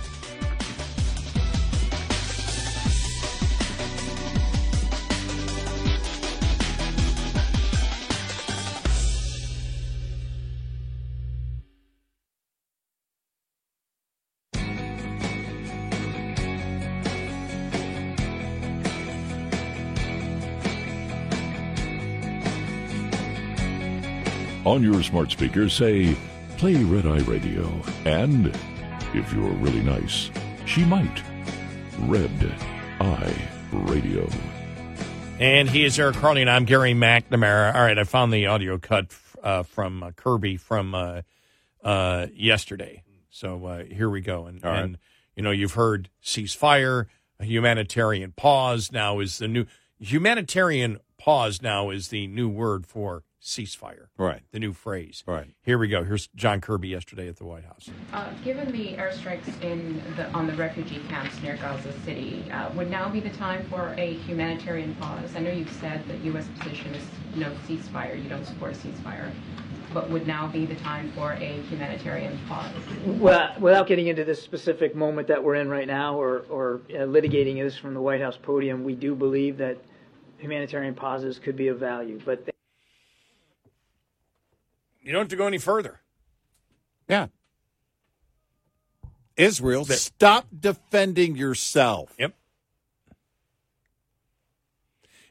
[24.70, 26.16] On your smart speaker, say,
[26.58, 27.68] play Red Eye Radio.
[28.06, 28.56] And,
[29.16, 30.30] if you're really nice,
[30.68, 31.24] she might.
[32.02, 32.56] Red
[33.02, 34.30] Eye Radio.
[35.40, 37.74] And he is Eric Harley, and I'm Gary McNamara.
[37.74, 39.08] All right, I found the audio cut
[39.42, 41.22] uh, from uh, Kirby from uh,
[41.84, 43.02] uh, yesterday.
[43.32, 44.46] So uh, here we go.
[44.46, 44.84] And, All right.
[44.84, 45.00] and,
[45.36, 47.08] you know, you've heard ceasefire,
[47.40, 49.66] humanitarian pause now is the new
[49.98, 54.08] humanitarian pause now is the new word for ceasefire.
[54.18, 54.42] Right.
[54.52, 55.24] The new phrase.
[55.26, 55.54] Right.
[55.62, 56.04] Here we go.
[56.04, 57.90] Here's John Kirby yesterday at the White House.
[58.14, 62.90] Uh, given the airstrikes in the, on the refugee camps near Gaza City, uh, would
[62.90, 65.36] now be the time for a humanitarian pause?
[65.36, 66.48] I know you've said that U.S.
[66.60, 67.04] position is
[67.36, 69.32] no ceasefire, you don't support a ceasefire,
[69.94, 72.72] but would now be the time for a humanitarian pause?
[73.06, 77.00] Well, without getting into this specific moment that we're in right now or, or uh,
[77.04, 79.78] litigating this from the White House podium, we do believe that
[80.38, 82.20] humanitarian pauses could be of value.
[82.26, 82.52] But they-
[85.10, 86.02] You don't have to go any further.
[87.08, 87.30] Yeah.
[89.36, 92.14] Israel, stop defending yourself.
[92.20, 92.36] Yep.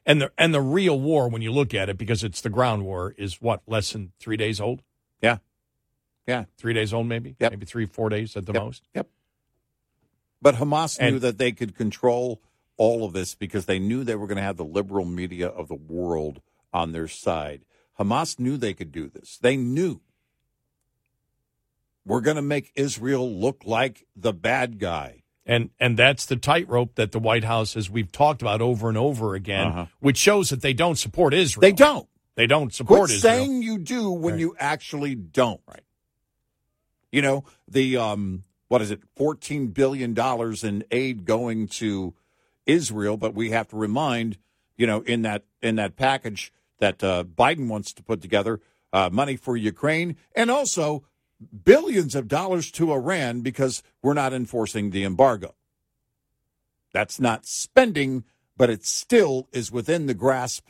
[0.05, 2.87] And the and the real war, when you look at it, because it's the ground
[2.87, 4.83] war, is what less than three days old.
[5.23, 5.39] Yeah.
[6.27, 6.47] Yeah.
[6.57, 7.37] Three days old, maybe.
[7.39, 7.53] Yep.
[7.53, 8.63] Maybe three, four days at the Yep.
[8.65, 8.83] most.
[8.97, 9.09] Yep.
[10.43, 12.43] But Hamas knew that they could control
[12.77, 15.69] all of this because they knew they were going to have the liberal media of
[15.69, 16.43] the world
[16.73, 17.65] on their side.
[17.99, 19.39] Hamas knew they could do this.
[19.41, 20.01] They knew.
[22.05, 25.23] We're going to make Israel look like the bad guy.
[25.45, 28.99] And and that's the tightrope that the White House, as we've talked about over and
[28.99, 29.87] over again, Uh-huh.
[30.01, 31.63] which shows that they don't support Israel.
[31.63, 32.07] They don't.
[32.35, 33.35] They don't support Quit Israel.
[33.35, 34.41] saying you do when Right.
[34.41, 35.61] you actually don't.
[35.67, 35.83] Right.
[37.11, 42.15] You know, the um what is it, fourteen billion dollars in aid going to
[42.67, 44.37] Israel, but we have to remind,
[44.77, 48.61] you know, in that in that package that uh, Biden wants to put together,
[48.93, 51.05] uh, money for Ukraine and also
[51.65, 55.55] billions of dollars to Iran because we're not enforcing the embargo.
[56.93, 58.25] That's not spending,
[58.57, 60.69] but it still is within the grasp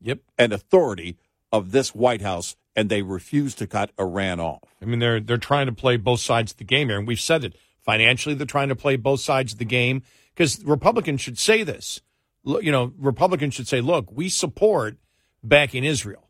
[0.00, 0.20] Yep.
[0.38, 1.18] and authority
[1.52, 4.62] of this White House, and they refuse to cut Iran off.
[4.80, 7.18] I mean, they're they're trying to play both sides of the game here, and we've
[7.20, 7.56] said it.
[7.80, 10.02] Financially, they're trying to play both sides of the game
[10.34, 12.00] because Republicans should say this.
[12.44, 14.98] You know, Republicans should say, "Look, we support
[15.42, 16.28] backing Israel,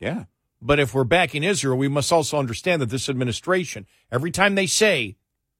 [0.00, 0.24] Yeah.
[0.60, 4.66] but if we're backing Israel, we must also understand that this administration, every time they
[4.66, 5.16] say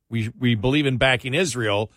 [0.09, 1.91] we we believe in backing Israel."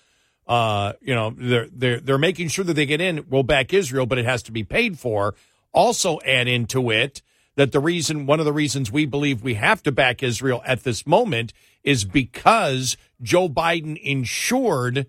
[0.48, 3.26] Uh, you know, they're they're they're making sure that they get in.
[3.30, 5.34] We'll back Israel, but it has to be paid for.
[5.72, 7.24] Also, add into it
[7.56, 10.84] that the reason, one of the reasons we believe we have to back Israel at
[10.84, 11.52] this moment
[11.84, 15.08] is because Joe Biden ensured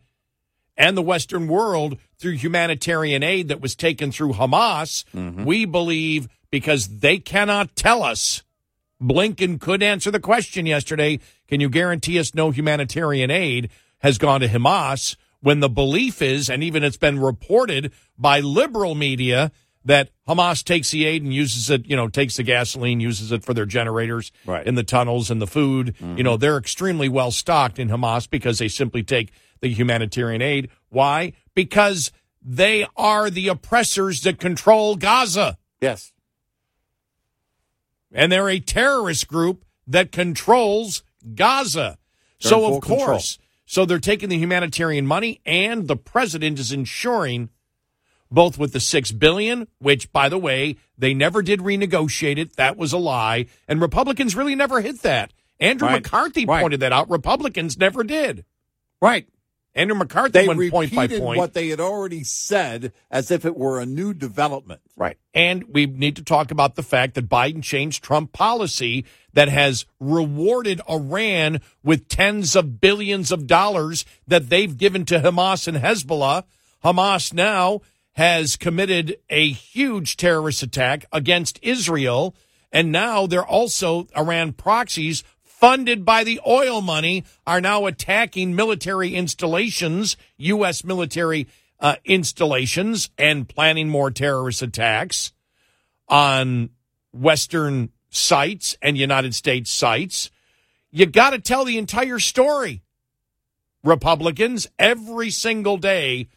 [0.77, 5.05] and the Western world through humanitarian aid that was taken through Hamas.
[5.15, 5.45] Mm-hmm.
[5.45, 8.43] We believe because they cannot tell us.
[9.01, 11.21] Blinken could answer the question yesterday.
[11.49, 16.49] Can you guarantee us no humanitarian aid has gone to Hamas when the belief is,
[16.49, 19.53] and even it's been reported by liberal media,
[19.85, 23.45] that Hamas takes the aid and uses it, you know, takes the gasoline, uses it
[23.45, 24.67] for their generators Right.
[24.67, 25.95] in the tunnels and the food.
[26.01, 26.23] You mm-hmm.
[26.23, 29.31] know, they're extremely well stocked in Hamas because they simply take
[29.61, 30.71] the humanitarian aid.
[30.89, 31.33] Why?
[31.55, 32.13] Because
[32.43, 35.59] they are the oppressors that control Gaza.
[35.81, 36.13] Yes.
[38.13, 41.03] And they're a terrorist group that controls
[41.35, 41.99] Gaza.
[42.41, 47.51] They're so, of course, so they're taking the humanitarian money, and the president is ensuring
[48.31, 52.57] both with the six billion, which, by the way, they never did renegotiate it.
[52.57, 55.33] That was a lie, and Republicans really never hit that.
[55.59, 56.03] Andrew Right.
[56.03, 56.61] McCarthy Right.
[56.61, 57.09] pointed that out.
[57.09, 58.45] Republicans never did.
[59.01, 59.27] Right.
[59.77, 61.39] Andrew McCarthy They went point by repeated point.
[61.39, 64.81] what they had already said as if it were a new development.
[64.97, 65.19] Right.
[65.35, 69.05] And we need to talk about the fact that Biden changed Trump policy
[69.35, 75.69] that has rewarded Iran with tens of billions of dollars that they've given to Hamas
[75.69, 76.45] and Hezbollah.
[76.83, 77.83] Hamas now
[78.13, 82.35] has committed a huge terrorist attack against Israel.
[82.73, 85.23] And now they're also Iran proxies
[85.59, 90.85] funded by the oil money are now attacking military installations, U.S.
[90.85, 91.47] military
[91.81, 95.33] uh, installations and planning more terrorist attacks
[96.09, 96.69] on
[97.13, 100.31] Western sites and United States sites.
[100.91, 102.83] You got to tell the entire story.
[103.83, 106.29] Republicans every single day.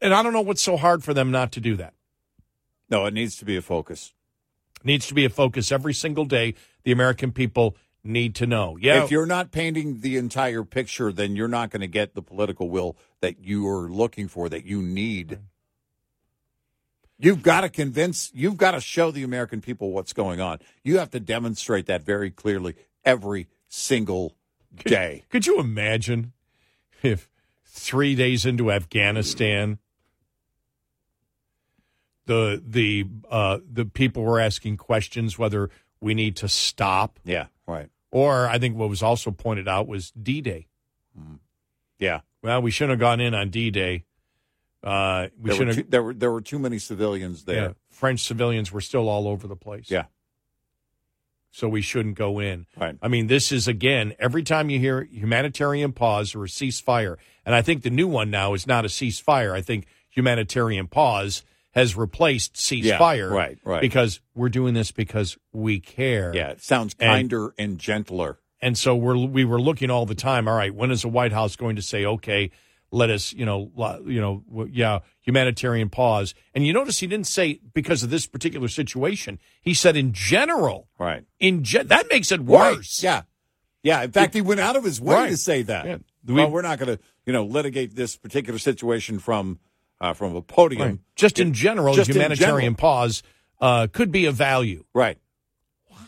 [0.00, 1.94] And I don't know what's so hard for them not to do that.
[2.90, 4.12] No, it needs to be a focus.
[4.82, 6.54] Needs to be a focus every single day.
[6.84, 7.76] The American people
[8.06, 8.76] need to know.
[8.80, 9.04] Yeah.
[9.04, 12.70] If you're not painting the entire picture, then you're not going to get the political
[12.70, 15.38] will that you are looking for, that you need.
[17.18, 20.58] You've got to convince, you've got to show the American people what's going on.
[20.82, 22.74] You have to demonstrate that very clearly
[23.04, 24.34] every single
[24.84, 25.24] day.
[25.30, 26.32] Could, could you imagine
[27.02, 27.30] if
[27.64, 29.78] three days into Afghanistan,
[32.26, 35.70] the the uh, the people were asking questions whether
[36.00, 37.20] we need to stop?
[37.24, 37.88] Yeah, right.
[38.10, 40.68] Or I think what was also pointed out was D Day.
[41.98, 42.20] Yeah.
[42.42, 44.04] Well, we shouldn't have gone in on D Day.
[44.82, 45.74] Uh, we There were, shouldn't.
[45.74, 47.56] too, have, there were there were too many civilians there.
[47.56, 49.90] yeah, French civilians were still all over the place.
[49.90, 50.04] Yeah.
[51.50, 52.66] So we shouldn't go in.
[52.76, 52.96] Right.
[53.00, 57.54] I mean, this is again every time you hear humanitarian pause or a ceasefire, and
[57.54, 59.52] I think the new one now is not a ceasefire.
[59.52, 61.42] I think humanitarian pause
[61.76, 63.30] has replaced Yeah, ceasefire.
[63.30, 63.80] right, right.
[63.80, 66.32] Because we're doing this because we care.
[66.34, 68.40] Yeah, it sounds kinder and, gentler.
[68.60, 70.48] And so we're we were looking all the time.
[70.48, 72.50] All right, when is the White House going to say, okay,
[72.90, 73.70] let us, you know,
[74.06, 74.42] you know,
[74.72, 76.34] yeah, humanitarian pause?
[76.54, 79.38] And you notice he didn't say because of this particular situation.
[79.60, 80.88] He said in general.
[80.98, 81.24] Right.
[81.38, 83.02] In gen- that makes it Right, worse.
[83.02, 83.22] Yeah.
[83.82, 84.02] Yeah.
[84.02, 85.30] In fact, he went out of his way Right.
[85.30, 85.84] to say that.
[85.84, 85.96] Yeah.
[86.26, 89.58] Well, we're not going to, you know, litigate this particular situation from
[90.00, 90.82] uh, from a podium.
[90.82, 90.98] Right.
[91.14, 92.76] Just in general, Just in humanitarian general.
[92.76, 93.22] pause
[93.60, 94.84] uh, could be of value.
[94.92, 95.18] Right.
[95.88, 96.00] What?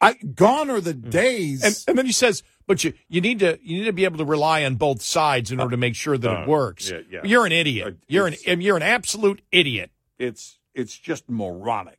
[0.00, 1.60] I gone are the days.
[1.60, 1.66] Hmm.
[1.66, 4.18] And, and then he says, "But you you need to you need to be able
[4.18, 7.00] to rely on both sides in order to make sure that uh, it works." yeah,
[7.10, 7.20] yeah.
[7.24, 7.86] You're an idiot.
[7.86, 9.90] Uh, you're an you're an absolute idiot.
[10.18, 11.96] it's it's just moronic.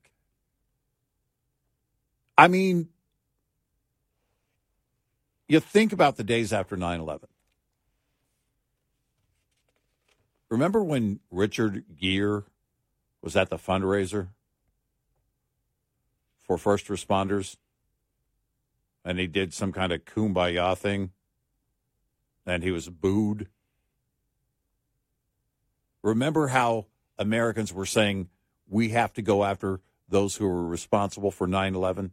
[2.38, 2.90] I mean,
[5.48, 7.26] you think about the days after 9/11.
[10.52, 12.42] Remember when Richard Gere
[13.22, 14.28] was at the fundraiser
[16.42, 17.56] for first responders
[19.06, 21.12] and he did some kind of kumbaya thing
[22.46, 23.48] and he was booed?
[26.04, 26.88] Remember how
[27.18, 28.28] Americans were saying
[28.68, 29.80] we have to go after
[30.10, 32.12] those who were responsible for 9 11?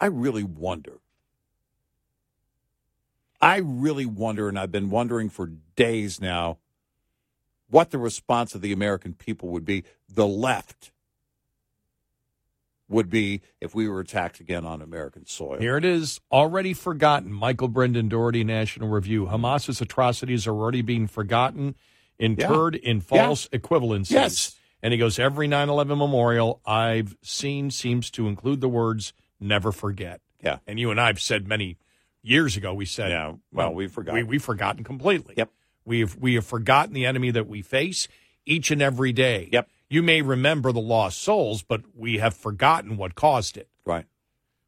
[0.00, 0.98] I really wonder.
[3.42, 6.58] I really wonder, and I've been wondering for days now,
[7.68, 10.92] what the response of the American people would be, the left
[12.88, 15.58] would be if we were attacked again on American soil.
[15.58, 17.32] Here it is, already forgotten.
[17.32, 19.26] Michael Brendan Dougherty, National Review.
[19.26, 21.74] Hamas's atrocities are already being forgotten,
[22.18, 24.10] interred in false equivalencies.
[24.10, 24.56] Yes.
[24.82, 29.72] And he goes, every 9 11 memorial I've seen seems to include the words never
[29.72, 30.20] forget.
[30.44, 30.58] Yeah.
[30.66, 31.78] And you and I have said many
[32.22, 34.20] years ago, we said, Yeah, well, we've forgotten.
[34.26, 35.34] We, we've forgotten completely.
[35.36, 35.50] Yep.
[35.84, 38.06] We've, we have forgotten the enemy that we face
[38.46, 39.48] each and every day.
[39.52, 39.68] Yep.
[39.90, 43.68] You may remember the lost souls, but we have forgotten what caused it.
[43.84, 44.06] Right.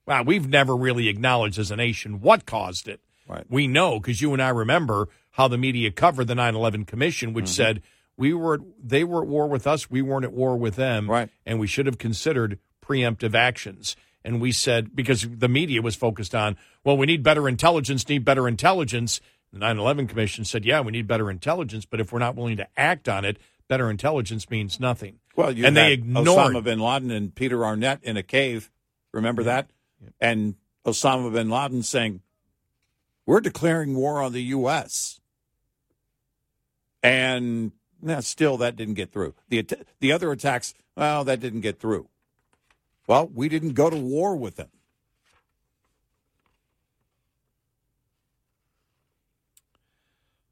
[0.06, 3.00] Well, we've never really acknowledged as a nation what caused it.
[3.26, 3.44] Right.
[3.48, 7.46] We know because you and I remember how the media covered the 9/11 Commission, which
[7.46, 7.52] Mm-hmm.
[7.52, 7.82] said
[8.18, 11.30] we were they were at war with us, we weren't at war with them, Right.
[11.46, 13.96] and we should have considered preemptive actions.
[14.24, 18.24] And we said because the media was focused on, well, we need better intelligence, need
[18.24, 19.20] better intelligence.
[19.52, 22.66] The 9/11 Commission said, yeah, we need better intelligence, but if we're not willing to
[22.76, 23.38] act on it,
[23.68, 25.18] better intelligence means nothing.
[25.36, 28.70] Well, you and they ignored Osama bin Laden and Peter Arnett in a cave.
[29.12, 29.70] Remember that?
[30.20, 32.20] And Osama bin Laden saying,
[33.26, 35.20] "We're declaring war on the U.S."
[37.02, 39.34] And nah, still, that didn't get through.
[39.48, 39.66] The
[40.00, 42.08] the other attacks, well, that didn't get through.
[43.06, 44.70] Well, we didn't go to war with them.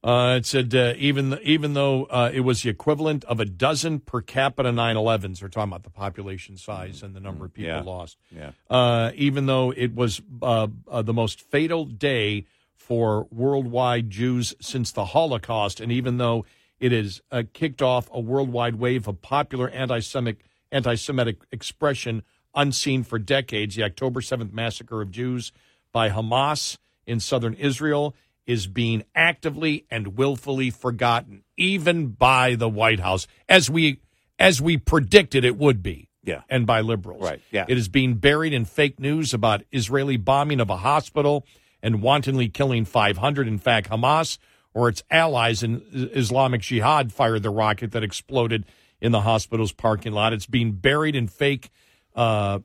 [0.05, 4.01] Uh, it said uh, even even though uh, it was the equivalent of a dozen
[4.01, 7.83] per capita 9/11s, they're talking about the population size and the number of people Yeah.
[7.83, 8.19] lost.
[8.35, 8.51] Yeah.
[8.69, 14.91] Uh, even though it was uh, uh, the most fatal day for worldwide Jews since
[14.91, 16.45] the Holocaust, and even though
[16.81, 22.25] it has uh, kicked off a worldwide wave of popular anti-Semitic anti-Semitic expression
[22.55, 25.53] unseen for decades, the October 7th massacre of Jews
[25.93, 28.15] by Hamas in southern Israel
[28.47, 34.01] is being actively and willfully forgotten, even by the White House, as we
[34.39, 36.09] as we predicted it would be.
[36.25, 36.43] Yeah.
[36.49, 37.23] And by liberals.
[37.23, 37.65] Right, yeah.
[37.69, 41.45] It is being buried in fake news about Israeli bombing of a hospital
[41.83, 43.49] and wantonly killing 500.
[43.49, 44.39] In fact, Hamas
[44.73, 48.65] or its allies in Islamic Jihad fired the rocket that exploded
[49.01, 50.33] in the hospital's parking lot.
[50.33, 51.71] It's being buried in fake
[52.15, 52.61] uh,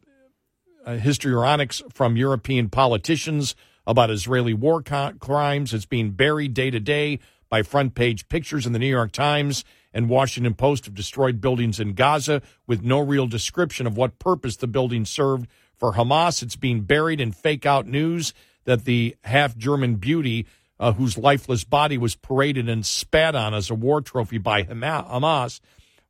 [0.86, 3.56] uh, histrionics from European politicians
[3.86, 5.74] about Israeli war co- crimes.
[5.74, 7.20] It's being buried day to day
[7.50, 9.64] by front page pictures in the New York Times
[9.94, 14.58] and Washington Post of destroyed buildings in Gaza with no real description of what purpose
[14.58, 16.44] the building served for Hamas.
[16.44, 18.34] It's being buried in fake out news
[18.66, 20.46] that the half German beauty
[20.80, 25.60] uh, whose lifeless body was paraded and spat on as a war trophy by Hamas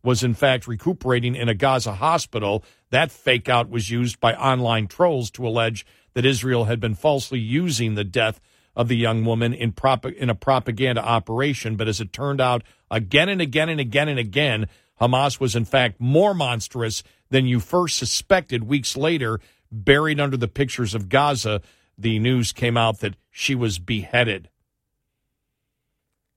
[0.03, 2.63] was in fact recuperating in a Gaza hospital.
[2.89, 7.39] That fake out was used by online trolls to allege that Israel had been falsely
[7.39, 8.39] using the death
[8.75, 11.75] of the young woman in prop- in a propaganda operation.
[11.75, 14.67] But as it turned out, again and again and again and again,
[15.01, 18.63] Hamas was in fact more monstrous than you first suspected.
[18.63, 19.39] Weeks later,
[19.71, 21.61] buried under the pictures of Gaza,
[21.97, 24.49] the news came out that she was beheaded.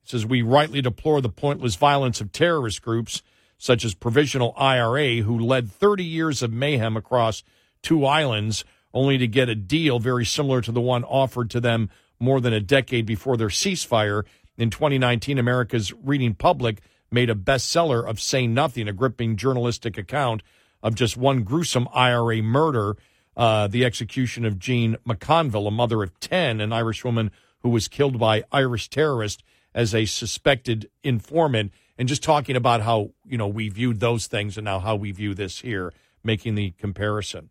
[0.02, 3.22] It says we rightly deplore the pointless violence of terrorist groups
[3.60, 7.44] such as Provisional IRA, who led 30 years of mayhem across
[7.82, 8.64] two islands,
[8.94, 12.54] only to get a deal very similar to the one offered to them more than
[12.54, 14.24] a decade before their ceasefire.
[14.56, 16.80] In 2019, America's reading public
[17.10, 20.42] made a bestseller of Say Nothing, a gripping journalistic account
[20.82, 22.96] of just one gruesome IRA murder,
[23.36, 27.88] uh, the execution of Jean McConville, a mother of 10, an Irish woman who was
[27.88, 29.42] killed by Irish terrorists
[29.74, 34.56] as a suspected informant and just talking about how you know we viewed those things
[34.56, 35.92] and now how we view this here
[36.24, 37.50] making the comparison.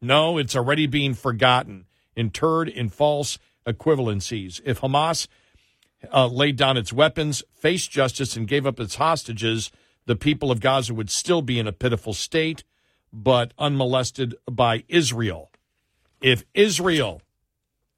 [0.00, 4.60] No it's already being forgotten interred in false equivalencies.
[4.64, 5.26] If hamas
[6.12, 9.72] uh, laid down its weapons faced justice and gave up its hostages
[10.06, 12.62] the people of gaza would still be in a pitiful state
[13.12, 15.50] but unmolested by israel.
[16.20, 17.20] If israel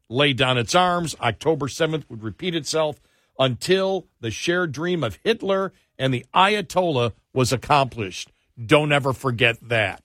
[0.09, 3.03] laid down its arms october 7th would repeat itself
[3.39, 8.33] until the shared dream of Hitler and the Ayatollah was accomplished.
[8.65, 10.03] Don't ever forget that.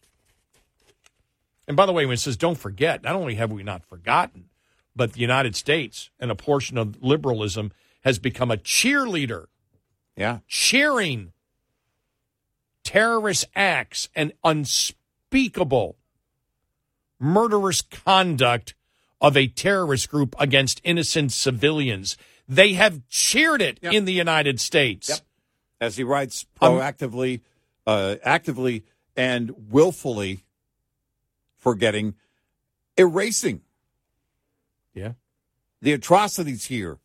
[1.67, 4.49] And by the way, when it says don't forget, not only have we not forgotten,
[4.95, 9.45] but the United States and a portion of liberalism has become a cheerleader.
[10.15, 10.39] Yeah.
[10.47, 11.31] Cheering
[12.83, 15.97] terrorist acts and unspeakable
[17.19, 18.73] murderous conduct
[19.21, 22.17] of a terrorist group against innocent civilians.
[22.49, 23.93] They have cheered it Yep.
[23.93, 25.07] in the United States.
[25.09, 25.19] Yep.
[25.79, 27.41] As he writes, Um, proactively,
[27.85, 28.83] uh, actively,
[29.15, 30.45] and willfully
[31.57, 32.15] forgetting,
[32.97, 33.61] erasing
[34.93, 35.13] Yeah.
[35.79, 36.97] the atrocities here.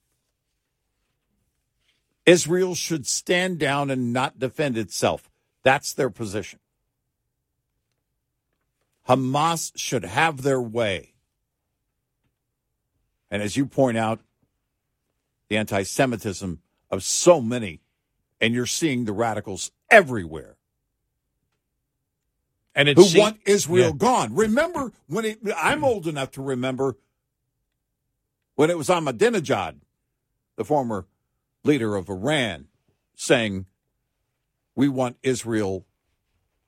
[2.24, 5.30] Israel should stand down and not defend itself.
[5.62, 6.58] That's their position.
[9.06, 11.12] Hamas should have their way.
[13.30, 14.22] And as you point out,
[15.48, 16.60] the anti Semitism
[16.90, 17.80] of so many,
[18.40, 20.56] and you're seeing the radicals everywhere
[22.74, 23.96] And it's who it's want Israel Yeah.
[23.96, 24.34] gone.
[24.34, 26.96] Remember when it, I'm old enough to remember
[28.56, 29.80] when it was Ahmadinejad,
[30.56, 31.06] the former
[31.64, 32.68] leader of Iran,
[33.14, 33.66] saying,
[34.74, 35.86] We want Israel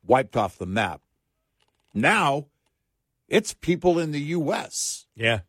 [0.04, 1.02] wiped off the map.
[1.92, 2.46] Now
[3.28, 5.06] it's people in the U.S.
[5.16, 5.40] Yeah.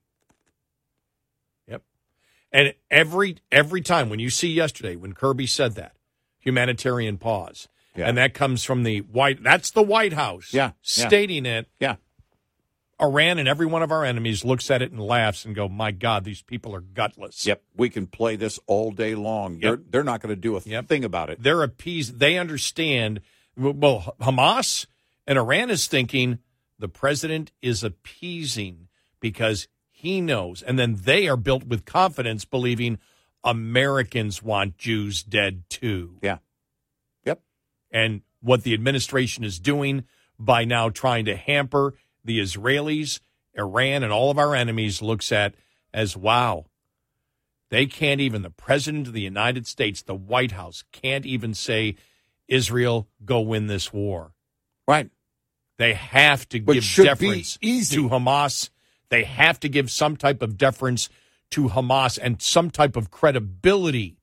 [2.57, 2.65] Yep.
[2.65, 5.95] And every every time when you see yesterday when Kirby said that
[6.39, 8.07] humanitarian pause, Yeah.
[8.07, 9.43] and that comes from the White.
[9.43, 10.53] That's the White House.
[10.53, 10.71] Yeah, yeah.
[10.81, 11.67] stating it.
[11.79, 11.95] Yeah.
[12.99, 15.91] Iran and every one of our enemies looks at it and laughs and go, "My
[15.91, 19.59] God, these people are gutless." Yep, we can play this all day long.
[19.59, 21.43] They're, they're not going to do a thing about it.
[21.43, 22.17] They're appeased.
[22.19, 23.21] They understand.
[23.55, 24.87] Well, Hamas
[25.27, 26.39] and Iran is thinking
[26.79, 28.87] the president is appeasing
[29.19, 29.67] because
[29.99, 32.99] he knows, and then they are built with confidence, believing
[33.43, 36.19] Americans want Jews dead too.
[36.21, 36.37] Yeah.
[37.25, 37.41] Yep.
[37.89, 40.03] And what the administration is doing
[40.37, 43.19] by now trying to hamper the Israelis,
[43.55, 45.55] Iran, and all of our enemies looks at
[45.91, 46.65] as wow.
[47.71, 51.95] They can't even, the president of the United States, the White House, can't even say,
[52.47, 54.33] Israel, go win this war.
[54.87, 55.09] Right.
[55.79, 58.69] They have to give deference to Hamas.
[59.09, 61.09] They have to give some type of deference
[61.51, 64.17] to Hamas and some type of credibility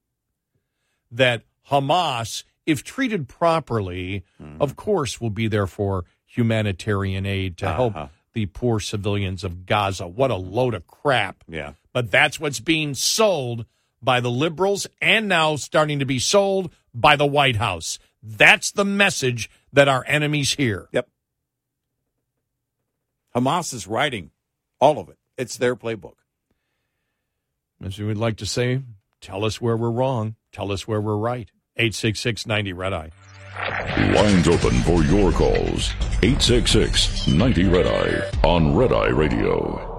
[1.11, 4.56] that Hamas, if treated properly, Hmm.
[4.61, 7.90] of course, will be there for humanitarian aid to Uh-huh.
[7.90, 10.06] help the poor civilians of Gaza.
[10.09, 11.44] What a load of crap.
[11.48, 11.74] Yeah.
[11.93, 13.65] But that's what's being sold
[14.02, 17.98] by the liberals and now starting to be sold by the White House.
[18.23, 20.89] That's the message that our enemies hear.
[20.93, 21.09] Yep.
[23.35, 24.31] Hamas is writing
[24.85, 25.16] all of it.
[25.39, 26.16] It's their playbook.
[27.82, 28.82] As we would like to say,
[29.23, 30.36] tell us where we're wrong.
[30.52, 31.51] Tell us where we're right.
[31.77, 33.11] 866 90 Red Eye.
[34.15, 35.90] Lines open for your calls.
[36.23, 39.94] 866 90 Red Eye on Red Eye Radio.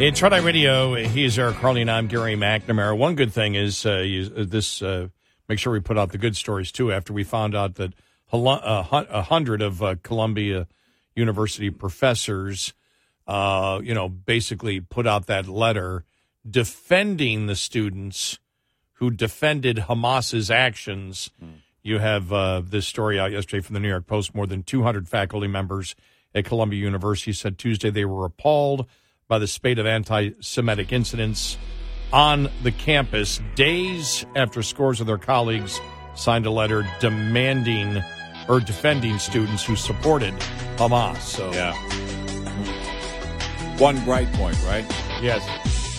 [0.00, 0.94] It's Red Eye Radio.
[0.94, 2.96] He's Eric Harley, and I'm Gary McNamara.
[2.96, 4.80] One good thing is uh, you, uh, this.
[4.80, 5.08] Uh,
[5.46, 6.90] make sure we put out the good stories too.
[6.90, 7.92] After we found out that
[8.32, 10.66] a hundred of uh, Columbia
[11.14, 12.72] University professors,
[13.26, 16.06] uh, you know, basically put out that letter
[16.48, 18.38] defending the students
[18.92, 21.28] who defended Hamas's actions.
[21.82, 24.34] You have uh, this story out yesterday from the New York Post.
[24.34, 25.94] More than 200 faculty members
[26.34, 28.86] at Columbia University said Tuesday they were appalled
[29.30, 31.56] by the spate of anti Semitic incidents
[32.12, 35.80] on the campus days after scores of their colleagues
[36.16, 38.02] signed a letter demanding
[38.48, 40.34] or defending students who supported
[40.76, 41.20] Hamas.
[41.20, 41.72] So, yeah.
[43.78, 44.84] One bright point, right?
[45.22, 45.89] Yes.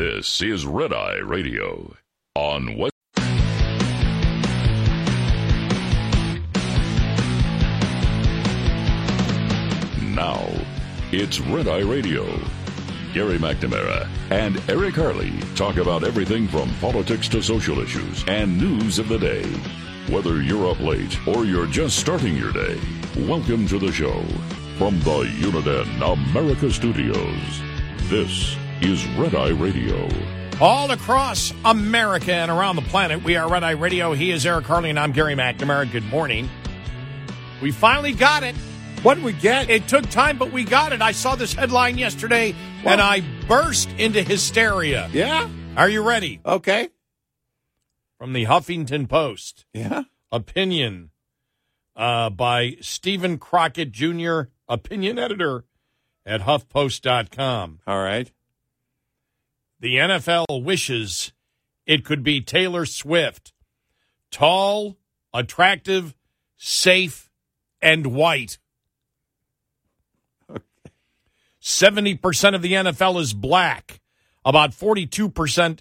[0.00, 1.94] This is Red Eye Radio
[2.34, 2.90] on what?
[10.02, 10.48] Now,
[11.12, 12.24] it's Red Eye Radio.
[13.12, 18.98] Gary McNamara and Eric Harley talk about everything from politics to social issues and news
[18.98, 19.44] of the day.
[20.08, 22.80] Whether you're up late or you're just starting your day,
[23.28, 24.22] welcome to the show.
[24.78, 27.60] From the Uniden America Studios,
[28.08, 30.08] this is Red Eye Radio.
[30.60, 34.12] All across America and around the planet, we are Red Eye Radio.
[34.12, 35.90] He is Eric Harley, and I'm Gary McNamara.
[35.90, 36.48] Good morning.
[37.62, 38.54] We finally got it.
[39.02, 39.70] What did we get?
[39.70, 41.00] It took time, but we got it.
[41.02, 42.54] I saw this headline yesterday,
[42.84, 45.08] and I burst into hysteria.
[45.12, 45.48] Yeah?
[45.76, 46.40] Are you ready?
[46.44, 46.88] Okay.
[48.18, 49.64] From the Huffington Post.
[49.72, 50.04] Yeah.
[50.32, 51.10] Opinion
[51.96, 55.64] uh, by Stephen Crockett Jr., opinion editor
[56.26, 57.80] at HuffPost.com.
[57.86, 58.30] All right.
[59.80, 61.32] The NFL wishes
[61.86, 63.52] it could be Taylor Swift.
[64.30, 64.98] Tall,
[65.34, 66.14] attractive,
[66.56, 67.30] safe,
[67.82, 68.58] and white.
[71.62, 74.00] 70% of the NFL is black.
[74.44, 75.80] About 42%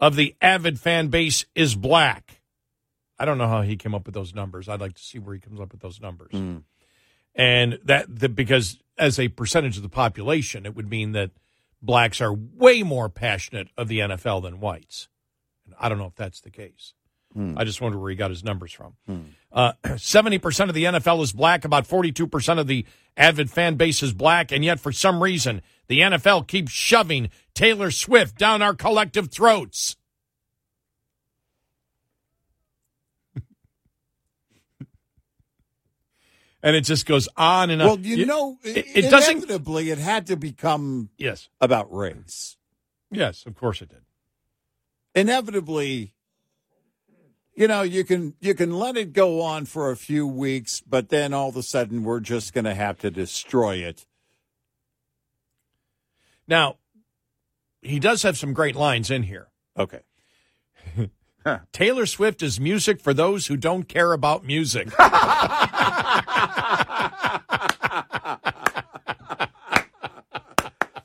[0.00, 2.42] of the avid fan base is black.
[3.18, 4.68] I don't know how he came up with those numbers.
[4.68, 6.32] I'd like to see where he comes up with those numbers.
[6.32, 6.58] Hmm.
[7.34, 11.30] And that the, because as a percentage of the population, it would mean that
[11.84, 15.08] blacks are way more passionate of the NFL than whites.
[15.66, 16.94] And I don't know if that's the case.
[17.32, 17.58] Hmm.
[17.58, 18.94] I just wonder where he got his numbers from.
[19.52, 21.64] Uh, 70% of the NFL is black.
[21.64, 22.86] About 42% of the
[23.16, 24.52] avid fan base is black.
[24.52, 29.96] And yet, for some reason, the NFL keeps shoving Taylor Swift down our collective throats.
[36.64, 37.88] And it just goes on and on.
[37.88, 39.36] Well, you, know, it, it doesn't.
[39.36, 41.50] inevitably it had to become Yes.
[41.60, 42.56] about race.
[43.10, 44.00] Yes, of course it did.
[45.14, 46.14] Inevitably,
[47.54, 51.10] you know, you can you can let it go on for a few weeks, but
[51.10, 54.06] then all of a sudden we're just going to have to destroy it.
[56.48, 56.78] Now,
[57.82, 59.48] he does have some great lines in here.
[59.78, 60.00] Okay.
[61.72, 64.88] Taylor Swift is music for those who don't care about music.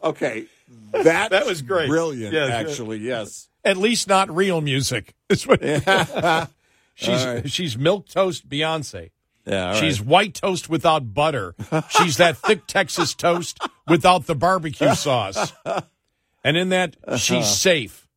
[0.02, 0.46] Okay.
[0.92, 1.88] That That was great.
[1.88, 2.50] Brilliant, Yes.
[2.50, 2.98] actually.
[2.98, 3.48] Yes.
[3.64, 5.14] At least not real music.
[5.30, 5.62] Is what
[6.96, 7.50] she's All right.
[7.50, 9.12] she's milk toast Beyonce.
[9.46, 9.74] Yeah.
[9.76, 10.08] she's right.
[10.10, 11.56] white toast without butter.
[11.90, 15.54] she's that thick Texas toast without the barbecue sauce.
[16.44, 17.44] And in that, she's uh-huh.
[17.44, 18.08] safe.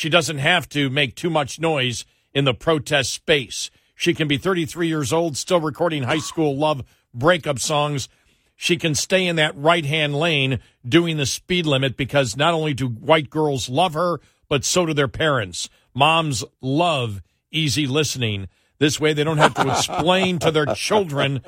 [0.00, 3.70] She doesn't have to make too much noise in the protest space.
[3.94, 8.08] She can be 33 years old, still recording high school love breakup songs.
[8.56, 12.72] She can stay in that right hand lane doing the speed limit because not only
[12.72, 15.68] do white girls love her, but so do their parents.
[15.92, 17.20] Moms love
[17.50, 18.48] easy listening.
[18.78, 21.42] This way they don't have to explain to their children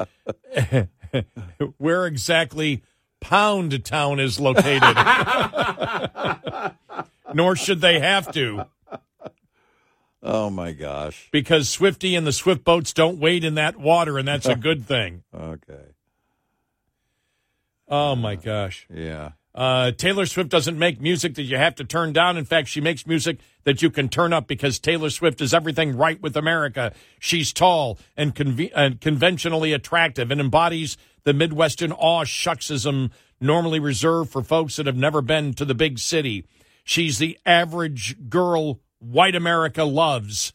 [1.79, 2.83] where exactly
[3.19, 4.95] Pound Town is located.
[7.35, 8.67] Nor should they have to.
[10.25, 11.29] Oh my gosh.
[11.33, 14.87] because Swifty and the Swift boats don't wade in that water, and that's a good
[14.87, 15.25] thing.
[15.35, 15.87] Okay.
[17.89, 18.87] Oh my gosh.
[18.93, 19.33] Yeah.
[19.55, 22.37] Uh, Taylor Swift doesn't make music that you have to turn down.
[22.39, 25.95] In fact, she makes music that you can turn up because Taylor Swift is everything
[25.97, 26.93] right with America.
[27.19, 33.11] She's tall and, conve- and conventionally attractive and embodies the Midwestern awe shucksism
[33.41, 36.47] normally reserved for folks that have never been to the big city.
[36.85, 40.53] She's the average girl white America loves.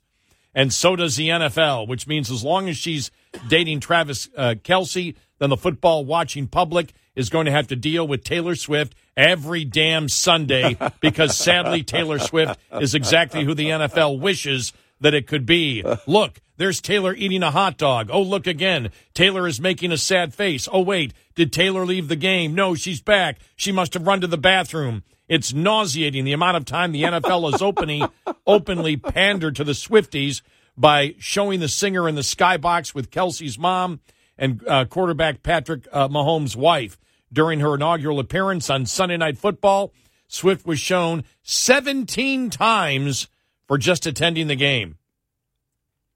[0.53, 3.11] And so does the NFL, which means as long as she's
[3.47, 8.07] dating Travis uh, Kelce, then the football watching public is going to have to deal
[8.07, 14.19] with Taylor Swift every damn Sunday because sadly, Taylor Swift is exactly who the NFL
[14.19, 15.83] wishes that it could be.
[16.07, 18.09] Look, there's Taylor eating a hot dog.
[18.11, 18.89] Oh, look again.
[19.13, 20.67] Taylor is making a sad face.
[20.71, 22.55] Oh, wait, did Taylor leave the game?
[22.55, 23.37] No, she's back.
[23.55, 25.03] She must have run to the bathroom.
[25.27, 28.03] It's nauseating the amount of time the NFL is openly,
[28.47, 30.41] openly pandered to the Swifties
[30.77, 33.99] by showing the singer in the skybox with Kelce's mom
[34.37, 36.97] and uh, quarterback Patrick uh, Mahomes' wife.
[37.33, 39.91] During her inaugural appearance on Sunday Night Football,
[40.29, 43.27] Swift was shown 17 times
[43.67, 44.97] for just attending the game.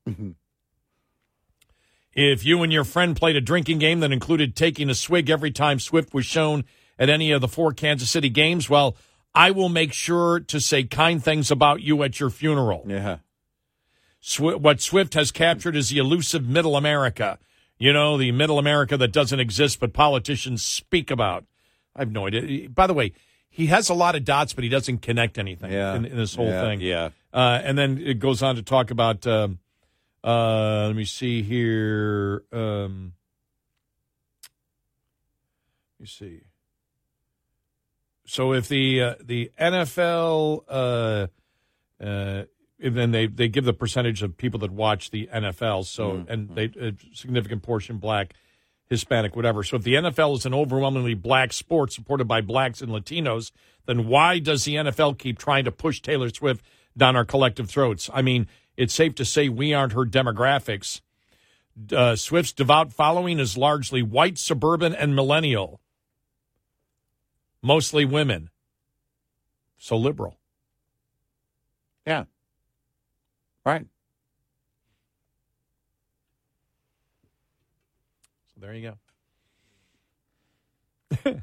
[2.14, 5.52] If you and your friend played a drinking game that included taking a swig every
[5.52, 6.66] time Swift was shown
[7.02, 8.96] at any of the four Kansas City games, well,
[9.36, 12.84] I will make sure to say kind things about you at your funeral.
[12.88, 13.18] Yeah.
[14.22, 17.40] Swi- what Swift has captured is the elusive middle America.
[17.80, 21.46] You know, the middle America that doesn't exist, but politicians speak about.
[21.96, 22.70] I have no idea.
[22.70, 23.14] By the way,
[23.50, 25.96] he has a lot of dots, but he doesn't connect anything Yeah.
[25.96, 26.82] in, in this whole Yeah, thing.
[26.82, 27.10] yeah.
[27.34, 29.26] Uh, and then it goes on to talk about.
[29.26, 29.58] Um,
[30.24, 32.44] uh, let me see here.
[32.54, 33.14] Um,
[36.00, 36.42] let me see.
[38.32, 41.28] So if the uh, the NFL, uh,
[42.02, 42.44] uh,
[42.80, 45.84] and then they they give the percentage of people that watch the NFL.
[45.84, 46.32] So Mm-hmm.
[46.32, 48.34] and they a significant portion black,
[48.90, 49.64] Hispanic, whatever.
[49.64, 53.52] So if the NFL is an overwhelmingly black sport supported by blacks and Latinos,
[53.86, 56.64] then why does the NFL keep trying to push Taylor Swift
[56.96, 58.10] down our collective throats?
[58.14, 58.48] I mean,
[58.78, 61.02] it's safe to say we aren't her demographics.
[61.92, 65.82] Uh, Swift's devout following is largely white, suburban, and millennial,
[67.62, 68.50] mostly women.
[69.78, 70.38] So liberal.
[72.06, 72.26] Yeah.
[73.66, 73.86] Right.
[78.54, 78.98] So there you go.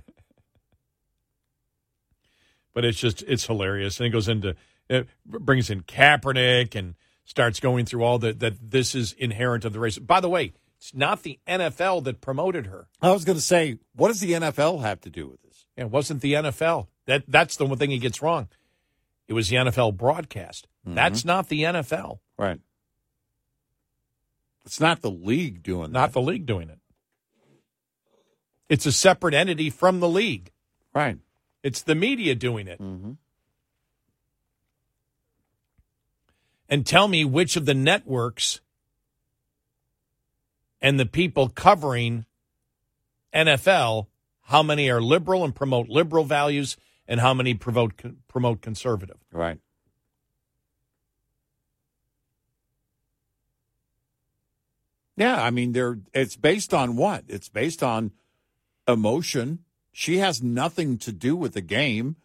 [2.74, 4.54] but it's just it's hilarious, and it goes into
[4.88, 9.72] it brings in Kaepernick and starts going through all the that this is inherent of
[9.72, 9.98] the race.
[9.98, 12.88] By the way, it's not the NFL that promoted her.
[13.02, 15.47] I was going to say, what does the NFL have to do with this?
[15.78, 16.88] It wasn't the NFL.
[17.06, 18.48] That that's the one thing he gets wrong.
[19.28, 20.66] It was the NFL broadcast.
[20.84, 20.96] Mm-hmm.
[20.96, 22.18] That's not the NFL.
[22.36, 22.60] Right.
[24.66, 26.80] It's not the league doing Not the league doing it.
[28.68, 30.50] It's a separate entity from the league.
[30.92, 31.18] Right.
[31.62, 32.80] It's the media doing it.
[32.80, 33.12] Mm-hmm.
[36.68, 38.60] And tell me which of the networks
[40.82, 42.26] and the people covering
[43.32, 44.06] NFL,
[44.48, 46.76] how many are liberal and promote liberal values,
[47.06, 47.92] and how many promote
[48.28, 49.18] promote conservative.
[49.30, 49.58] Right.
[55.16, 57.24] Yeah, I mean, they're it's based on what?
[57.28, 58.12] It's based on
[58.86, 59.64] emotion.
[59.92, 62.16] She has nothing to do with the game.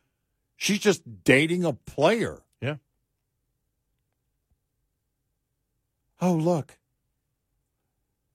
[0.55, 2.43] She's just dating a player.
[2.61, 2.75] Yeah.
[6.21, 6.77] Oh, look.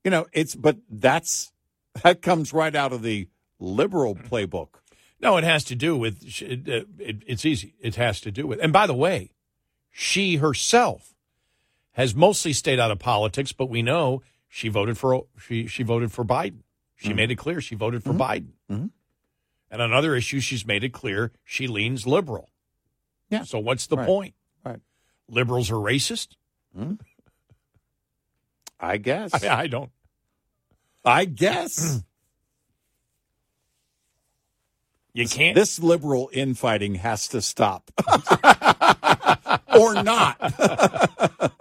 [0.04, 1.52] You know, it's but that's
[2.02, 3.28] that comes right out of the
[3.58, 4.68] liberal playbook.
[5.20, 7.74] No, it has to do with it, uh, it, it's easy.
[7.80, 8.60] It has to do with.
[8.60, 9.32] And by the way,
[9.90, 11.14] she herself
[11.92, 16.12] has mostly stayed out of politics, but we know she voted for she she voted
[16.12, 16.60] for Biden.
[16.96, 18.52] She made it clear she voted for Biden.
[18.70, 18.90] Mhm.
[19.70, 22.48] And on other issues, she's made it clear she leans liberal.
[23.28, 23.42] Yeah.
[23.42, 24.06] So what's the Right.
[24.06, 24.34] point?
[24.64, 24.80] Right.
[25.28, 26.28] Liberals are racist.
[28.80, 29.34] I guess.
[29.44, 29.90] I, I don't.
[31.04, 32.02] I guess.
[35.14, 35.54] You can't.
[35.54, 37.90] This liberal infighting has to stop.
[39.76, 40.38] or not.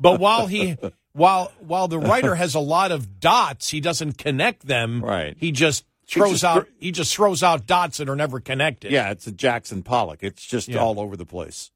[0.00, 0.76] but while he
[1.12, 5.04] while while the writer has a lot of dots, he doesn't connect them.
[5.04, 5.36] Right.
[5.38, 8.92] He just He throws just out he just throws out dots that are never connected.
[8.92, 10.22] Yeah, it's a Jackson Pollock.
[10.22, 10.78] It's just Yeah.
[10.78, 11.71] all over the place.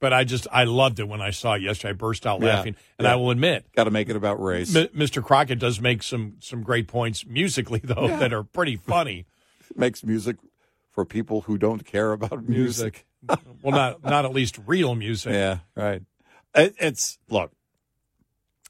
[0.00, 1.90] But I just I loved it when I saw it yesterday.
[1.90, 2.56] I burst out Yeah.
[2.56, 3.12] laughing, and Yeah.
[3.12, 4.74] I will admit, Got to make it about race.
[4.74, 5.22] M- Mr.
[5.22, 9.26] Crockett does make some some great points musically though that are pretty funny.
[9.76, 10.36] Makes music
[10.90, 13.06] for people who don't care about music.
[13.62, 15.32] well, not not at least real music.
[15.32, 16.02] Yeah, right.
[16.54, 17.52] It, it's look.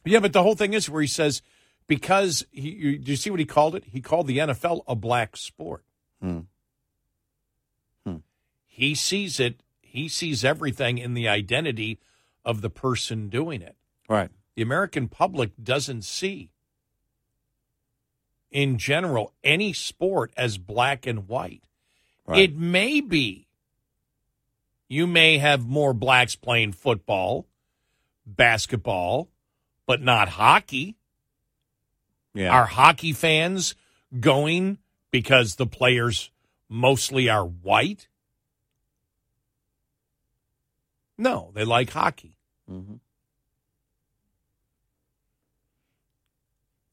[0.04, 1.42] Yeah, but the whole thing is where he says
[1.88, 2.70] because he.
[2.70, 3.84] You, do you see what he called it?
[3.86, 5.82] He called the NFL a black sport.
[6.22, 6.40] Hmm.
[8.66, 9.60] He sees it.
[9.94, 12.00] He sees everything in the identity
[12.44, 13.76] of the person doing it.
[14.08, 14.28] Right.
[14.56, 16.50] The American public doesn't see,
[18.50, 21.62] in general, any sport as black and white.
[22.26, 22.40] Right.
[22.40, 23.46] It may be.
[24.88, 27.46] You may have more blacks playing football,
[28.26, 29.28] basketball,
[29.86, 30.96] but not hockey.
[32.34, 32.50] Yeah.
[32.52, 33.76] Are hockey fans
[34.18, 34.78] going
[35.12, 36.32] because the players
[36.68, 38.08] mostly are white?
[41.16, 42.36] No, they like hockey.
[42.70, 43.00] Mhm.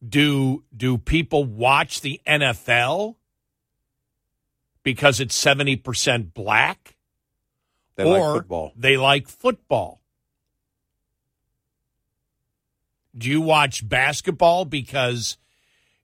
[0.08, 3.18] Do do people watch the NFL
[4.84, 6.96] because it's 70% black?
[7.96, 8.74] They or like football.
[8.76, 10.02] they like football?
[13.16, 15.38] Do you watch basketball because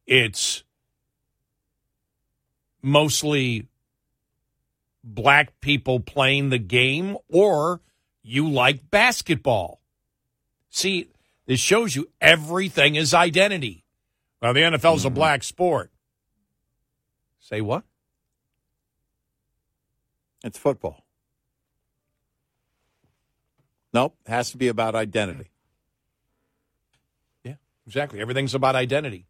[0.06, 0.64] it's
[2.81, 3.68] mostly
[5.03, 7.81] black people playing the game or
[8.27, 9.81] you like basketball?
[10.69, 11.09] See,
[11.45, 13.85] this shows you everything is identity.
[14.41, 15.15] Well, the NFL is a mm-hmm.
[15.15, 15.91] black sport.
[17.39, 17.83] Say what?
[20.43, 21.03] It's football.
[23.93, 25.49] Nope, has to be about identity.
[27.43, 27.55] Yeah,
[27.87, 28.19] exactly.
[28.19, 29.25] Everything's about identity.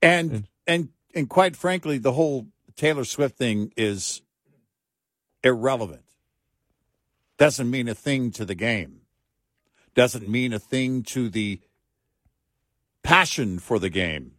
[0.00, 2.46] And and and quite frankly, the whole
[2.76, 4.22] Taylor Swift thing is
[5.42, 6.04] irrelevant.
[7.38, 9.00] Doesn't mean a thing to the game.
[9.94, 11.60] Doesn't mean a thing to the
[13.02, 14.32] passion for the game.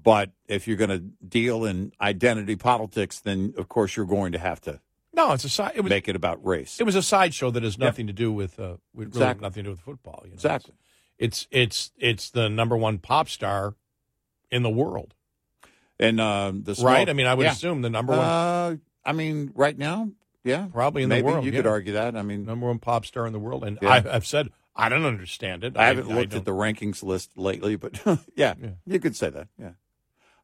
[0.00, 4.38] But if you're going to deal in identity politics, then of course you're going to
[4.38, 4.80] have to
[5.12, 5.72] No, it's a side.
[5.74, 6.80] It was make it about race.
[6.80, 9.68] it was a sideshow that has nothing to do with uh, with really nothing to
[9.68, 10.20] do with football.
[10.24, 10.34] You know?
[10.34, 10.74] Exactly.
[11.18, 13.74] It's it's it's the number one pop star
[14.50, 15.14] in the world,
[15.98, 17.08] And um, the small- right?
[17.08, 17.52] I mean, I would Yeah.
[17.52, 20.10] assume the number one, Uh, I mean, right now,
[20.48, 21.44] yeah, probably in maybe the world.
[21.44, 21.58] You yeah.
[21.58, 22.16] could argue that.
[22.16, 23.90] I mean, number one pop star in the world, and Yeah.
[23.90, 25.76] I, I've said I don't understand it.
[25.76, 27.98] I haven't looked don't- at the rankings list lately, but
[28.34, 28.70] yeah, Yeah.
[28.86, 29.48] you could say that.
[29.58, 29.72] Yeah.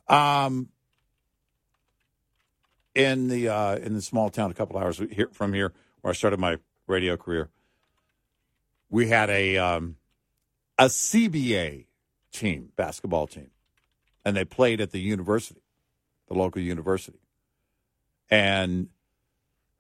[0.09, 0.69] Um,
[2.95, 6.15] in the uh, in the small town, a couple hours here from here, where I
[6.15, 7.51] started my radio career,
[8.91, 9.97] we had a um,
[10.79, 11.87] a CBA
[12.33, 13.51] team, basketball team,
[14.25, 15.63] and they played at the university,
[16.29, 17.19] the local university,
[18.31, 18.89] and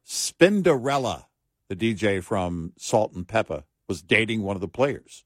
[0.06, 1.24] Spinderella,
[1.68, 5.24] the DJ from Salt-N-Pepa, was dating one of the players.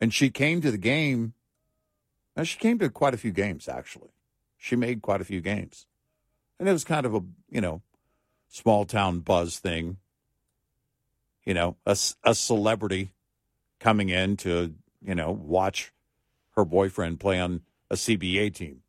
[0.00, 1.34] And she came to the game.
[2.36, 4.10] Now, she came to quite a few games, actually.
[4.58, 5.86] She made quite a few games.
[6.58, 7.20] And it was kind of a,
[7.50, 7.82] you know,
[8.48, 9.98] small town buzz thing.
[11.44, 13.12] You know, a, a celebrity
[13.78, 15.92] coming in to, you know, watch
[16.56, 18.82] her boyfriend play on a CBA team.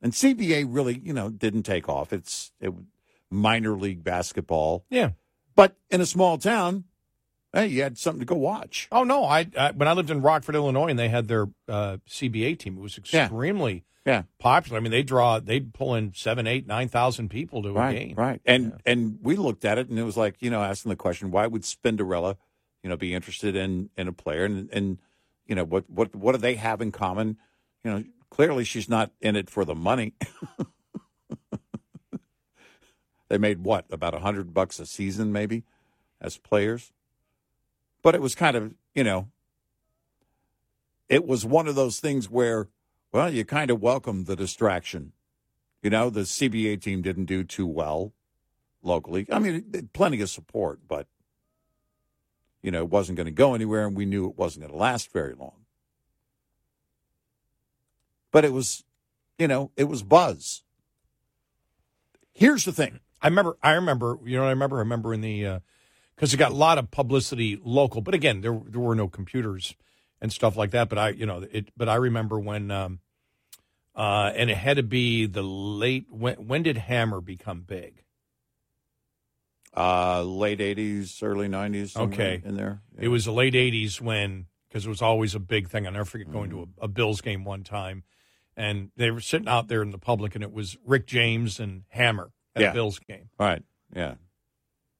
[0.00, 2.12] And CBA really, you know, didn't take off.
[2.12, 2.72] It's it,
[3.34, 4.84] minor league basketball.
[4.90, 5.10] Yeah.
[5.54, 6.84] But in a small town,
[7.52, 8.88] hey, you had something to go watch.
[8.90, 9.24] Oh no!
[9.24, 12.76] I, I when I lived in Rockford, Illinois, and they had their uh, CBA team.
[12.76, 14.22] It was extremely Yeah.
[14.40, 14.78] popular.
[14.78, 18.14] I mean, they draw they'd pull in seven, eight, nine thousand people to a game.
[18.16, 18.40] Right.
[18.44, 21.30] And and we looked at it and it was like, you know, asking the question,
[21.30, 22.36] why would Spinderella,
[22.82, 24.98] you know, be interested in in a player and and
[25.46, 27.36] you know, what what what do they have in common?
[27.84, 30.14] You know, clearly she's not in it for the money.
[33.34, 35.64] they made what, about a hundred bucks a season maybe
[36.20, 36.92] as players?
[38.00, 39.28] But it was kind of, you know,
[41.08, 42.68] it was one of those things where,
[43.10, 45.10] well, you kind of welcome the distraction.
[45.82, 48.12] You know, the CBA team didn't do too well
[48.84, 49.26] locally.
[49.32, 51.08] I mean, plenty of support, but
[52.62, 54.78] you know, it wasn't going to go anywhere, and we knew it wasn't going to
[54.78, 55.64] last very long.
[58.30, 58.84] But it was,
[59.40, 60.62] you know, it was buzz.
[62.32, 63.00] Here's the thing.
[63.24, 63.56] I remember.
[63.62, 64.18] I remember.
[64.24, 64.76] You know, what I remember.
[64.76, 65.60] I remember in the
[66.14, 68.02] because it got a lot of publicity local.
[68.02, 69.74] But again, there there were no computers
[70.20, 70.88] and stuff like that.
[70.88, 71.70] But I, you know, it.
[71.76, 73.00] But I remember when, um,
[73.96, 76.06] uh, and it had to be the late.
[76.10, 78.02] When when did Hammer become big?
[79.76, 81.96] Uh, late '80s, early '90s.
[81.96, 82.82] Okay, in there.
[82.98, 85.86] It was the late '80s when because it was always a big thing.
[85.86, 86.80] I never forget going to Mm-hmm.
[86.82, 88.04] a, a Bills game one time,
[88.56, 91.84] and they were sitting out there in the public, and it was Rick James and
[91.88, 92.70] Hammer at Yeah.
[92.70, 93.28] a Bills game.
[93.38, 93.62] Right.
[93.94, 94.14] Yeah.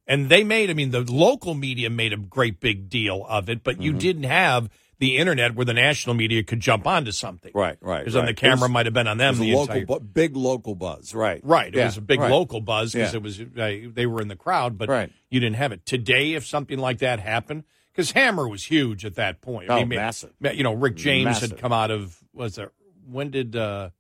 [0.06, 3.62] And they made, I mean, the local media made a great big deal of it,
[3.64, 3.98] but you Mm-hmm.
[3.98, 4.68] didn't have
[4.98, 7.50] the internet where the national media could jump onto something.
[7.54, 8.00] Right, right.
[8.00, 9.86] Because then the camera might have been on them it was the a local, entire.
[9.98, 11.14] bu- big local buzz.
[11.14, 11.68] Right, Right.
[11.74, 12.30] It Yeah, was a big right.
[12.30, 13.16] local buzz because Yeah.
[13.18, 15.10] it was uh, they were in the crowd, but Right.
[15.30, 16.34] you didn't have it today.
[16.34, 19.68] If something like that happened, because Hammer was huge at that point.
[19.70, 20.32] Oh, ma- massive.
[20.40, 21.50] You know, Rick James Massive.
[21.52, 22.72] had come out of was there?
[23.06, 23.90] When did uh,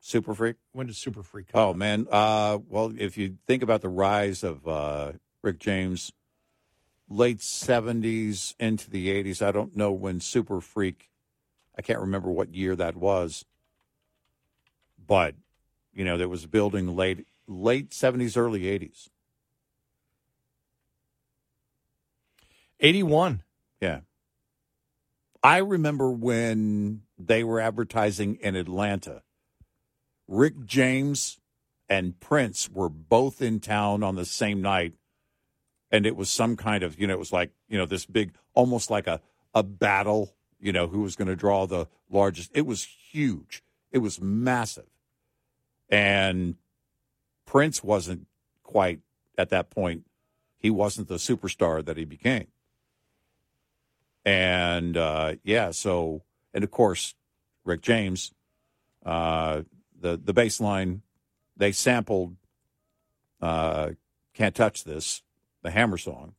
[0.00, 0.56] Super Freak?
[0.72, 1.48] when did Super Freak?
[1.48, 2.06] Come Oh man.
[2.10, 5.12] Uh, well, if you think about the rise of uh,
[5.42, 6.12] Rick James,
[7.08, 9.42] late seventies into the eighties.
[9.42, 11.10] I don't know when Super Freak.
[11.76, 13.44] I can't remember what year that was,
[15.06, 15.34] but
[15.92, 19.10] you know there was building late late seventies, early eighties.
[22.78, 23.42] Eighty one.
[23.80, 24.00] Yeah.
[25.42, 29.22] I remember when they were advertising in Atlanta.
[30.30, 31.40] Rick James
[31.88, 34.94] and Prince were both in town on the same night.
[35.90, 38.32] And it was some kind of, you know, it was like, you know, this big,
[38.54, 39.20] almost like a,
[39.52, 42.52] a battle, you know, who was going to draw the largest.
[42.54, 43.64] It was huge.
[43.90, 44.86] It was massive.
[45.88, 46.54] And
[47.44, 48.28] Prince wasn't
[48.62, 49.00] quite
[49.36, 50.04] at that point,
[50.56, 52.46] he wasn't the superstar that he became.
[54.24, 56.22] And uh, yeah, so
[56.54, 57.14] and of course,
[57.64, 58.32] Rick James,
[59.04, 59.62] uh,
[60.00, 61.02] the the bass line,
[61.56, 62.36] they sampled
[63.40, 63.90] uh,
[64.34, 65.22] "Can't Touch This,"
[65.62, 66.34] the Hammer song,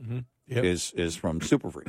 [0.00, 0.24] Mhm.
[0.46, 0.64] Yep.
[0.64, 1.88] is is from Super Freak.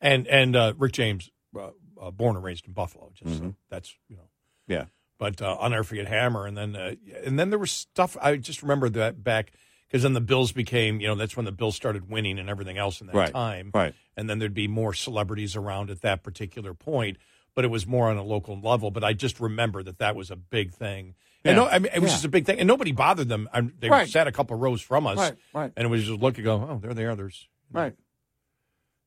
[0.00, 1.70] and and uh, Rick James, uh,
[2.00, 3.10] uh, born and raised in Buffalo.
[3.14, 3.54] Just so Mhm.
[3.68, 4.28] that's you know.
[4.66, 4.86] Yeah.
[5.18, 6.94] But uh, I'll never forget Hammer, and then uh,
[7.24, 8.16] and then there was stuff.
[8.20, 9.52] I just remember that back
[9.88, 12.76] because then the Bills became you know that's when the Bills started winning and everything
[12.76, 13.70] else in that Right, time.
[13.72, 13.94] right.
[14.18, 17.16] And then there'd be more celebrities around at that particular point,
[17.56, 18.92] but it was more on a local level.
[18.92, 21.14] But I just remember that that was a big thing.
[21.44, 22.14] And no, I mean, it was Yeah.
[22.14, 23.48] just a big thing, and nobody bothered them.
[23.52, 24.08] I, they Right.
[24.08, 25.72] sat a couple rows from us, Right, right.
[25.76, 27.16] and it was just look and go, oh, there they are.
[27.16, 27.94] There's Right.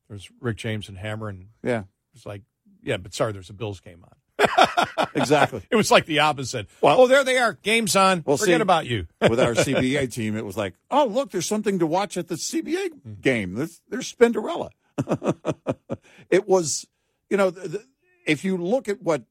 [0.10, 1.84] there's Rick James and Hammer, and Yeah.
[2.16, 2.42] it's like,
[2.82, 4.16] yeah, but sorry, there's a Bills game on.
[5.16, 5.62] Exactly.
[5.70, 6.68] It was like the opposite.
[6.82, 7.54] Well- oh, there they are.
[7.54, 8.24] Game's on.
[8.26, 9.08] Well, Forget see, about you.
[9.22, 12.36] with our CBA team, it was like, oh, look, there's something to watch at the
[12.36, 13.22] CBA mm.
[13.22, 13.54] game.
[13.56, 14.70] There's, there's Spinderella.
[16.30, 16.86] it was,
[17.30, 17.84] you know, the,
[18.30, 19.24] if you look at what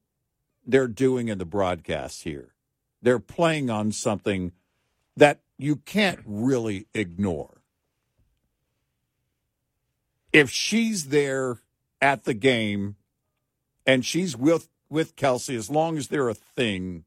[0.67, 2.53] they're doing in the broadcast here,
[3.01, 4.51] they're playing on something
[5.15, 7.61] that you can't really ignore.
[10.33, 11.61] If she's there
[12.01, 12.97] at the game
[13.85, 17.05] and she's with with Kelce, as long as they're a thing,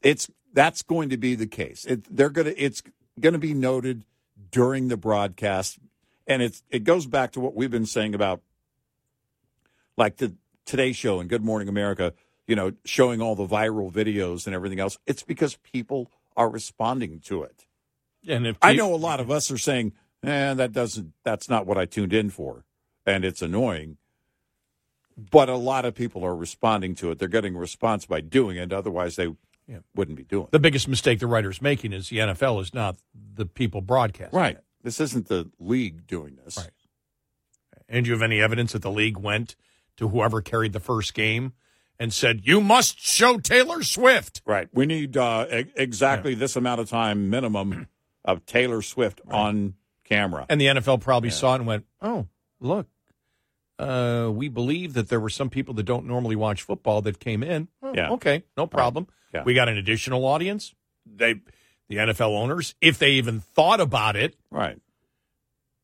[0.00, 1.84] it's that's going to be the case.
[1.84, 2.82] It, they're to it's
[3.20, 4.06] going to be noted
[4.50, 5.78] during the broadcast,
[6.26, 8.40] and it's it goes back to what we've been saying about
[9.96, 12.12] like the Today Show and Good Morning America.
[12.46, 14.98] You know, showing all the viral videos and everything else.
[15.06, 17.66] It's because people are responding to it.
[18.26, 19.92] And if I know a lot of us are saying,
[20.24, 21.12] "Eh, that doesn't.
[21.24, 22.64] That's not what I tuned in for,"
[23.06, 23.98] and it's annoying.
[25.16, 27.18] But a lot of people are responding to it.
[27.18, 28.72] They're getting a response by doing it.
[28.72, 29.28] Otherwise, they
[29.94, 30.50] wouldn't be doing it.
[30.50, 34.38] the biggest mistake the writer's making is the NFL is not the people broadcasting.
[34.38, 34.58] Right.
[34.82, 36.58] This isn't the league doing this.
[36.58, 36.70] Right.
[37.88, 39.54] And do you have any evidence that the league went
[40.02, 41.52] to whoever carried the first game
[41.98, 44.42] and said, "You must show Taylor Swift"?
[44.44, 44.68] Right.
[44.72, 47.86] We need uh, e- exactly this amount of time minimum
[48.24, 49.74] of Taylor Swift on
[50.04, 50.44] camera.
[50.48, 52.26] And the NFL probably saw it and went, "Oh,
[52.60, 52.88] look,
[53.78, 57.42] uh, we believe that there were some people that don't normally watch football that came
[57.42, 57.68] in.
[57.82, 58.10] Oh, Yeah.
[58.12, 59.06] okay, no problem.
[59.32, 59.44] Yeah.
[59.44, 60.74] We got an additional audience.
[61.06, 61.34] They,
[61.88, 64.78] the NFL owners, if they even thought about it, Right.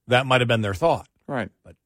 [0.07, 1.09] that might have been their thought.
[1.27, 1.51] Right.
[1.65, 1.77] But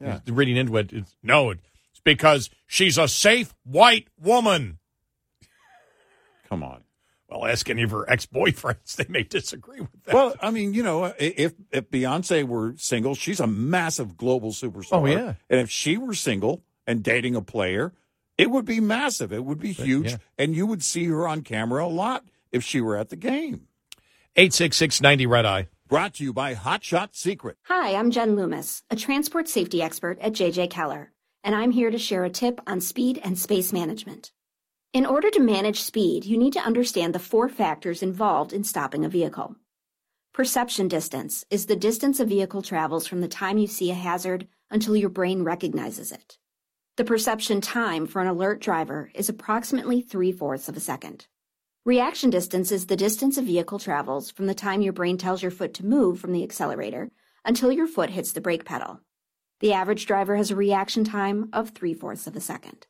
[0.00, 0.20] Yeah.
[0.28, 1.62] reading into it, it's, no, it's
[2.04, 4.78] because she's a safe white woman.
[6.48, 6.84] Come on.
[7.28, 10.14] Well, ask any of her ex boyfriends; they may disagree with that.
[10.14, 14.88] Well, I mean, you know, if if Beyonce were single, she's a massive global superstar.
[14.92, 15.34] Oh, yeah.
[15.50, 17.92] And if she were single and dating a player,
[18.38, 19.32] it would be massive.
[19.32, 20.16] It would be huge, yeah.
[20.38, 23.66] and you would see her on camera a lot if she were at the game.
[24.36, 25.68] Eight six six ninety red eye.
[25.88, 27.56] Brought to you by Hot Shot Secret.
[27.64, 31.12] Hi, I'm Jen Loomis, a transport safety expert at JJ Keller,
[31.42, 34.30] and I'm here to share a tip on speed and space management.
[34.92, 39.06] In order to manage speed, you need to understand the four factors involved in stopping
[39.06, 39.56] a vehicle.
[40.34, 44.46] Perception distance is the distance a vehicle travels from the time you see a hazard
[44.70, 46.36] until your brain recognizes it.
[46.98, 51.28] The perception time for an alert driver is approximately three fourths of a second.
[51.88, 55.50] Reaction distance is the distance a vehicle travels from the time your brain tells your
[55.50, 57.10] foot to move from the accelerator
[57.46, 59.00] until your foot hits the brake pedal.
[59.60, 62.86] The average driver has a reaction time of three fourths of a second.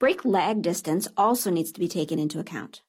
[0.00, 2.82] Brake lag distance also needs to be taken into account.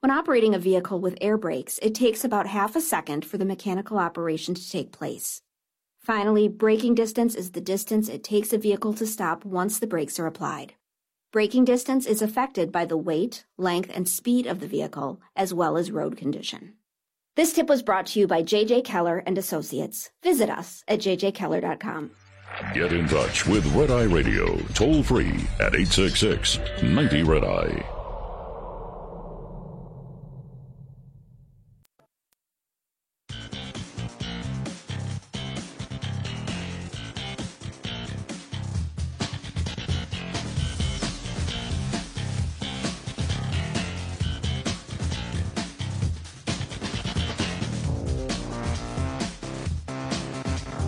[0.00, 3.44] When operating a vehicle with air brakes, it takes about half a second for the
[3.44, 5.40] mechanical operation to take place.
[6.00, 10.18] Finally, braking distance is the distance it takes a vehicle to stop once the brakes
[10.18, 10.74] are applied.
[11.32, 15.76] Braking distance is affected by the weight, length, and speed of the vehicle, as well
[15.76, 16.74] as road condition.
[17.34, 20.10] This tip was brought to you by JJ Keller and Associates.
[20.22, 22.10] Visit us at jjkeller.com.
[22.72, 27.95] Get in touch with Red Eye Radio toll free at 866 90 Red Eye.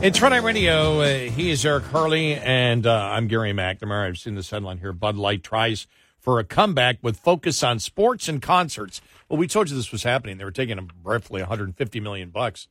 [0.00, 1.00] It's Eye Radio.
[1.00, 4.06] Uh, he is Eric Harley, and uh, I'm Gary McNamara.
[4.06, 4.92] I've seen this headline here.
[4.92, 5.88] Bud Light tries
[6.20, 9.00] for a comeback with focus on sports and concerts.
[9.28, 10.38] Well, we told you this was happening.
[10.38, 12.68] They were taking roughly 150 million bucks,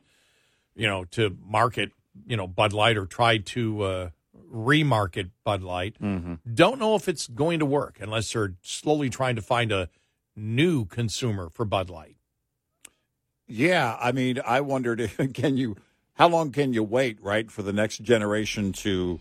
[0.74, 1.92] you know, to market,
[2.26, 4.10] you know, Bud Light or try to uh,
[4.52, 5.98] remarket Bud Light.
[6.56, 9.90] Don't know if it's going to work unless they're slowly trying to find a
[10.36, 12.16] new consumer for Bud Light.
[13.50, 15.76] Yeah, I mean, I wondered, if- can you,
[16.18, 19.20] how long can you wait, right, for the next generation to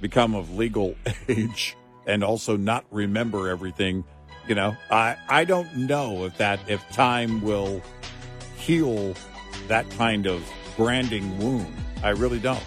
[0.00, 0.94] become of legal
[1.28, 1.76] age
[2.06, 4.04] and also not remember everything?
[4.46, 7.80] You know, I I don't know if that if time will
[8.56, 9.14] heal
[9.68, 10.42] that kind of
[10.76, 11.74] branding wound.
[12.02, 12.62] I really don't.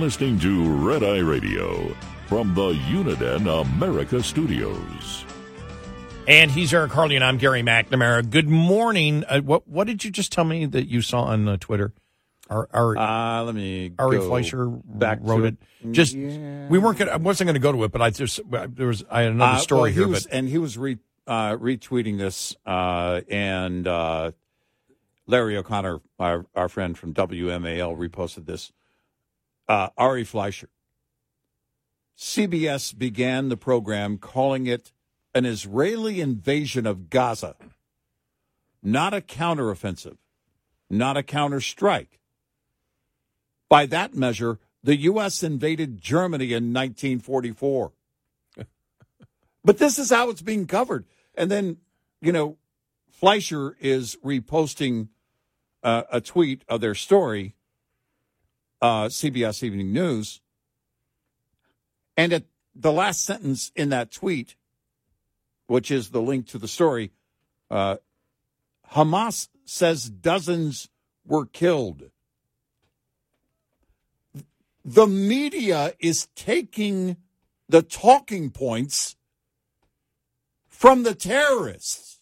[0.00, 1.94] Listening to Red Eye Radio
[2.26, 5.24] from the Uniden America Studios.
[6.28, 8.28] And he's Eric Harley, and I'm Gary McNamara.
[8.28, 9.24] Good morning.
[9.28, 11.92] Uh, what what did you just tell me that you saw on uh, Twitter?
[12.48, 15.56] Our, our, Uh, let me Ari go Fleischer back wrote it.
[15.84, 15.92] it.
[15.92, 16.68] Just Yeah.
[16.68, 17.12] we weren't gonna.
[17.12, 19.56] I wasn't going to go to it, but I just there was I had another
[19.56, 20.08] Uh, story well, he here.
[20.08, 24.32] was- but and he was re, uh, retweeting this, uh, and uh,
[25.26, 28.72] Larry O'Connor, our, our friend from WMAL, reposted this.
[29.70, 30.68] Uh, Ari Fleischer.
[32.18, 34.90] CBS began the program calling it
[35.32, 37.54] an Israeli invasion of Gaza,
[38.82, 40.16] not a counteroffensive,
[40.90, 42.18] not a counterstrike.
[43.68, 45.44] By that measure, the U.S.
[45.44, 47.92] invaded Germany in 1944.
[49.64, 51.04] But this is how it's being covered.
[51.36, 51.76] And then,
[52.20, 52.56] you know,
[53.08, 55.10] Fleischer is reposting
[55.84, 57.54] uh, a tweet of their story,
[58.80, 60.40] uh, CBS Evening News.
[62.16, 62.44] And at
[62.74, 64.56] the last sentence in that tweet,
[65.66, 67.12] which is the link to the story,
[67.70, 67.96] uh,
[68.92, 70.88] Hamas says dozens
[71.24, 72.10] were killed.
[74.84, 77.16] The media is taking
[77.68, 79.16] the talking points
[80.66, 82.20] from the terrorists.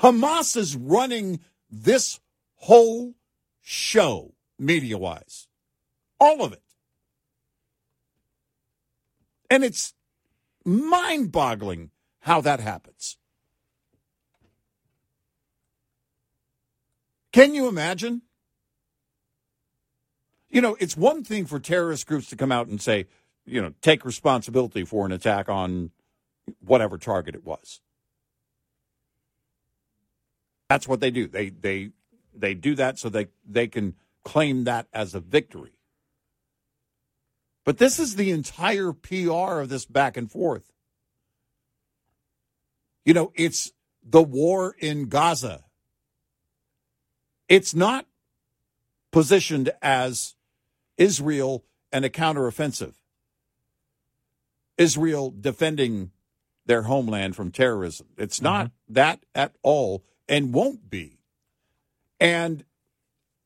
[0.00, 1.40] Hamas is running
[1.70, 2.20] this
[2.54, 3.14] whole
[3.64, 5.48] show, media wise.
[6.20, 6.62] All of it.
[9.50, 9.94] And it's
[10.64, 13.16] mind boggling how that happens.
[17.32, 18.22] Can you imagine?
[20.50, 23.06] You know, it's one thing for terrorist groups to come out and say,
[23.44, 25.90] you know, take responsibility for an attack on
[26.60, 27.80] whatever target it was.
[30.68, 31.26] That's what they do.
[31.26, 31.90] They they
[32.34, 33.94] they do that so they they can
[34.24, 35.72] claim that as a victory.
[37.64, 40.70] But this is the entire PR of this back and forth.
[43.04, 45.64] You know, it's the war in Gaza.
[47.48, 48.06] It's not
[49.12, 50.34] positioned as
[50.96, 52.94] Israel and a counteroffensive.
[54.76, 56.10] Israel defending
[56.66, 58.08] their homeland from terrorism.
[58.16, 58.94] It's not mm-hmm.
[58.94, 61.13] that at all and won't be.
[62.20, 62.64] And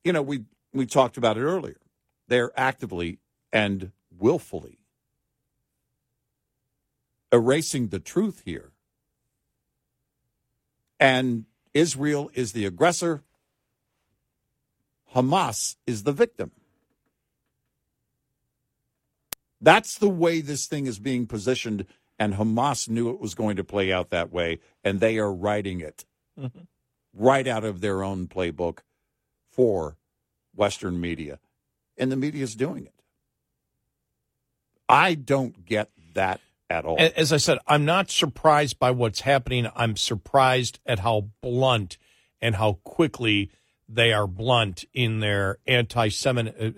[0.03, 1.79] you know, we we talked about it earlier.
[2.27, 3.19] They're actively
[3.51, 4.79] and willfully
[7.31, 8.71] erasing the truth here.
[10.99, 13.23] And Israel is the aggressor.
[15.15, 16.51] Hamas is the victim.
[19.61, 21.85] That's the way this thing is being positioned,
[22.17, 25.81] and Hamas knew it was going to play out that way, and they are writing
[25.81, 26.05] it
[26.39, 26.59] mm-hmm.
[27.19, 28.79] Right out of their own playbook
[29.51, 29.97] for
[30.55, 31.39] Western media.
[31.97, 32.93] and the media is doing it.
[34.87, 36.39] I don't get that
[36.69, 36.95] at all.
[36.99, 39.67] As I said, I'm not surprised by what's happening.
[39.75, 41.97] I'm surprised at how blunt
[42.41, 43.51] and how quickly
[43.87, 46.09] they are blunt in their uh, uh,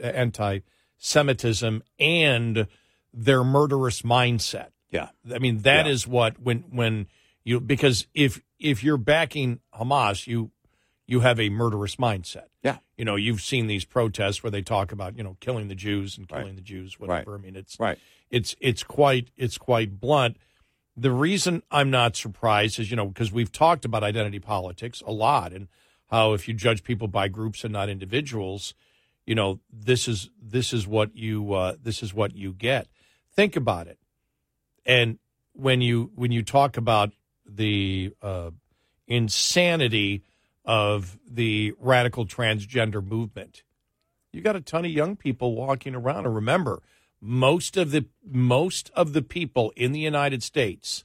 [0.03, 2.67] anti-Semitism and
[3.13, 4.69] their murderous mindset.
[4.89, 5.09] Yeah.
[5.33, 6.11] I mean that is Yeah.
[6.13, 7.07] what when when
[7.43, 10.51] you because if if you're backing Hamas, you
[11.07, 12.45] you have a murderous mindset.
[12.63, 12.77] Yeah.
[12.95, 16.17] You know, you've seen these protests where they talk about, you know, killing the Jews
[16.17, 16.55] and killing Right.
[16.55, 17.31] the Jews, whatever.
[17.31, 17.39] Right.
[17.39, 17.97] I mean, it's Right.
[18.29, 20.37] it's it's quite it's quite blunt.
[20.95, 25.11] The reason I'm not surprised is, you know, because we've talked about identity politics a
[25.11, 25.67] lot and
[26.11, 28.73] how if you judge people by groups and not individuals,
[29.25, 32.87] you know, this is this is what you uh, this is what you get.
[33.33, 33.97] Think about it.
[34.85, 35.19] And
[35.53, 37.11] when you when you talk about
[37.53, 38.51] the uh,
[39.07, 40.23] insanity
[40.63, 43.63] of the radical transgender movement,
[44.31, 46.25] you got a ton of young people walking around.
[46.25, 46.81] And remember,
[47.19, 51.03] most of the most of the people in the United States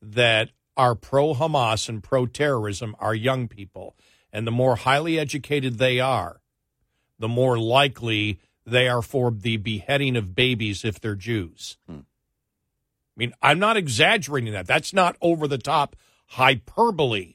[0.00, 3.96] that are pro Hamas and pro terrorism are young people.
[4.32, 6.40] And the more highly educated they are,
[7.18, 11.78] the more likely they are for the beheading of babies if they're Jews.
[13.16, 14.66] I mean, I'm not exaggerating that.
[14.66, 17.34] That's not over the top hyperbole.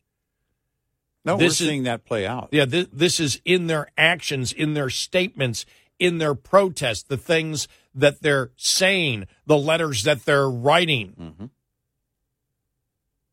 [1.26, 2.50] no, this we're is- seeing that play out.
[2.52, 5.66] Yeah, this, this is in their actions, in their statements,
[5.98, 11.46] in their protests, the things that they're saying, the letters that they're writing, Mm-hmm.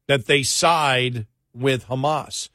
[0.06, 2.48] that they side with Hamas.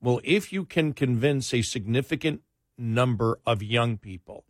[0.00, 2.42] Well, if you can convince a significant
[2.78, 4.44] number of young people,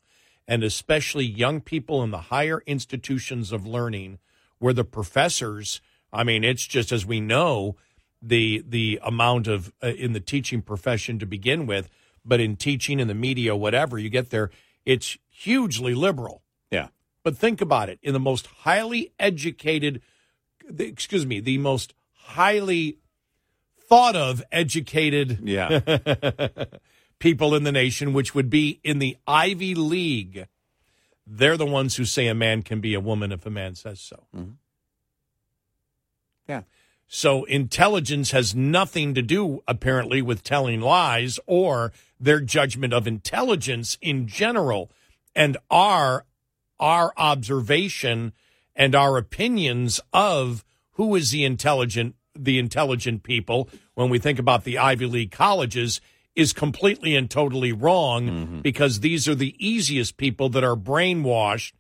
[0.48, 4.18] and especially young people in the higher institutions of learning,
[4.62, 5.80] where the professors,
[6.12, 7.76] I mean, it's just as we know,
[8.22, 11.88] the the amount of uh, in the teaching profession to begin with,
[12.24, 14.50] but in teaching in the media, whatever you get there,
[14.86, 16.42] it's hugely liberal.
[16.70, 16.88] Yeah.
[17.24, 20.00] But think about it: in the most highly educated,
[20.70, 22.98] the- excuse me, the most highly
[23.88, 25.80] thought of educated Yeah.
[27.18, 30.46] people in the nation, which would be in the Ivy League,
[31.26, 34.00] they're the ones who say a man can be a woman if a man says
[34.00, 34.26] so.
[34.34, 34.52] Mm-hmm.
[36.48, 36.62] Yeah.
[37.06, 43.98] So intelligence has nothing to do, apparently, with telling lies or their judgment of intelligence
[44.00, 44.90] in general.
[45.34, 46.24] And our
[46.80, 48.32] our observation
[48.74, 54.64] and our opinions of who is the intelligent the intelligent people when we think about
[54.64, 56.00] the Ivy League colleges
[56.34, 58.60] is completely and totally wrong mm-hmm.
[58.60, 61.72] because these are the easiest people that are brainwashed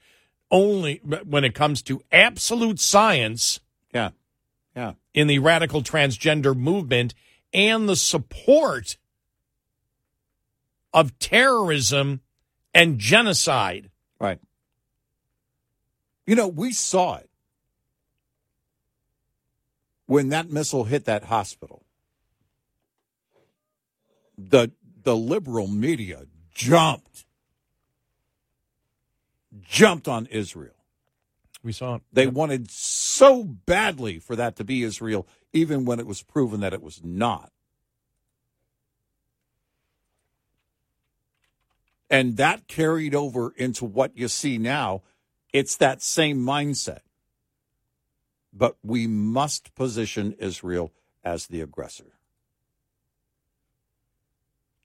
[0.50, 3.60] only when it comes to absolute science
[3.94, 4.10] Yeah.
[4.76, 4.92] Yeah.
[5.14, 7.14] in the radical transgender movement
[7.54, 8.98] and the support
[10.92, 12.20] of terrorism
[12.74, 13.90] and genocide.
[14.20, 14.38] Right.
[16.26, 17.30] You know, we saw it
[20.06, 21.81] when that missile hit that hospital.
[24.36, 27.24] The the liberal media jumped
[29.60, 30.74] jumped on Israel.
[31.62, 32.02] We saw it.
[32.12, 36.72] They wanted so badly for that to be Israel, even when it was proven that
[36.72, 37.52] it was not.
[42.10, 45.02] And that carried over into what you see now.
[45.52, 47.00] It's that same mindset.
[48.52, 50.92] But we must position Israel
[51.24, 52.12] as the aggressor.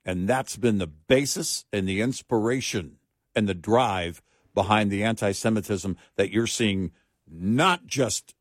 [0.08, 2.96] And that's been the basis and the inspiration
[3.36, 4.22] and the drive
[4.54, 6.92] behind the anti Semitism that you're seeing,
[7.30, 8.34] not just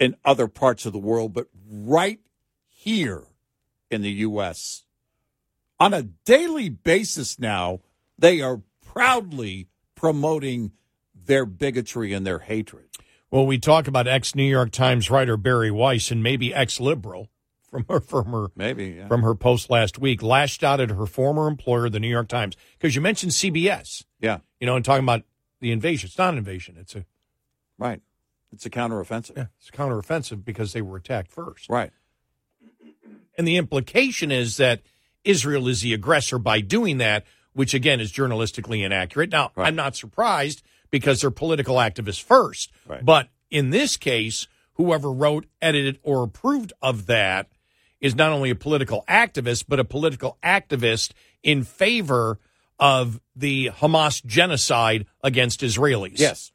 [0.00, 2.20] in other parts of the world, but right
[2.66, 3.24] here
[3.90, 4.86] in the U.S.
[5.78, 7.80] On a daily basis now,
[8.18, 10.72] they are proudly promoting
[11.14, 12.86] their bigotry and their hatred.
[13.30, 17.28] Well, we talk about ex New York Times writer Bari Weiss and maybe ex liberal
[17.84, 19.08] from her from her Maybe, yeah.
[19.08, 22.56] from her post last week, lashed out at her former employer, the New York Times,
[22.78, 25.22] because you mentioned CBS, Yeah, you know, and talking about
[25.60, 26.06] the invasion.
[26.08, 27.04] It's not an invasion; it's a
[27.78, 28.00] right.
[28.52, 29.36] It's a counteroffensive.
[29.36, 31.68] yeah, it's a counteroffensive because they were attacked first.
[31.68, 31.90] Right.
[33.38, 34.80] And the implication is that
[35.24, 39.30] Israel is the aggressor by doing that, which again is journalistically inaccurate.
[39.30, 39.66] Now, Right.
[39.66, 42.72] I'm not surprised because they're political activists first.
[42.86, 43.04] Right.
[43.04, 47.48] But in this case, whoever wrote, edited, or approved of that
[48.00, 52.38] is not only a political activist, but a political activist in favor
[52.78, 56.18] of the Hamas genocide against Israelis.
[56.18, 56.52] Yes.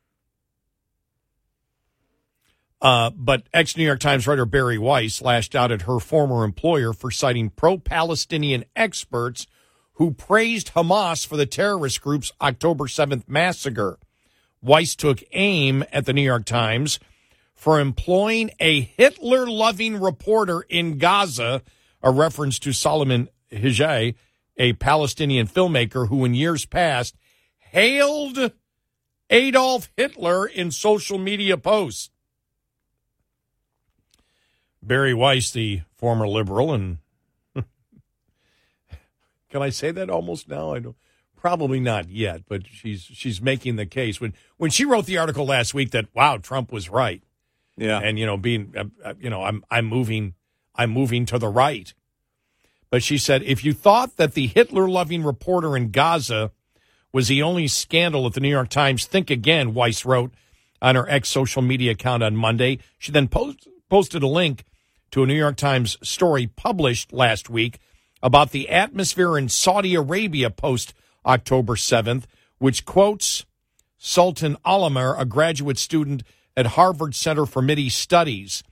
[2.81, 6.93] Uh, but ex New York Times writer Bari Weiss lashed out at her former employer
[6.93, 9.51] for citing pro Palestinian experts who
[10.01, 13.99] who praised Hamas for the terrorist group's October 7th massacre.
[14.59, 16.99] Weiss took aim at the New York Times
[17.61, 21.61] for employing a Hitler loving reporter in Gaza,
[22.01, 24.15] a reference to Solomon Hijjy,
[24.57, 27.15] a Palestinian filmmaker who in years past
[27.59, 28.51] hailed
[29.29, 32.09] Adolf Hitler in social media posts.
[34.81, 36.97] Bari Weiss, the former liberal, and
[39.51, 40.73] can I say that almost now?
[40.73, 40.95] I don't.
[41.35, 45.45] Probably not yet, but she's she's making the case when when she wrote the article
[45.45, 47.23] last week that wow Trump was right,
[47.81, 47.99] Yeah.
[47.99, 50.35] and you know being uh, uh, you know I'm I'm moving
[50.75, 51.93] I'm moving to the right,
[52.89, 56.51] but she said if you thought that the Hitler loving reporter in Gaza
[57.11, 59.73] was the only scandal at the New York Times, think again.
[59.73, 60.31] Weiss wrote
[60.81, 62.79] on her ex social media account on Monday.
[62.97, 64.63] She then post, posted a link
[65.11, 67.79] to a New York Times story published last week
[68.23, 70.93] about the atmosphere in Saudi Arabia post
[71.25, 72.23] October 7th,
[72.59, 73.45] which quotes
[73.97, 76.23] Sultan Alamer, a graduate student
[76.55, 78.63] at Harvard Center for Mideast Studies.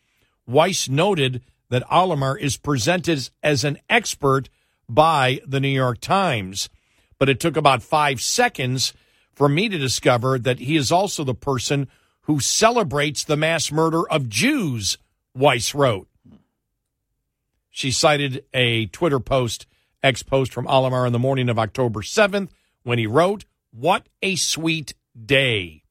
[0.45, 4.49] Weiss noted that Alamer is presented as an expert
[4.87, 6.69] by the New York Times,
[7.19, 8.93] but it took about five seconds
[9.33, 11.87] for me to discover that he is also the person
[12.23, 14.97] who celebrates the mass murder of Jews,
[15.33, 16.07] Weiss wrote.
[17.69, 19.65] She cited a Twitter post,
[20.03, 22.49] ex post from Alamer in the morning of October 7th,
[22.83, 24.93] when he wrote, What a sweet
[25.25, 25.83] day.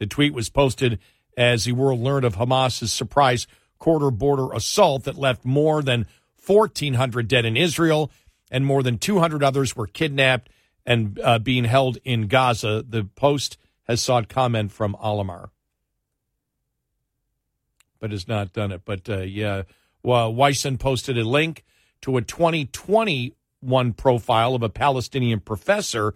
[0.00, 0.98] The tweet was posted
[1.36, 3.46] as the world learned of Hamas's surprise
[3.78, 6.06] quarter border assault that left more than
[6.44, 8.10] 1,400 dead in Israel
[8.50, 10.50] and more than 200 others were kidnapped
[10.86, 12.84] and uh, being held in Gaza.
[12.88, 15.50] The post has sought comment from Alamer,
[18.00, 18.82] but has not done it.
[18.84, 19.62] But uh, yeah,
[20.02, 21.64] well, Weissen posted a link
[22.02, 26.14] to a 2021 profile of a Palestinian professor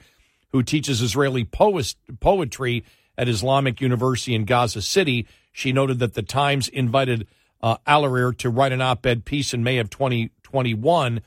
[0.52, 2.84] who teaches Israeli poetry
[3.16, 5.26] at Islamic University in Gaza City.
[5.52, 7.26] She noted that the Times invited
[7.62, 11.20] uh, Alareer to write an op-ed piece in May of 2021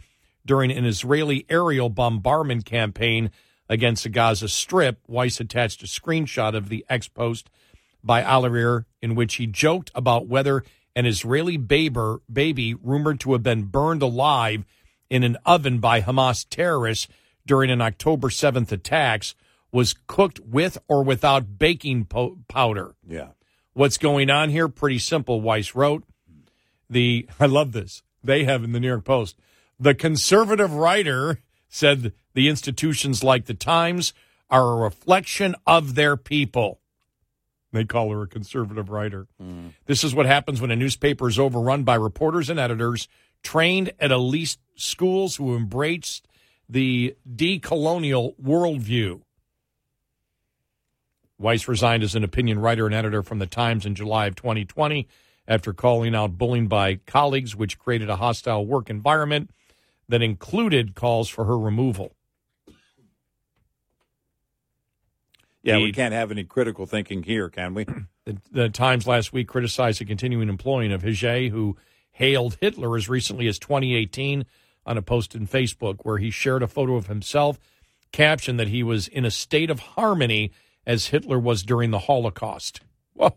[0.46, 3.32] during an Israeli aerial bombardment campaign
[3.70, 5.00] against the Gaza Strip.
[5.08, 7.50] Weiss attached a screenshot of the ex post
[8.04, 10.64] by Alareer in which he joked about whether
[10.96, 14.66] an Israeli baber, baby rumored to have been burned alive
[15.10, 17.08] in an oven by Hamas terrorists
[17.46, 19.36] during an October 7th attacks
[19.78, 22.96] was cooked with or without baking po- powder.
[23.08, 23.28] Yeah.
[23.74, 24.68] What's going on here?
[24.68, 26.04] Pretty simple, Weiss wrote.
[26.90, 28.02] The I love this.
[28.24, 29.38] They have in the New York Post.
[29.80, 34.16] The conservative writer said the institutions like the Times
[34.50, 36.80] are a reflection of their people.
[37.72, 39.28] They call her a conservative writer.
[39.40, 39.74] Mm.
[39.86, 43.08] This is what happens when a newspaper is overrun by reporters and editors
[43.44, 46.28] trained at elite schools who embraced
[46.68, 49.22] the decolonial worldview.
[51.40, 55.08] Weiss resigned as an opinion writer and editor from the Times in July of 2020
[55.48, 59.52] after calling out bullying by colleagues, which created a hostile work environment
[60.10, 62.14] that included calls for her removal.
[65.64, 67.86] Yeah, we can't have any critical thinking here, can we?
[68.28, 71.78] The, the Times last week criticized the continuing employing of Hijjy, who
[72.12, 74.46] hailed Hitler as recently as 2018
[74.86, 77.58] on a post in Facebook where he shared a photo of himself,
[78.12, 80.52] captioned that he was in a state of harmony
[80.88, 82.80] as Hitler was during the Holocaust.
[83.14, 83.36] Whoa.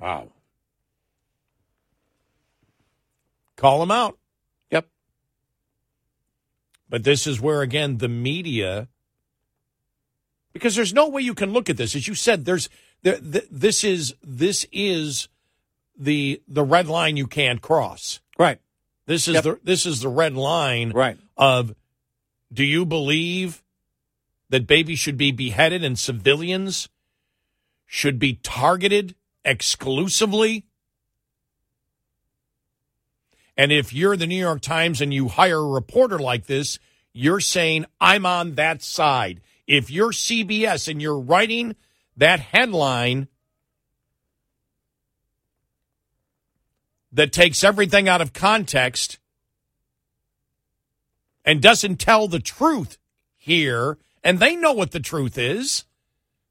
[0.00, 0.28] Wow.
[3.56, 4.18] Call him out.
[4.70, 4.88] Yep.
[6.88, 8.88] But this is where, again, the media,
[10.52, 11.94] because there's no way you can look at this.
[11.94, 12.68] As you said, there's
[13.02, 15.28] there, th- this is this is
[15.96, 18.20] the the red line you can't cross.
[18.38, 18.60] Right.
[19.06, 19.44] This is Yep.
[19.44, 21.18] the this is the red line Right.
[21.36, 21.74] of
[22.52, 23.62] do you believe
[24.54, 26.88] that babies should be beheaded and civilians
[27.86, 30.64] should be targeted exclusively?
[33.56, 36.78] And if you're the New York Times and you hire a reporter like this,
[37.12, 39.40] you're saying, I'm on that side.
[39.66, 41.74] If you're CBS and you're writing
[42.16, 43.26] that headline
[47.10, 49.18] that takes everything out of context
[51.44, 52.98] and doesn't tell the truth
[53.34, 55.84] here, and they know what the truth is.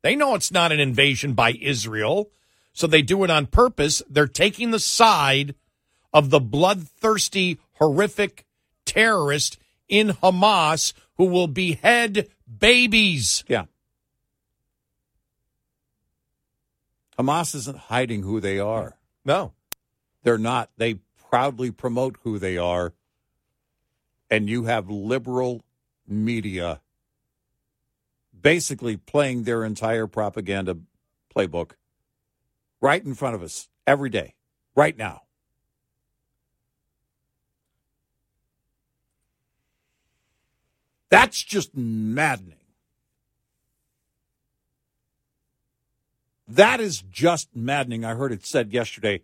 [0.04, 2.30] They know it's not an invasion by Israel,
[2.72, 4.02] so they do it on purpose.
[4.10, 5.56] They're taking the side
[6.14, 8.46] of the bloodthirsty, horrific
[8.86, 9.58] terrorist
[9.90, 12.30] in Hamas who will behead
[12.60, 13.44] babies.
[13.48, 13.66] Yeah.
[17.18, 18.98] Hamas isn't hiding who they are.
[19.26, 19.54] No.
[20.24, 20.70] They're not.
[20.78, 22.94] They proudly promote who they are
[24.34, 25.62] and you have liberal
[26.08, 26.82] media
[28.44, 30.78] basically playing their entire propaganda
[31.36, 31.72] playbook
[32.80, 34.36] right in front of us every day,
[34.76, 35.22] right now.
[41.10, 42.58] That's just maddening.
[46.48, 48.04] That is just maddening.
[48.04, 49.22] I heard it said yesterday.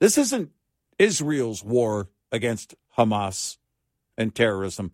[0.00, 0.50] This isn't
[0.98, 3.58] Israel's war against Hamas
[4.18, 4.92] and terrorism.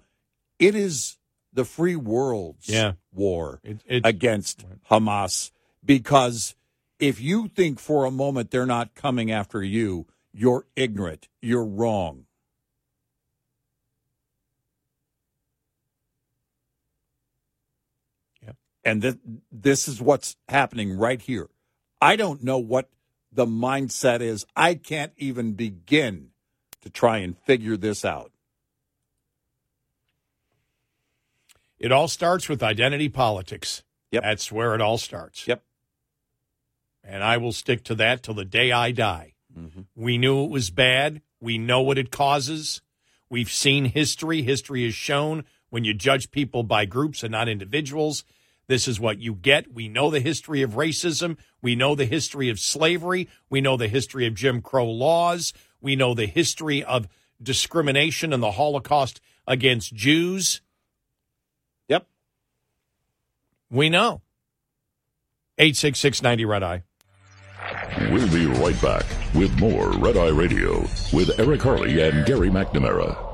[0.58, 1.16] It is
[1.52, 2.92] the free world's Yeah.
[3.12, 5.50] War It- it's- against Hamas
[5.84, 6.54] because
[6.98, 11.28] if you think for a moment they're not coming after you, you're ignorant.
[11.40, 12.26] You're wrong.
[18.42, 18.56] Yep.
[18.84, 19.18] And th-
[19.50, 21.48] this is what's happening right here.
[22.00, 22.88] I don't know what
[23.32, 24.46] the mindset is.
[24.56, 26.30] I can't even begin
[26.82, 28.32] to try and figure this out.
[31.80, 33.82] It all starts with identity politics.
[34.12, 34.22] Yep.
[34.22, 35.48] That's where it all starts.
[35.48, 35.62] Yep.
[37.02, 39.34] And I will stick to that till the day I die.
[39.58, 39.80] Mm-hmm.
[39.96, 41.22] We knew it was bad.
[41.40, 42.82] We know what it causes.
[43.30, 44.42] We've seen history.
[44.42, 48.24] History has shown when you judge people by groups and not individuals,
[48.66, 49.72] this is what you get.
[49.72, 51.38] We know the history of racism.
[51.60, 53.28] We know the history of slavery.
[53.48, 55.52] We know the history of Jim Crow laws.
[55.80, 57.08] We know the history of
[57.42, 60.60] discrimination and the Holocaust against Jews.
[61.88, 62.06] Yep.
[63.70, 64.22] We know.
[65.58, 66.82] 86690 Red Eye.
[68.10, 70.80] We'll be right back with more Red Eye Radio
[71.12, 73.29] with Eric Harley and Gary McNamara.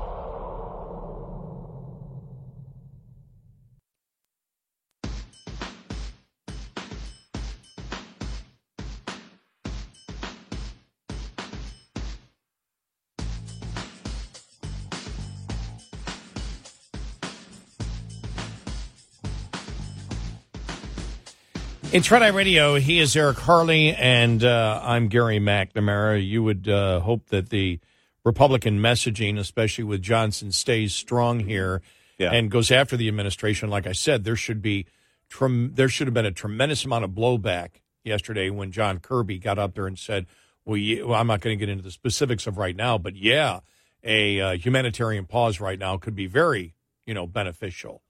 [21.97, 22.75] It's Red Eye Radio.
[22.75, 26.23] He is Eric Harley, and uh, I'm Gary McNamara.
[26.23, 27.79] You would uh, hope that the
[28.23, 31.81] Republican messaging, especially with Johnson, stays strong here
[32.19, 32.33] Yeah.
[32.33, 33.71] and goes after the administration.
[33.71, 34.85] Like I said, there should be
[35.27, 39.57] trem- there should have been a tremendous amount of blowback yesterday when John Kirby got
[39.57, 40.27] up there and said,
[40.65, 43.61] "Well, well I'm not going to get into the specifics of right now, but yeah,
[44.03, 46.75] a uh, humanitarian pause right now could be very,
[47.07, 48.03] you know, beneficial."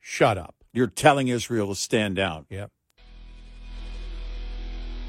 [0.00, 0.56] Shut up.
[0.72, 2.46] You're telling Israel to stand down.
[2.50, 2.72] Yep.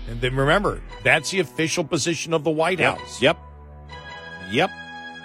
[0.08, 2.98] And then remember, that's the official position of the White Yep.
[2.98, 3.22] House.
[3.22, 3.38] Yep.
[4.52, 4.72] Yep.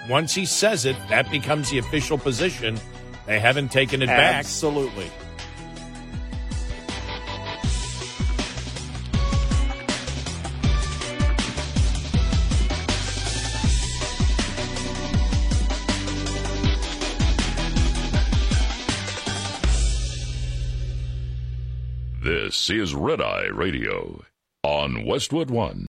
[0.09, 2.79] Once he says it, that becomes the official position.
[3.27, 4.37] They haven't taken it back.
[4.37, 5.11] Absolutely.
[22.23, 24.23] This is Red Eye Radio
[24.69, 25.88] on Westwood One.